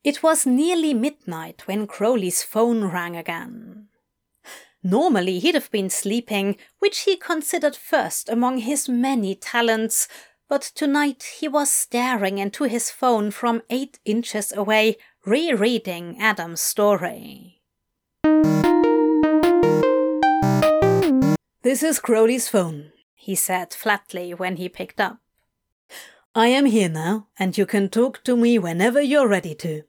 It 0.08 0.24
was 0.24 0.46
nearly 0.46 0.94
midnight 0.94 1.68
when 1.68 1.86
Crowley's 1.86 2.42
phone 2.42 2.86
rang 2.86 3.18
again. 3.18 3.90
Normally 4.82 5.40
he'd 5.40 5.54
have 5.54 5.70
been 5.70 5.90
sleeping, 5.90 6.56
which 6.80 7.00
he 7.00 7.18
considered 7.18 7.76
first 7.76 8.30
among 8.30 8.60
his 8.60 8.88
many 8.88 9.36
talents, 9.36 10.08
but 10.48 10.62
tonight 10.62 11.24
he 11.40 11.50
was 11.50 11.70
staring 11.70 12.38
into 12.38 12.64
his 12.64 12.90
phone 12.90 13.32
from 13.32 13.64
eight 13.70 14.00
inches 14.06 14.54
away, 14.56 14.96
rereading 15.26 16.16
Adam's 16.22 16.62
story. 16.62 17.60
This 21.64 21.84
is 21.84 22.00
Crowley's 22.00 22.48
phone, 22.48 22.94
he 23.14 23.36
said 23.36 23.74
flatly 23.74 24.34
when 24.34 24.56
he 24.56 24.70
picked 24.70 25.02
up. 25.02 25.18
I 26.34 26.48
am 26.48 26.66
here 26.66 26.88
now, 26.88 27.28
and 27.38 27.58
you 27.58 27.66
can 27.66 27.90
talk 27.90 28.24
to 28.24 28.38
me 28.38 28.58
whenever 28.58 29.02
you're 29.02 29.28
ready 29.28 29.54
to. 29.56 29.84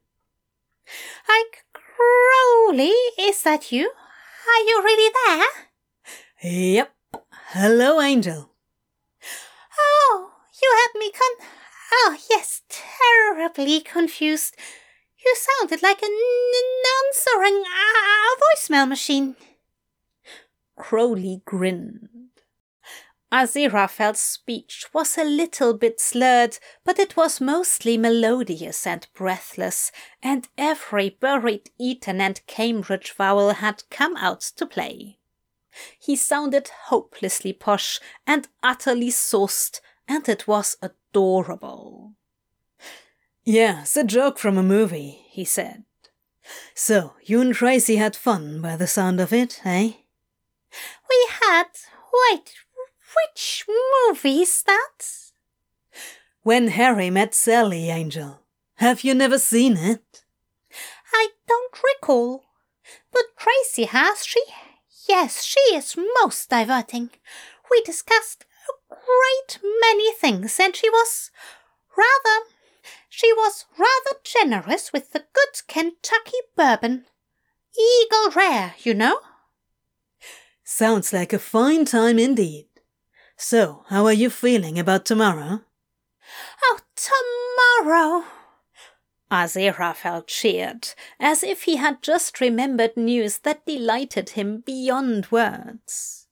Ike 1.28 1.64
Crowley, 1.72 2.94
is 3.18 3.42
that 3.42 3.72
you? 3.72 3.90
Are 3.90 4.62
you 4.66 4.82
really 4.82 5.12
there? 5.26 5.46
Yep. 6.42 6.94
Hello, 7.52 8.00
Angel. 8.00 8.50
Oh, 9.78 10.30
you 10.62 10.74
had 10.76 10.98
me 10.98 11.10
con. 11.10 11.48
Oh, 11.92 12.16
yes, 12.30 12.62
terribly 12.68 13.80
confused. 13.80 14.54
You 15.24 15.34
sounded 15.36 15.82
like 15.82 16.02
an 16.02 16.16
answering 17.06 17.62
uh, 17.64 18.36
voicemail 18.44 18.88
machine. 18.88 19.36
Crowley 20.76 21.42
grinned. 21.44 22.08
Aziraphale's 23.30 24.20
speech 24.20 24.86
was 24.94 25.18
a 25.18 25.24
little 25.24 25.74
bit 25.74 26.00
slurred, 26.00 26.58
but 26.84 26.98
it 26.98 27.16
was 27.16 27.40
mostly 27.40 27.98
melodious 27.98 28.86
and 28.86 29.06
breathless, 29.12 29.92
and 30.22 30.48
every 30.56 31.10
buried 31.10 31.70
Eton 31.78 32.22
and 32.22 32.40
Cambridge 32.46 33.12
vowel 33.12 33.50
had 33.50 33.82
come 33.90 34.16
out 34.16 34.40
to 34.40 34.64
play. 34.64 35.18
He 35.98 36.16
sounded 36.16 36.70
hopelessly 36.86 37.52
posh 37.52 38.00
and 38.26 38.48
utterly 38.62 39.10
sauced, 39.10 39.82
and 40.08 40.26
it 40.28 40.48
was 40.48 40.76
adorable. 40.80 42.14
Yeah, 43.44 43.82
it's 43.82 43.96
a 43.96 44.04
joke 44.04 44.38
from 44.38 44.56
a 44.56 44.62
movie, 44.62 45.26
he 45.30 45.44
said. 45.44 45.84
So, 46.74 47.12
you 47.22 47.42
and 47.42 47.54
Tracy 47.54 47.96
had 47.96 48.16
fun 48.16 48.62
by 48.62 48.76
the 48.76 48.86
sound 48.86 49.20
of 49.20 49.34
it, 49.34 49.60
eh? 49.64 49.92
We 51.10 51.28
had. 51.42 51.66
Wait, 52.30 52.54
which 53.16 53.64
movie 53.68 54.42
is 54.42 54.62
that? 54.64 54.98
When 56.42 56.68
Harry 56.68 57.10
Met 57.10 57.34
Sally, 57.34 57.90
Angel. 57.90 58.40
Have 58.76 59.02
you 59.02 59.14
never 59.14 59.38
seen 59.38 59.76
it? 59.76 60.24
I 61.12 61.28
don't 61.46 61.74
recall. 61.82 62.44
But 63.12 63.24
Tracy 63.36 63.84
has, 63.84 64.24
she? 64.24 64.42
Yes, 65.08 65.42
she 65.42 65.60
is 65.74 65.96
most 66.22 66.48
diverting. 66.48 67.10
We 67.70 67.82
discussed 67.82 68.44
a 68.68 68.94
great 68.94 69.58
many 69.80 70.12
things, 70.12 70.58
and 70.60 70.76
she 70.76 70.88
was 70.90 71.30
rather. 71.96 72.46
She 73.08 73.32
was 73.32 73.64
rather 73.78 74.20
generous 74.22 74.92
with 74.92 75.12
the 75.12 75.24
good 75.32 75.66
Kentucky 75.66 76.38
bourbon. 76.56 77.06
Eagle 77.78 78.30
Rare, 78.34 78.74
you 78.78 78.94
know. 78.94 79.20
Sounds 80.62 81.12
like 81.12 81.32
a 81.32 81.38
fine 81.38 81.84
time 81.84 82.18
indeed. 82.18 82.67
So, 83.40 83.84
how 83.86 84.04
are 84.06 84.12
you 84.12 84.30
feeling 84.30 84.80
about 84.80 85.04
tomorrow? 85.06 85.60
Oh, 86.64 86.80
tomorrow! 86.96 88.24
Aziraphale 89.30 90.26
cheered, 90.26 90.88
as 91.20 91.44
if 91.44 91.62
he 91.62 91.76
had 91.76 92.02
just 92.02 92.40
remembered 92.40 92.96
news 92.96 93.38
that 93.38 93.64
delighted 93.64 94.30
him 94.30 94.64
beyond 94.66 95.30
words. 95.30 96.26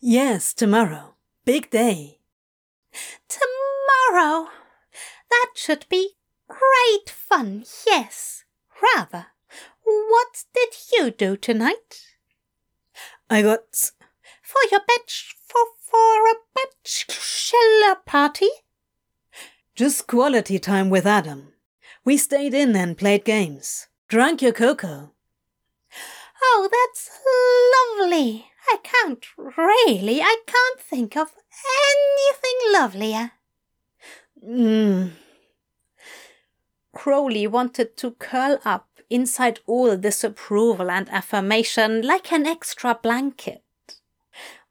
Yes, 0.00 0.52
tomorrow. 0.52 1.14
Big 1.44 1.70
day. 1.70 2.18
Tomorrow! 3.28 4.48
That 5.30 5.50
should 5.54 5.86
be 5.88 6.16
great 6.48 7.08
fun, 7.08 7.64
yes, 7.86 8.42
rather. 8.82 9.26
What 9.84 10.42
did 10.52 10.74
you 10.92 11.12
do 11.12 11.36
tonight? 11.36 12.16
I 13.30 13.42
got. 13.42 13.92
For 14.42 14.60
your 14.72 14.80
batch. 14.80 15.36
For, 15.90 16.28
a 16.28 16.34
bachelor 16.54 17.96
party? 18.04 18.48
Just 19.74 20.06
quality 20.06 20.58
time 20.58 20.90
with 20.90 21.06
Adam. 21.06 21.52
We 22.04 22.16
stayed 22.16 22.54
in 22.54 22.74
and 22.76 22.96
played 22.96 23.24
games. 23.24 23.88
Drank 24.08 24.42
your 24.42 24.52
cocoa. 24.52 25.12
Oh, 26.42 26.68
that's 26.70 27.10
lovely. 27.76 28.46
I 28.68 28.76
can't 28.82 29.24
really, 29.36 30.20
I 30.20 30.36
can't 30.46 30.80
think 30.80 31.16
of 31.16 31.32
anything 31.90 32.72
lovelier. 32.72 33.32
Hmm. 34.44 35.08
Crowley 36.94 37.46
wanted 37.46 37.96
to 37.98 38.12
curl 38.12 38.58
up 38.64 38.88
inside 39.10 39.60
all 39.66 39.96
this 39.96 40.24
approval 40.24 40.90
and 40.90 41.08
affirmation 41.10 42.02
like 42.02 42.32
an 42.32 42.46
extra 42.46 42.98
blanket. 43.00 43.62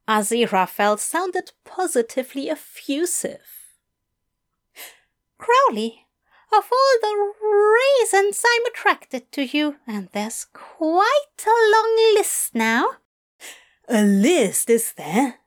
Aziraphale 0.07 0.99
sounded 0.99 1.51
positively 1.63 2.49
effusive. 2.49 3.41
Crowley, 5.37 6.05
of 6.53 6.65
all 6.71 6.97
the 7.01 7.33
reasons 8.01 8.43
I'm 8.45 8.65
attracted 8.67 9.31
to 9.33 9.43
you, 9.43 9.77
and 9.87 10.09
there's 10.11 10.45
quite 10.53 11.45
a 11.45 11.71
long 11.71 12.13
list 12.15 12.53
now. 12.53 12.85
A 13.87 14.03
list, 14.03 14.69
is 14.69 14.93
there? 14.93 15.39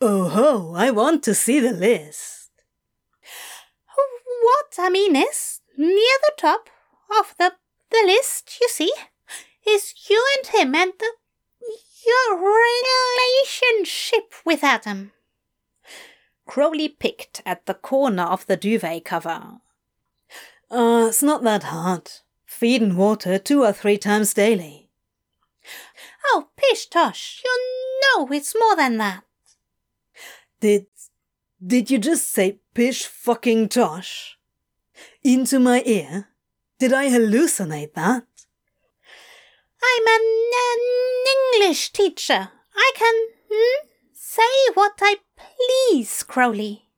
Oh 0.00 0.28
ho, 0.28 0.74
I 0.76 0.90
want 0.90 1.22
to 1.24 1.34
see 1.34 1.60
the 1.60 1.72
list. 1.72 2.50
What 4.42 4.74
I 4.78 4.90
mean 4.90 5.16
is, 5.16 5.60
near 5.78 6.18
the 6.22 6.32
top 6.36 6.68
of 7.18 7.34
the, 7.38 7.52
the 7.90 8.02
list, 8.06 8.58
you 8.60 8.68
see, 8.68 8.92
is 9.66 9.94
you 10.10 10.22
and 10.36 10.46
him 10.48 10.74
and 10.74 10.92
the, 10.98 11.10
your 12.06 12.38
relationship 12.38 14.32
with 14.44 14.62
Adam. 14.62 15.12
Crowley 16.46 16.88
picked 16.88 17.42
at 17.46 17.66
the 17.66 17.74
corner 17.74 18.24
of 18.24 18.46
the 18.46 18.56
duvet 18.56 19.04
cover. 19.04 19.60
Uh, 20.70 21.06
it's 21.08 21.22
not 21.22 21.42
that 21.44 21.64
hard. 21.64 22.10
Feed 22.44 22.82
and 22.82 22.96
water 22.96 23.38
two 23.38 23.62
or 23.62 23.72
three 23.72 23.98
times 23.98 24.34
daily. 24.34 24.88
Oh, 26.26 26.48
pish 26.56 26.86
tosh, 26.86 27.42
you 27.44 27.50
know 28.18 28.28
it's 28.30 28.54
more 28.54 28.76
than 28.76 28.98
that. 28.98 29.24
Did. 30.60 30.86
Did 31.64 31.90
you 31.90 31.98
just 31.98 32.30
say 32.30 32.58
pish 32.74 33.06
fucking 33.06 33.70
tosh? 33.70 34.38
Into 35.22 35.58
my 35.58 35.82
ear? 35.86 36.28
Did 36.78 36.92
I 36.92 37.08
hallucinate 37.08 37.94
that? 37.94 38.26
I'm 39.86 40.06
an, 40.06 40.26
an 40.70 40.82
English 41.36 41.92
teacher. 41.92 42.50
I 42.74 42.92
can 42.96 43.14
hmm, 43.50 43.86
say 44.12 44.72
what 44.74 44.94
I 45.00 45.16
please, 45.36 46.22
Crowley. 46.22 46.88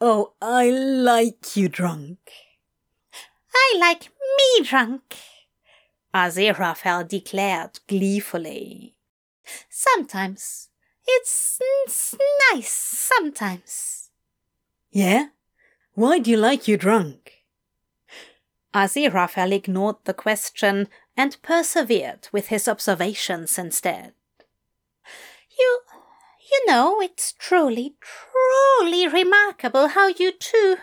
Oh, 0.00 0.32
I 0.42 0.70
like 0.70 1.56
you 1.56 1.68
drunk. 1.68 2.18
I 3.54 3.76
like 3.78 4.10
me 4.38 4.64
drunk, 4.64 5.16
Aziraphale 6.14 7.08
declared 7.08 7.80
gleefully. 7.88 8.94
Sometimes. 9.68 10.68
It's, 11.06 11.58
it's 11.84 12.14
nice 12.52 12.70
sometimes. 12.70 14.10
Yeah? 14.90 15.26
Why 15.94 16.18
do 16.18 16.30
you 16.30 16.36
like 16.36 16.66
you 16.66 16.76
drunk? 16.76 17.44
Aziraphale 18.72 19.52
ignored 19.52 19.96
the 20.04 20.14
question 20.14 20.88
and 21.16 21.40
persevered 21.42 22.28
with 22.32 22.48
his 22.48 22.68
observations 22.68 23.58
instead. 23.58 24.12
You, 25.58 25.80
you 26.50 26.66
know, 26.66 27.00
it's 27.00 27.32
truly, 27.32 27.94
truly 28.00 29.08
remarkable 29.08 29.88
how 29.88 30.08
you 30.08 30.32
two 30.32 30.76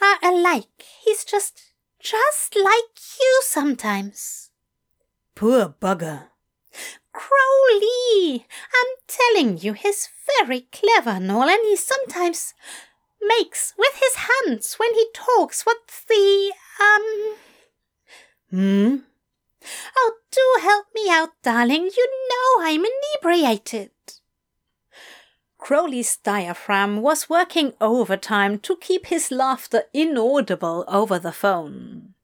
are 0.00 0.18
alike. 0.22 0.84
He's 1.04 1.24
just, 1.24 1.72
just 1.98 2.54
like 2.56 2.98
you 3.20 3.42
sometimes. 3.44 4.50
Poor 5.34 5.74
bugger. 5.80 6.28
Crowley! 7.12 8.46
I'm 8.74 8.86
telling 9.06 9.58
you, 9.58 9.72
he's 9.72 10.08
very 10.38 10.68
clever, 10.72 11.18
Noel, 11.18 11.48
and 11.48 11.64
he 11.64 11.76
sometimes 11.76 12.54
makes 13.20 13.72
with 13.78 13.94
his 13.94 14.14
hands 14.14 14.74
when 14.74 14.92
he 14.94 15.06
talks 15.14 15.64
what's 15.64 16.04
the, 16.04 16.52
um. 16.80 17.36
Hmm? 18.50 18.96
Help 20.60 20.86
me 20.94 21.08
out, 21.10 21.30
darling. 21.42 21.90
You 21.96 22.08
know 22.30 22.64
I'm 22.64 22.84
inebriated. 22.84 23.90
Crowley's 25.58 26.16
diaphragm 26.18 27.02
was 27.02 27.28
working 27.28 27.74
overtime 27.80 28.58
to 28.60 28.76
keep 28.76 29.06
his 29.06 29.30
laughter 29.30 29.84
inaudible 29.92 30.84
over 30.86 31.18
the 31.18 31.32
phone. 31.32 32.14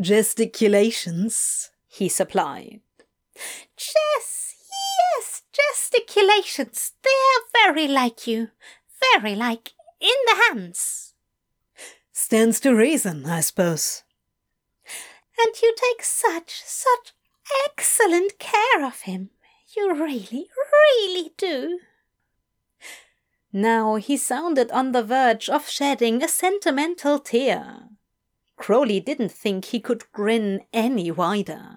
Gesticulations, 0.00 1.70
he 1.88 2.08
supplied. 2.08 2.80
Yes, 3.76 4.54
yes, 5.16 5.42
gesticulations. 5.52 6.92
They're 7.02 7.64
very 7.64 7.88
like 7.88 8.26
you. 8.26 8.48
Very 9.14 9.34
like 9.34 9.72
in 10.00 10.10
the 10.26 10.42
hands. 10.48 11.14
Stands 12.12 12.60
to 12.60 12.74
reason, 12.74 13.26
I 13.26 13.40
suppose. 13.40 14.04
And 15.44 15.54
you 15.62 15.74
take 15.76 16.02
such, 16.02 16.62
such 16.64 17.12
excellent 17.66 18.38
care 18.38 18.84
of 18.84 19.02
him. 19.02 19.30
You 19.76 19.94
really, 19.94 20.48
really 20.72 21.32
do. 21.36 21.78
Now 23.52 23.96
he 23.96 24.16
sounded 24.16 24.70
on 24.70 24.92
the 24.92 25.02
verge 25.02 25.48
of 25.48 25.68
shedding 25.68 26.22
a 26.22 26.28
sentimental 26.28 27.18
tear. 27.18 27.88
Crowley 28.56 29.00
didn't 29.00 29.32
think 29.32 29.66
he 29.66 29.80
could 29.80 30.10
grin 30.12 30.60
any 30.72 31.10
wider. 31.10 31.76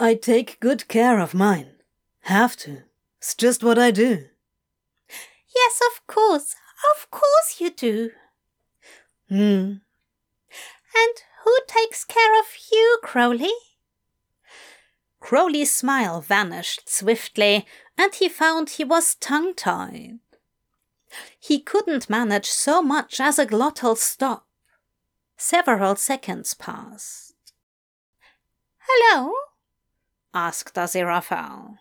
I 0.00 0.14
take 0.14 0.58
good 0.58 0.88
care 0.88 1.20
of 1.20 1.32
mine. 1.32 1.76
Have 2.22 2.56
to. 2.58 2.82
It's 3.18 3.34
just 3.34 3.62
what 3.62 3.78
I 3.78 3.92
do. 3.92 4.26
Yes, 5.54 5.80
of 5.92 6.06
course. 6.06 6.56
Of 6.92 7.10
course 7.10 7.60
you 7.60 7.70
do. 7.70 8.10
Hmm. 9.28 9.74
And 10.94 11.16
who 11.44 11.56
takes 11.66 12.04
care 12.04 12.38
of 12.40 12.46
you, 12.70 12.98
Crowley? 13.02 13.52
Crowley's 15.20 15.72
smile 15.72 16.20
vanished 16.20 16.88
swiftly, 16.88 17.66
and 17.96 18.14
he 18.14 18.28
found 18.28 18.70
he 18.70 18.84
was 18.84 19.14
tongue 19.14 19.54
tied. 19.54 20.18
He 21.38 21.60
couldn't 21.60 22.10
manage 22.10 22.50
so 22.50 22.82
much 22.82 23.20
as 23.20 23.38
a 23.38 23.46
glottal 23.46 23.96
stop. 23.96 24.46
Several 25.36 25.96
seconds 25.96 26.54
passed. 26.54 27.34
Hello? 28.78 29.32
asked 30.34 30.74
Aziraphale. 30.74 31.78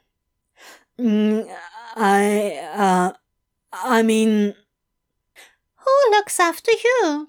Mm, 1.00 1.50
I, 1.96 2.58
uh, 2.74 3.14
I 3.74 4.04
mean. 4.04 4.56
Who 5.78 6.12
looks 6.12 6.40
after 6.40 6.72
you? 6.72 7.28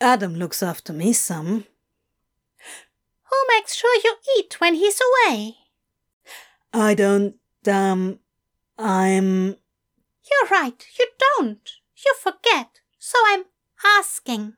Adam 0.00 0.34
looks 0.34 0.62
after 0.62 0.92
me 0.92 1.12
some. 1.12 1.64
Who 3.24 3.36
makes 3.56 3.74
sure 3.74 3.94
you 4.02 4.16
eat 4.38 4.60
when 4.60 4.74
he's 4.74 5.00
away? 5.00 5.56
I 6.72 6.94
don't 6.94 7.36
um, 7.66 8.18
I'm. 8.78 9.56
You're 10.28 10.50
right, 10.50 10.84
you 10.98 11.06
don't. 11.36 11.70
You 12.04 12.14
forget. 12.20 12.80
So 12.98 13.18
I'm 13.26 13.44
asking. 13.98 14.54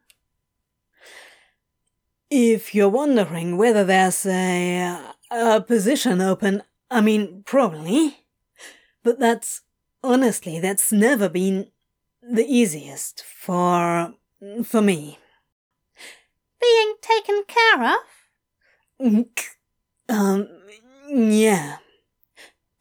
If 2.30 2.74
you're 2.74 2.89
wondering 2.89 3.57
whether 3.57 3.84
there's 3.84 4.26
a, 4.26 5.14
a 5.30 5.61
position 5.61 6.20
open, 6.20 6.62
I 6.91 7.01
mean, 7.01 7.43
probably. 7.47 8.18
But 9.03 9.18
that's, 9.18 9.62
honestly, 10.03 10.61
that's 10.61 10.93
never 10.93 11.28
been 11.28 11.68
the 12.22 12.45
easiest 12.45 13.24
for, 13.24 14.14
for 14.64 14.82
me. 14.82 15.18
Being 16.61 16.95
taken 17.01 17.45
care 17.47 17.85
of? 17.85 18.05
Um, 20.09 20.49
yeah. 21.09 21.77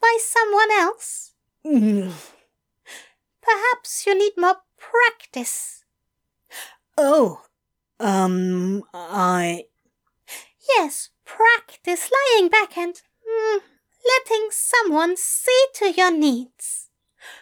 By 0.01 0.17
someone 0.19 0.71
else? 0.71 1.33
Perhaps 3.41 4.05
you 4.05 4.17
need 4.17 4.33
more 4.37 4.57
practice. 4.77 5.83
Oh, 6.97 7.41
um, 7.99 8.83
I. 8.93 9.65
Yes, 10.75 11.09
practice 11.25 12.09
lying 12.11 12.49
back 12.49 12.77
and 12.77 12.93
mm, 12.93 13.59
letting 14.05 14.49
someone 14.51 15.15
see 15.15 15.65
to 15.75 15.91
your 15.91 16.11
needs. 16.11 16.89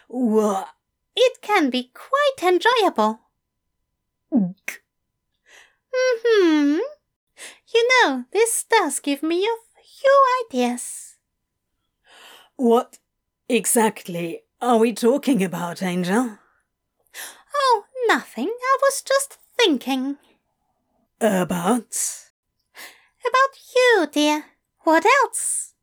What? 0.08 0.68
It 1.16 1.40
can 1.40 1.70
be 1.70 1.90
quite 1.94 2.42
enjoyable. 2.42 3.20
Hmm. 6.24 6.78
You 7.74 7.88
know, 7.88 8.24
this 8.32 8.64
does 8.70 9.00
give 9.00 9.22
me 9.22 9.44
a 9.44 9.82
few 9.82 10.24
ideas. 10.46 11.16
What 12.56 12.98
exactly 13.48 14.42
are 14.60 14.78
we 14.78 14.92
talking 14.92 15.42
about, 15.42 15.82
Angel? 15.82 16.38
Oh, 17.54 17.84
nothing. 18.08 18.48
I 18.48 18.78
was 18.82 19.02
just 19.02 19.38
thinking. 19.58 20.16
About? 21.20 21.96
About 23.20 23.58
you, 23.74 24.06
dear. 24.10 24.44
What 24.84 25.04
else? 25.04 25.74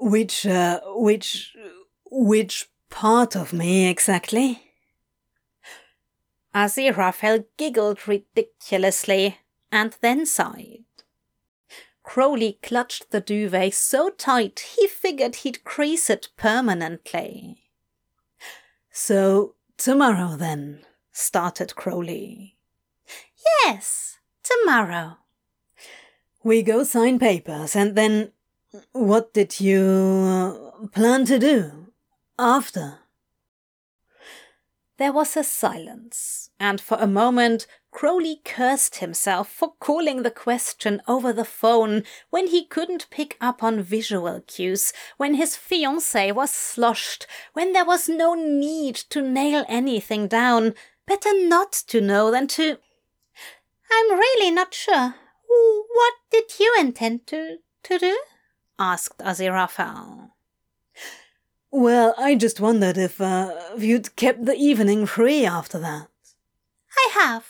Which, 0.00 0.46
uh, 0.46 0.80
which, 0.86 1.56
which 2.10 2.70
part 2.90 3.36
of 3.36 3.52
me 3.52 3.88
exactly? 3.88 4.69
Aziraphale 6.54 7.44
giggled 7.56 8.06
ridiculously 8.08 9.38
and 9.70 9.96
then 10.00 10.26
sighed. 10.26 10.84
Crowley 12.02 12.58
clutched 12.62 13.10
the 13.10 13.20
duvet 13.20 13.74
so 13.74 14.10
tight 14.10 14.60
he 14.76 14.88
figured 14.88 15.36
he'd 15.36 15.64
crease 15.64 16.10
it 16.10 16.28
permanently. 16.36 17.70
So, 18.90 19.54
tomorrow 19.76 20.36
then, 20.36 20.80
started 21.12 21.76
Crowley. 21.76 22.56
Yes, 23.64 24.18
tomorrow. 24.42 25.18
We 26.42 26.62
go 26.62 26.82
sign 26.84 27.18
papers 27.18 27.76
and 27.76 27.94
then 27.94 28.32
what 28.92 29.32
did 29.32 29.60
you 29.60 29.82
uh, 29.82 30.86
plan 30.88 31.24
to 31.26 31.38
do 31.38 31.92
after? 32.38 32.98
There 35.00 35.12
was 35.12 35.34
a 35.34 35.42
silence, 35.42 36.50
and 36.60 36.78
for 36.78 36.98
a 37.00 37.06
moment 37.06 37.66
Crowley 37.90 38.42
cursed 38.44 38.96
himself 38.96 39.50
for 39.50 39.72
calling 39.80 40.24
the 40.24 40.30
question 40.30 41.00
over 41.08 41.32
the 41.32 41.46
phone 41.46 42.04
when 42.28 42.48
he 42.48 42.66
couldn't 42.66 43.08
pick 43.08 43.38
up 43.40 43.62
on 43.62 43.80
visual 43.80 44.42
cues, 44.46 44.92
when 45.16 45.32
his 45.32 45.56
fiancée 45.56 46.34
was 46.34 46.50
sloshed, 46.50 47.26
when 47.54 47.72
there 47.72 47.86
was 47.86 48.10
no 48.10 48.34
need 48.34 48.94
to 48.94 49.22
nail 49.22 49.64
anything 49.68 50.28
down. 50.28 50.74
Better 51.06 51.32
not 51.48 51.72
to 51.86 52.02
know 52.02 52.30
than 52.30 52.46
to. 52.48 52.76
I'm 53.90 54.10
really 54.10 54.50
not 54.50 54.74
sure. 54.74 55.14
What 55.48 56.14
did 56.30 56.60
you 56.60 56.76
intend 56.78 57.26
to, 57.28 57.56
to 57.84 57.98
do? 57.98 58.20
asked 58.78 59.16
Aziraphale. 59.20 60.32
Well, 61.80 62.14
I 62.18 62.34
just 62.34 62.60
wondered 62.60 62.98
if, 62.98 63.22
uh, 63.22 63.54
if 63.74 63.82
you'd 63.82 64.14
kept 64.14 64.44
the 64.44 64.54
evening 64.54 65.06
free 65.06 65.46
after 65.46 65.78
that. 65.78 66.08
I 66.94 67.08
have. 67.14 67.46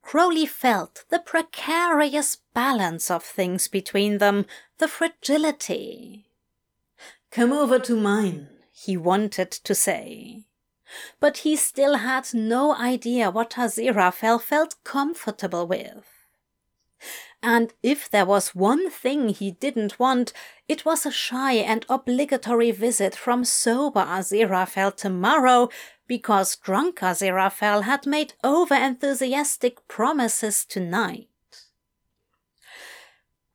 Crowley 0.00 0.46
felt 0.46 1.06
the 1.08 1.18
precarious 1.18 2.38
balance 2.54 3.10
of 3.10 3.24
things 3.24 3.66
between 3.66 4.18
them, 4.18 4.46
the 4.78 4.86
fragility. 4.86 6.26
Come 7.32 7.52
over 7.52 7.80
to 7.80 7.96
mine, 7.96 8.46
he 8.70 8.96
wanted 8.96 9.50
to 9.50 9.74
say. 9.74 10.44
But 11.18 11.38
he 11.38 11.56
still 11.56 11.96
had 11.96 12.32
no 12.32 12.76
idea 12.76 13.28
what 13.28 13.56
Aziraphale 13.56 14.40
felt 14.40 14.76
comfortable 14.84 15.66
with. 15.66 16.15
And 17.46 17.72
if 17.80 18.10
there 18.10 18.26
was 18.26 18.56
one 18.56 18.90
thing 18.90 19.28
he 19.28 19.52
didn't 19.52 20.00
want, 20.00 20.32
it 20.66 20.84
was 20.84 21.06
a 21.06 21.12
shy 21.12 21.52
and 21.52 21.86
obligatory 21.88 22.72
visit 22.72 23.14
from 23.14 23.44
sober 23.44 24.00
Aziraphale 24.00 24.96
tomorrow, 24.96 25.68
because 26.08 26.56
drunk 26.56 26.98
Aziraphale 26.98 27.84
had 27.84 28.04
made 28.04 28.34
over-enthusiastic 28.42 29.86
promises 29.86 30.64
tonight. 30.64 31.28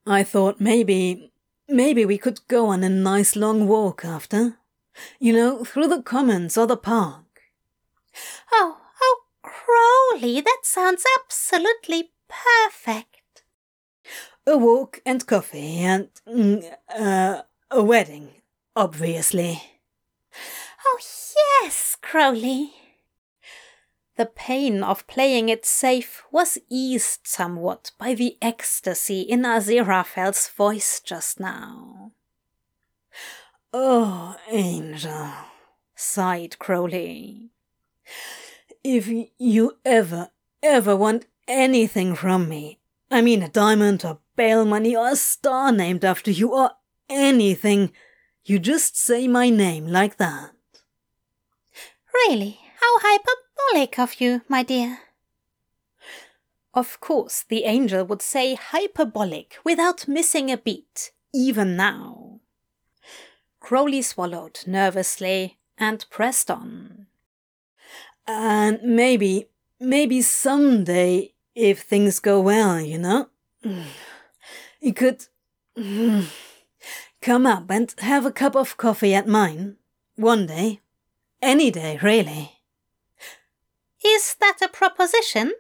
I 0.07 0.23
thought 0.23 0.61
maybe, 0.61 1.33
maybe 1.67 2.05
we 2.05 2.17
could 2.17 2.47
go 2.47 2.67
on 2.67 2.85
a 2.85 2.89
nice 2.89 3.35
long 3.35 3.67
walk 3.67 4.05
after. 4.05 4.57
You 5.19 5.33
know, 5.33 5.65
through 5.65 5.89
the 5.89 6.01
commons 6.01 6.57
or 6.57 6.65
the 6.65 6.77
park. 6.77 7.41
Oh, 8.53 8.77
oh, 9.01 9.21
Crowley, 9.41 10.39
that 10.39 10.61
sounds 10.63 11.03
absolutely 11.19 12.13
perfect 12.29 13.10
a 14.45 14.57
walk 14.57 15.01
and 15.05 15.25
coffee 15.25 15.79
and 15.79 16.09
mm, 16.27 16.63
uh, 16.97 17.41
a 17.69 17.83
wedding, 17.83 18.29
obviously. 18.75 19.61
Oh, 20.85 20.99
yes, 21.63 21.97
Crowley. 22.01 22.73
The 24.17 24.25
pain 24.25 24.83
of 24.83 25.07
playing 25.07 25.49
it 25.49 25.65
safe 25.65 26.23
was 26.31 26.57
eased 26.69 27.21
somewhat 27.23 27.91
by 27.97 28.13
the 28.13 28.37
ecstasy 28.41 29.21
in 29.21 29.43
Aziraphale's 29.43 30.47
voice 30.49 30.99
just 30.99 31.39
now. 31.39 32.11
Oh, 33.73 34.35
Angel, 34.49 35.31
sighed 35.95 36.59
Crowley. 36.59 37.51
If 38.83 39.09
you 39.39 39.77
ever, 39.85 40.31
ever 40.61 40.95
want 40.95 41.25
anything 41.47 42.15
from 42.15 42.49
me, 42.49 42.80
I 43.11 43.21
mean 43.21 43.43
a 43.43 43.49
diamond 43.49 44.05
or 44.05 44.19
bail 44.37 44.63
money 44.63 44.95
or 44.95 45.09
a 45.09 45.15
star 45.17 45.71
named 45.73 46.05
after 46.05 46.31
you 46.31 46.53
or 46.53 46.71
anything. 47.09 47.91
You 48.45 48.57
just 48.57 48.97
say 48.97 49.27
my 49.27 49.49
name 49.49 49.85
like 49.85 50.15
that. 50.15 50.51
Really? 52.13 52.59
How 52.79 52.99
hyperbolic 52.99 53.99
of 53.99 54.21
you, 54.21 54.41
my 54.47 54.63
dear. 54.63 54.99
Of 56.73 57.01
course, 57.01 57.43
the 57.47 57.65
angel 57.65 58.05
would 58.05 58.21
say 58.21 58.55
hyperbolic 58.55 59.57
without 59.65 60.07
missing 60.07 60.49
a 60.49 60.57
beat, 60.57 61.11
even 61.33 61.75
now. 61.75 62.39
Crowley 63.59 64.01
swallowed 64.01 64.61
nervously 64.65 65.59
and 65.77 66.05
pressed 66.09 66.49
on. 66.49 67.07
And 68.25 68.79
maybe, 68.83 69.49
maybe 69.81 70.21
someday, 70.21 71.33
if 71.55 71.81
things 71.81 72.19
go 72.19 72.39
well, 72.41 72.79
you 72.79 72.97
know? 72.97 73.29
You 74.83 74.93
could 74.95 75.27
come 77.21 77.45
up 77.45 77.69
and 77.69 77.93
have 77.99 78.25
a 78.25 78.31
cup 78.31 78.55
of 78.55 78.77
coffee 78.77 79.13
at 79.13 79.27
mine 79.27 79.75
one 80.15 80.47
day. 80.47 80.81
Any 81.39 81.69
day, 81.69 81.99
really. 82.01 82.53
Is 84.03 84.35
that 84.39 84.57
a 84.63 84.67
proposition? 84.67 85.53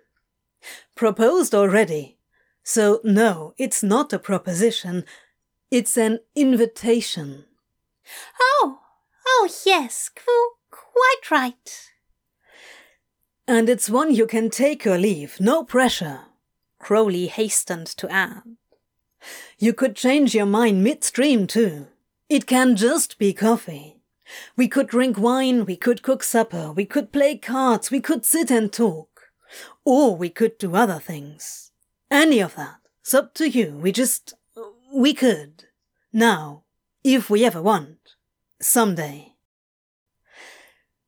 Proposed 0.95 1.53
already. 1.53 2.17
So, 2.63 2.99
no, 3.03 3.53
it's 3.59 3.83
not 3.83 4.11
a 4.11 4.19
proposition. 4.19 5.05
It's 5.69 5.97
an 5.97 6.19
invitation. 6.35 7.45
Oh, 8.39 8.79
oh, 9.27 9.49
yes, 9.65 10.09
qu- 10.09 10.55
quite 10.71 11.29
right. 11.29 11.90
And 13.51 13.67
it's 13.67 13.89
one 13.89 14.15
you 14.15 14.27
can 14.27 14.49
take 14.49 14.87
or 14.87 14.97
leave, 14.97 15.37
no 15.41 15.65
pressure. 15.65 16.21
Crowley 16.79 17.27
hastened 17.27 17.87
to 17.97 18.09
add. 18.09 18.43
You 19.59 19.73
could 19.73 19.93
change 19.93 20.33
your 20.33 20.45
mind 20.45 20.85
midstream 20.85 21.47
too. 21.47 21.87
It 22.29 22.45
can 22.47 22.77
just 22.77 23.17
be 23.17 23.33
coffee. 23.33 23.97
We 24.55 24.69
could 24.69 24.87
drink 24.87 25.17
wine, 25.17 25.65
we 25.65 25.75
could 25.75 26.01
cook 26.01 26.23
supper, 26.23 26.71
we 26.71 26.85
could 26.85 27.11
play 27.11 27.35
cards, 27.35 27.91
we 27.91 27.99
could 27.99 28.25
sit 28.25 28.49
and 28.51 28.71
talk. 28.71 29.33
Or 29.83 30.15
we 30.15 30.29
could 30.29 30.57
do 30.57 30.73
other 30.73 30.99
things. 30.99 31.71
Any 32.09 32.39
of 32.39 32.55
that. 32.55 32.77
It's 33.01 33.13
up 33.13 33.33
to 33.33 33.49
you. 33.49 33.77
We 33.77 33.91
just. 33.91 34.33
We 34.93 35.13
could. 35.13 35.65
Now. 36.13 36.63
If 37.03 37.29
we 37.29 37.43
ever 37.43 37.61
want. 37.61 38.15
Someday. 38.61 39.33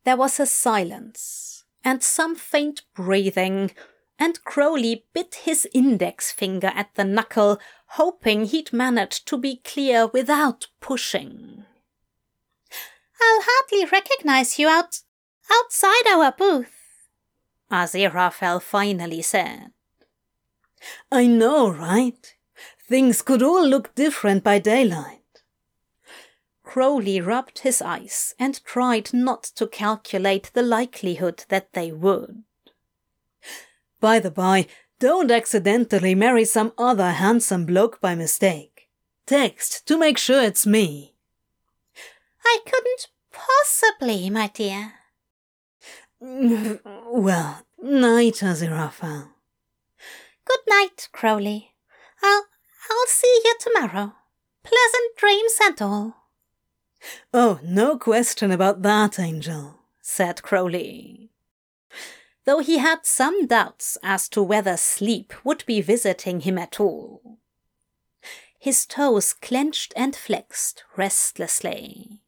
There 0.04 0.18
was 0.18 0.42
a 0.42 0.46
silence, 0.46 1.53
and 1.84 2.02
some 2.04 2.36
faint 2.36 2.82
breathing, 2.96 3.72
and 4.20 4.44
Crowley 4.44 5.06
bit 5.14 5.36
his 5.44 5.68
index 5.74 6.32
finger 6.32 6.72
at 6.76 6.94
the 6.96 7.04
knuckle, 7.04 7.60
hoping 7.88 8.46
he'd 8.46 8.72
manage 8.72 9.26
to 9.26 9.38
be 9.38 9.58
clear 9.64 10.08
without 10.08 10.68
pushing. 10.80 11.66
I'll 13.22 13.42
hardly 13.44 13.86
recognize 13.92 14.60
you 14.60 14.68
out 14.68 15.00
outside 15.52 16.08
our 16.10 16.32
booth, 16.32 16.74
Aziraphale 17.72 18.62
finally 18.62 19.22
said. 19.22 19.72
I 21.12 21.28
know, 21.28 21.70
right? 21.70 22.36
Things 22.88 23.22
could 23.22 23.42
all 23.42 23.66
look 23.66 23.96
different 23.96 24.44
by 24.44 24.60
daylight. 24.60 25.23
Crowley 26.74 27.22
rubbed 27.22 27.60
his 27.60 27.84
eyes 27.84 28.34
and 28.40 28.66
tried 28.66 29.14
not 29.14 29.44
to 29.44 29.68
calculate 29.68 30.50
the 30.56 30.64
likelihood 30.64 31.46
that 31.50 31.72
they 31.74 31.92
would. 31.92 32.46
By 34.00 34.18
the 34.18 34.32
by, 34.32 34.66
don't 34.98 35.30
accidentally 35.30 36.16
marry 36.16 36.46
some 36.46 36.74
other 36.76 37.12
handsome 37.12 37.68
bloke 37.68 38.02
by 38.02 38.16
mistake. 38.16 38.90
Text 39.28 39.86
to 39.86 40.00
make 40.00 40.18
sure 40.18 40.42
it's 40.42 40.66
me. 40.66 41.14
I 42.44 42.58
couldn't 42.66 43.08
possibly, 43.32 44.32
my 44.32 44.48
dear. 44.48 44.94
Well, 47.12 47.68
night, 47.84 48.42
Aziraphale. 48.42 49.30
Good 50.44 50.64
night, 50.68 51.08
Crowley. 51.12 51.76
I'll 52.24 52.48
I'll 52.90 53.06
see 53.06 53.42
you 53.46 53.54
tomorrow. 53.60 54.16
Pleasant 54.64 55.16
dreams 55.18 55.60
and 55.62 55.80
all. 55.80 56.23
Oh, 57.34 57.60
no 57.64 57.98
question 57.98 58.52
about 58.52 58.82
that, 58.82 59.20
Angel, 59.20 59.80
said 60.02 60.42
Crowley. 60.42 61.30
Though 62.46 62.60
he 62.60 62.78
had 62.80 63.06
some 63.06 63.48
doubts 63.48 63.98
as 64.04 64.28
to 64.30 64.44
whether 64.44 64.78
sleep 64.78 65.34
would 65.46 65.66
be 65.66 65.82
visiting 65.82 66.42
him 66.42 66.58
at 66.58 66.80
all. 66.80 67.38
His 68.60 68.86
toes 68.86 69.34
clenched 69.34 69.94
and 69.96 70.16
flexed 70.16 70.84
restlessly. 70.96 72.22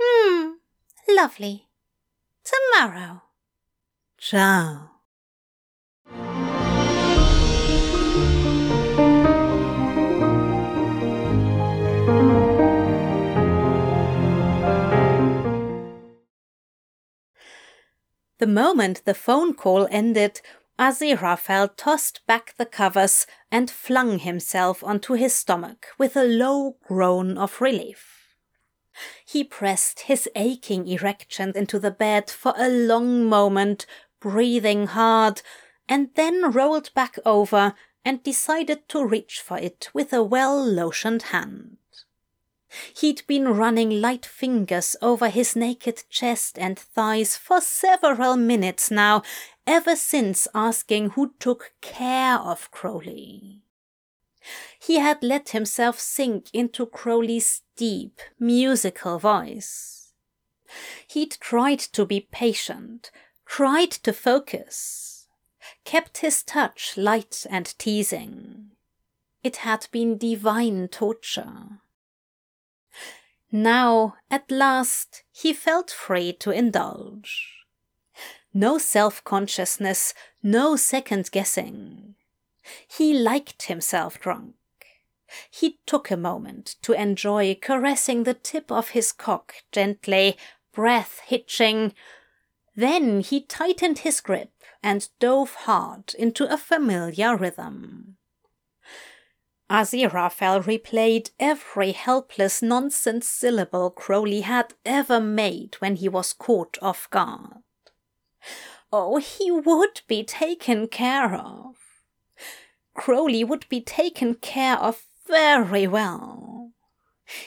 Hmm, 0.00 0.52
lovely. 1.08 1.68
Tomorrow. 2.44 3.22
Ciao. 4.18 4.91
The 18.42 18.48
moment 18.48 19.04
the 19.04 19.14
phone 19.14 19.54
call 19.54 19.86
ended, 19.88 20.40
Aziraphale 20.76 21.76
tossed 21.76 22.26
back 22.26 22.56
the 22.56 22.66
covers 22.66 23.24
and 23.52 23.70
flung 23.70 24.18
himself 24.18 24.82
onto 24.82 25.14
his 25.14 25.32
stomach 25.32 25.86
with 25.96 26.16
a 26.16 26.24
low 26.24 26.74
groan 26.82 27.38
of 27.38 27.60
relief. 27.60 28.34
He 29.24 29.44
pressed 29.44 30.00
his 30.10 30.28
aching 30.34 30.88
erection 30.88 31.52
into 31.54 31.78
the 31.78 31.92
bed 31.92 32.30
for 32.30 32.52
a 32.56 32.68
long 32.68 33.26
moment, 33.26 33.86
breathing 34.18 34.88
hard, 34.88 35.42
and 35.88 36.08
then 36.16 36.50
rolled 36.50 36.92
back 36.94 37.20
over 37.24 37.74
and 38.04 38.24
decided 38.24 38.88
to 38.88 39.06
reach 39.06 39.40
for 39.40 39.56
it 39.56 39.88
with 39.94 40.12
a 40.12 40.24
well 40.24 40.60
lotioned 40.60 41.30
hand. 41.30 41.76
He'd 42.96 43.26
been 43.26 43.48
running 43.48 44.00
light 44.00 44.24
fingers 44.24 44.96
over 45.02 45.28
his 45.28 45.54
naked 45.54 46.04
chest 46.08 46.58
and 46.58 46.78
thighs 46.78 47.36
for 47.36 47.60
several 47.60 48.36
minutes 48.36 48.90
now, 48.90 49.22
ever 49.66 49.96
since 49.96 50.48
asking 50.54 51.10
who 51.10 51.34
took 51.38 51.72
care 51.80 52.38
of 52.38 52.70
Crowley. 52.70 53.62
He 54.80 54.96
had 54.96 55.22
let 55.22 55.50
himself 55.50 56.00
sink 56.00 56.48
into 56.52 56.86
Crowley's 56.86 57.62
deep, 57.76 58.20
musical 58.38 59.18
voice. 59.18 60.12
He'd 61.06 61.32
tried 61.40 61.80
to 61.80 62.06
be 62.06 62.28
patient, 62.32 63.10
tried 63.44 63.90
to 63.90 64.12
focus, 64.12 65.28
kept 65.84 66.18
his 66.18 66.42
touch 66.42 66.96
light 66.96 67.46
and 67.50 67.74
teasing. 67.78 68.70
It 69.42 69.56
had 69.56 69.88
been 69.92 70.18
divine 70.18 70.88
torture. 70.88 71.81
Now, 73.54 74.16
at 74.30 74.50
last, 74.50 75.24
he 75.30 75.52
felt 75.52 75.90
free 75.90 76.32
to 76.40 76.50
indulge. 76.50 77.52
No 78.54 78.78
self 78.78 79.22
consciousness, 79.24 80.14
no 80.42 80.74
second 80.76 81.30
guessing. 81.30 82.14
He 82.88 83.12
liked 83.12 83.64
himself 83.64 84.18
drunk. 84.18 84.54
He 85.50 85.80
took 85.84 86.10
a 86.10 86.16
moment 86.16 86.76
to 86.82 86.94
enjoy 86.94 87.54
caressing 87.60 88.22
the 88.22 88.34
tip 88.34 88.72
of 88.72 88.90
his 88.90 89.12
cock 89.12 89.56
gently, 89.70 90.38
breath 90.72 91.20
hitching. 91.26 91.92
Then 92.74 93.20
he 93.20 93.42
tightened 93.42 93.98
his 93.98 94.22
grip 94.22 94.52
and 94.82 95.10
dove 95.18 95.54
hard 95.66 96.14
into 96.14 96.50
a 96.50 96.56
familiar 96.56 97.36
rhythm. 97.36 98.16
Aziraphale 99.72 100.62
replayed 100.62 101.30
every 101.40 101.92
helpless 101.92 102.60
nonsense 102.60 103.26
syllable 103.26 103.88
Crowley 103.88 104.42
had 104.42 104.74
ever 104.84 105.18
made 105.18 105.76
when 105.78 105.96
he 105.96 106.10
was 106.10 106.34
caught 106.34 106.76
off 106.82 107.08
guard. 107.08 107.62
Oh, 108.92 109.16
he 109.16 109.50
would 109.50 110.02
be 110.06 110.24
taken 110.24 110.88
care 110.88 111.34
of. 111.34 111.76
Crowley 112.94 113.44
would 113.44 113.66
be 113.70 113.80
taken 113.80 114.34
care 114.34 114.76
of 114.76 115.06
very 115.26 115.86
well. 115.86 116.72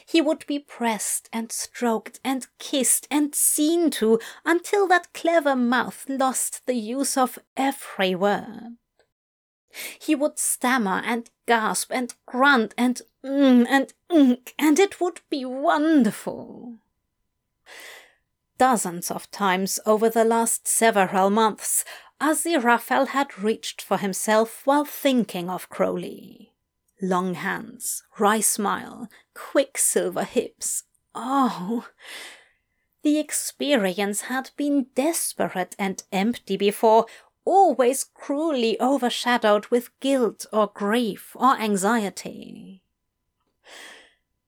He 0.07 0.19
would 0.19 0.47
be 0.47 0.57
pressed 0.57 1.30
and 1.32 1.51
stroked 1.51 2.19
and 2.23 2.47
kissed 2.57 3.07
and 3.11 3.36
seen 3.36 3.91
to 3.91 4.19
until 4.43 4.88
that 4.88 5.13
clever 5.13 5.55
mouth 5.55 6.05
lost 6.09 6.65
the 6.65 6.73
use 6.73 7.17
of 7.17 7.38
every 7.55 8.15
word. 8.15 8.78
He 9.99 10.15
would 10.15 10.39
stammer 10.39 11.01
and 11.05 11.30
gasp 11.45 11.91
and 11.91 12.13
grunt 12.26 12.73
and 12.78 13.01
mm 13.23 13.65
and 13.69 13.93
ink, 14.09 14.53
and 14.57 14.80
it 14.80 15.01
would 15.01 15.21
be 15.30 15.45
wonderful. 15.45 16.78
Dozens 18.57 19.11
of 19.11 19.30
times 19.32 19.80
over 19.86 20.09
the 20.09 20.23
last 20.23 20.67
several 20.67 21.30
months, 21.30 21.84
Aziraphale 22.21 23.09
had 23.09 23.38
reached 23.38 23.82
for 23.82 23.97
himself 23.97 24.65
while 24.65 24.86
thinking 24.86 25.49
of 25.49 25.69
Crowley. 25.69 26.53
Long 27.01 27.34
hands, 27.34 28.03
wry 28.17 28.39
smile, 28.39 29.09
quicksilver 29.34 30.23
hips. 30.23 30.84
Oh! 31.13 31.88
The 33.03 33.19
experience 33.19 34.21
had 34.21 34.51
been 34.55 34.88
desperate 34.95 35.76
and 35.78 36.01
empty 36.11 36.57
before, 36.57 37.05
always 37.46 38.04
cruelly 38.04 38.80
overshadowed 38.82 39.68
with 39.68 39.98
guilt 40.00 40.46
or 40.52 40.68
grief 40.68 41.36
or 41.36 41.58
anxiety. 41.58 42.82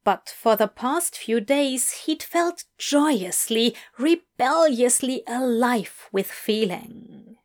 But 0.04 0.34
for 0.36 0.56
the 0.56 0.68
past 0.68 1.18
few 1.18 1.40
days 1.40 1.92
he'd 2.06 2.24
felt 2.24 2.64
joyously, 2.78 3.76
rebelliously 3.98 5.22
alive 5.28 6.10
with 6.12 6.32
feeling. 6.32 7.38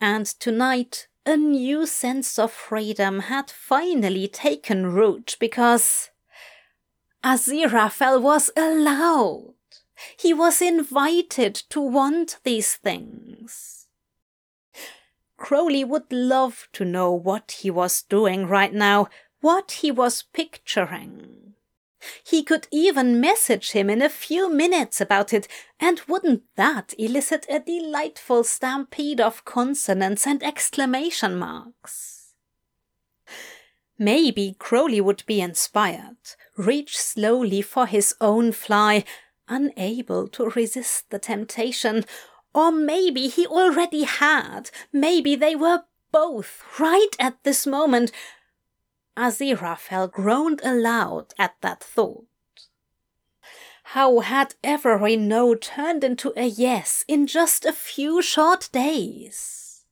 And 0.00 0.26
tonight 0.26 1.06
a 1.24 1.36
new 1.36 1.86
sense 1.86 2.38
of 2.38 2.50
freedom 2.50 3.20
had 3.20 3.48
finally 3.48 4.26
taken 4.26 4.92
root 4.92 5.36
because 5.38 6.10
Aziraphale 7.24 8.20
was 8.20 8.50
allowed. 8.56 9.54
He 10.16 10.34
was 10.34 10.60
invited 10.60 11.54
to 11.70 11.80
want 11.80 12.38
these 12.42 12.74
things. 12.74 13.81
Crowley 15.42 15.82
would 15.82 16.12
love 16.12 16.68
to 16.72 16.84
know 16.84 17.10
what 17.10 17.58
he 17.62 17.68
was 17.68 18.02
doing 18.02 18.46
right 18.46 18.72
now, 18.72 19.08
what 19.40 19.72
he 19.82 19.90
was 19.90 20.22
picturing. 20.32 21.54
He 22.24 22.44
could 22.44 22.68
even 22.70 23.20
message 23.20 23.72
him 23.72 23.90
in 23.90 24.00
a 24.00 24.08
few 24.08 24.48
minutes 24.48 25.00
about 25.00 25.32
it, 25.32 25.48
and 25.80 26.00
wouldn't 26.06 26.44
that 26.54 26.94
elicit 26.96 27.44
a 27.48 27.58
delightful 27.58 28.44
stampede 28.44 29.20
of 29.20 29.44
consonants 29.44 30.28
and 30.28 30.44
exclamation 30.44 31.36
marks? 31.36 32.34
Maybe 33.98 34.54
Crowley 34.60 35.00
would 35.00 35.24
be 35.26 35.40
inspired, 35.40 36.18
reach 36.56 36.96
slowly 36.96 37.62
for 37.62 37.86
his 37.86 38.14
own 38.20 38.52
fly, 38.52 39.04
unable 39.48 40.28
to 40.28 40.50
resist 40.50 41.10
the 41.10 41.18
temptation, 41.18 42.04
or 42.54 42.70
maybe 42.70 43.28
he 43.28 43.46
already 43.46 44.04
had. 44.04 44.70
Maybe 44.92 45.34
they 45.34 45.56
were 45.56 45.84
both 46.10 46.62
right 46.78 47.16
at 47.18 47.42
this 47.42 47.66
moment. 47.66 48.12
Aziraphale 49.16 50.10
groaned 50.10 50.60
aloud 50.64 51.34
at 51.38 51.54
that 51.60 51.82
thought. 51.82 52.26
How 53.84 54.20
had 54.20 54.54
every 54.64 55.16
no 55.16 55.54
turned 55.54 56.04
into 56.04 56.32
a 56.36 56.46
yes 56.46 57.04
in 57.08 57.26
just 57.26 57.66
a 57.66 57.72
few 57.72 58.22
short 58.22 58.68
days? 58.72 59.84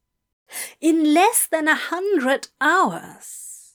In 0.81 1.13
less 1.13 1.47
than 1.47 1.69
a 1.69 1.75
hundred 1.75 2.49
hours? 2.61 3.75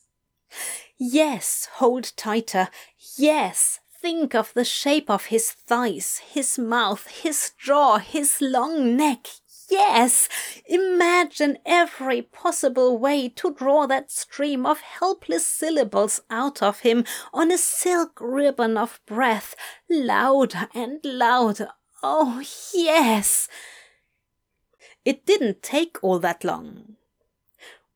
Yes, 0.98 1.68
hold 1.74 2.12
tighter. 2.16 2.70
Yes, 3.18 3.80
think 4.06 4.36
of 4.36 4.53
the 4.53 4.64
shape 4.64 5.10
of 5.10 5.26
his 5.26 5.51
thighs, 5.51 6.22
his 6.32 6.60
mouth, 6.60 7.08
his 7.08 7.53
jaw, 7.58 7.97
his 7.97 8.39
long 8.39 8.95
neck. 8.95 9.26
Yes, 9.68 10.30
imagine 10.68 11.58
every 11.66 12.22
possible 12.22 12.99
way 12.99 13.30
to 13.30 13.56
draw 13.56 13.88
that 13.88 14.12
stream 14.12 14.64
of 14.64 14.82
helpless 14.82 15.43
syllables 15.43 16.22
out 16.30 16.62
of 16.62 16.82
him 16.82 17.03
on 17.34 17.49
a 17.49 17.58
silk 17.58 18.20
ribbon 18.22 18.78
of 18.78 18.99
breath, 19.08 19.56
louder 19.89 20.70
and 20.76 20.99
louder. 21.03 21.70
Oh, 22.03 22.43
yes! 22.76 23.47
It 25.03 25.26
didn't 25.26 25.64
take 25.64 25.97
all 26.03 26.20
that 26.20 26.43
long. 26.43 26.97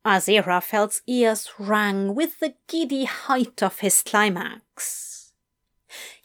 Aziraphale's 0.03 1.03
ears 1.05 1.51
rang 1.59 2.15
with 2.15 2.39
the 2.39 2.55
giddy 2.67 3.05
height 3.05 3.61
of 3.61 3.77
his 3.81 4.01
climax. 4.01 5.08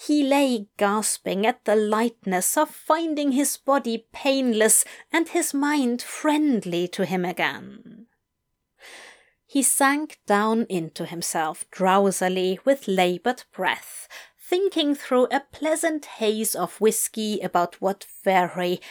He 0.06 0.22
lay 0.22 0.68
gasping 0.76 1.46
at 1.46 1.64
the 1.64 1.74
lightness 1.74 2.58
of 2.58 2.68
finding 2.68 3.32
his 3.32 3.56
body 3.56 4.06
painless 4.12 4.84
and 5.10 5.30
his 5.30 5.54
mind 5.54 6.02
friendly 6.02 6.86
to 6.88 7.06
him 7.06 7.24
again. 7.24 8.06
He 9.46 9.62
sank 9.62 10.18
down 10.26 10.66
into 10.68 11.06
himself 11.06 11.64
drowsily 11.70 12.60
with 12.66 12.86
labored 12.86 13.44
breath, 13.50 14.06
thinking 14.38 14.94
through 14.94 15.28
a 15.30 15.40
pleasant 15.40 16.04
haze 16.04 16.54
of 16.54 16.80
whiskey 16.82 17.40
about 17.40 17.80
what 17.80 18.04
very, 18.22 18.82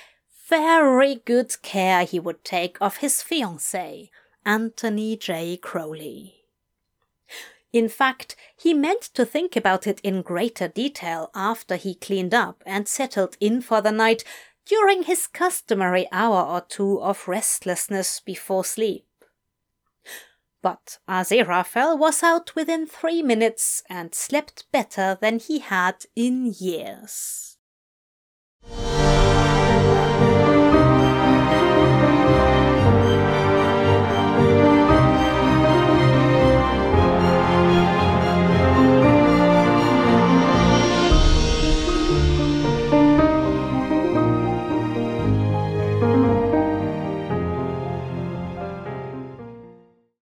very 0.49 1.15
good 1.15 1.61
care 1.61 2.05
he 2.05 2.19
would 2.19 2.43
take 2.43 2.77
of 2.81 2.97
his 2.97 3.15
fiancée, 3.15 4.09
Anthony 4.45 5.15
J. 5.15 5.57
Crowley. 5.57 6.42
In 7.73 7.89
fact, 7.89 8.35
he 8.55 8.73
meant 8.73 9.01
to 9.15 9.25
think 9.25 9.55
about 9.55 9.87
it 9.87 9.99
in 10.01 10.21
greater 10.21 10.67
detail 10.67 11.31
after 11.33 11.75
he 11.75 11.95
cleaned 11.95 12.33
up 12.33 12.61
and 12.67 12.87
settled 12.87 13.35
in 13.39 13.61
for 13.61 13.81
the 13.81 13.91
night 13.91 14.23
during 14.65 15.03
his 15.03 15.25
customary 15.25 16.07
hour 16.11 16.41
or 16.43 16.61
two 16.61 17.01
of 17.01 17.27
restlessness 17.27 18.19
before 18.19 18.63
sleep. 18.63 19.07
But 20.61 20.99
Aziraphale 21.09 21.97
was 21.97 22.23
out 22.23 22.55
within 22.55 22.85
three 22.85 23.21
minutes 23.23 23.83
and 23.89 24.13
slept 24.13 24.71
better 24.71 25.17
than 25.19 25.39
he 25.39 25.59
had 25.59 26.05
in 26.15 26.53
years. 26.57 27.57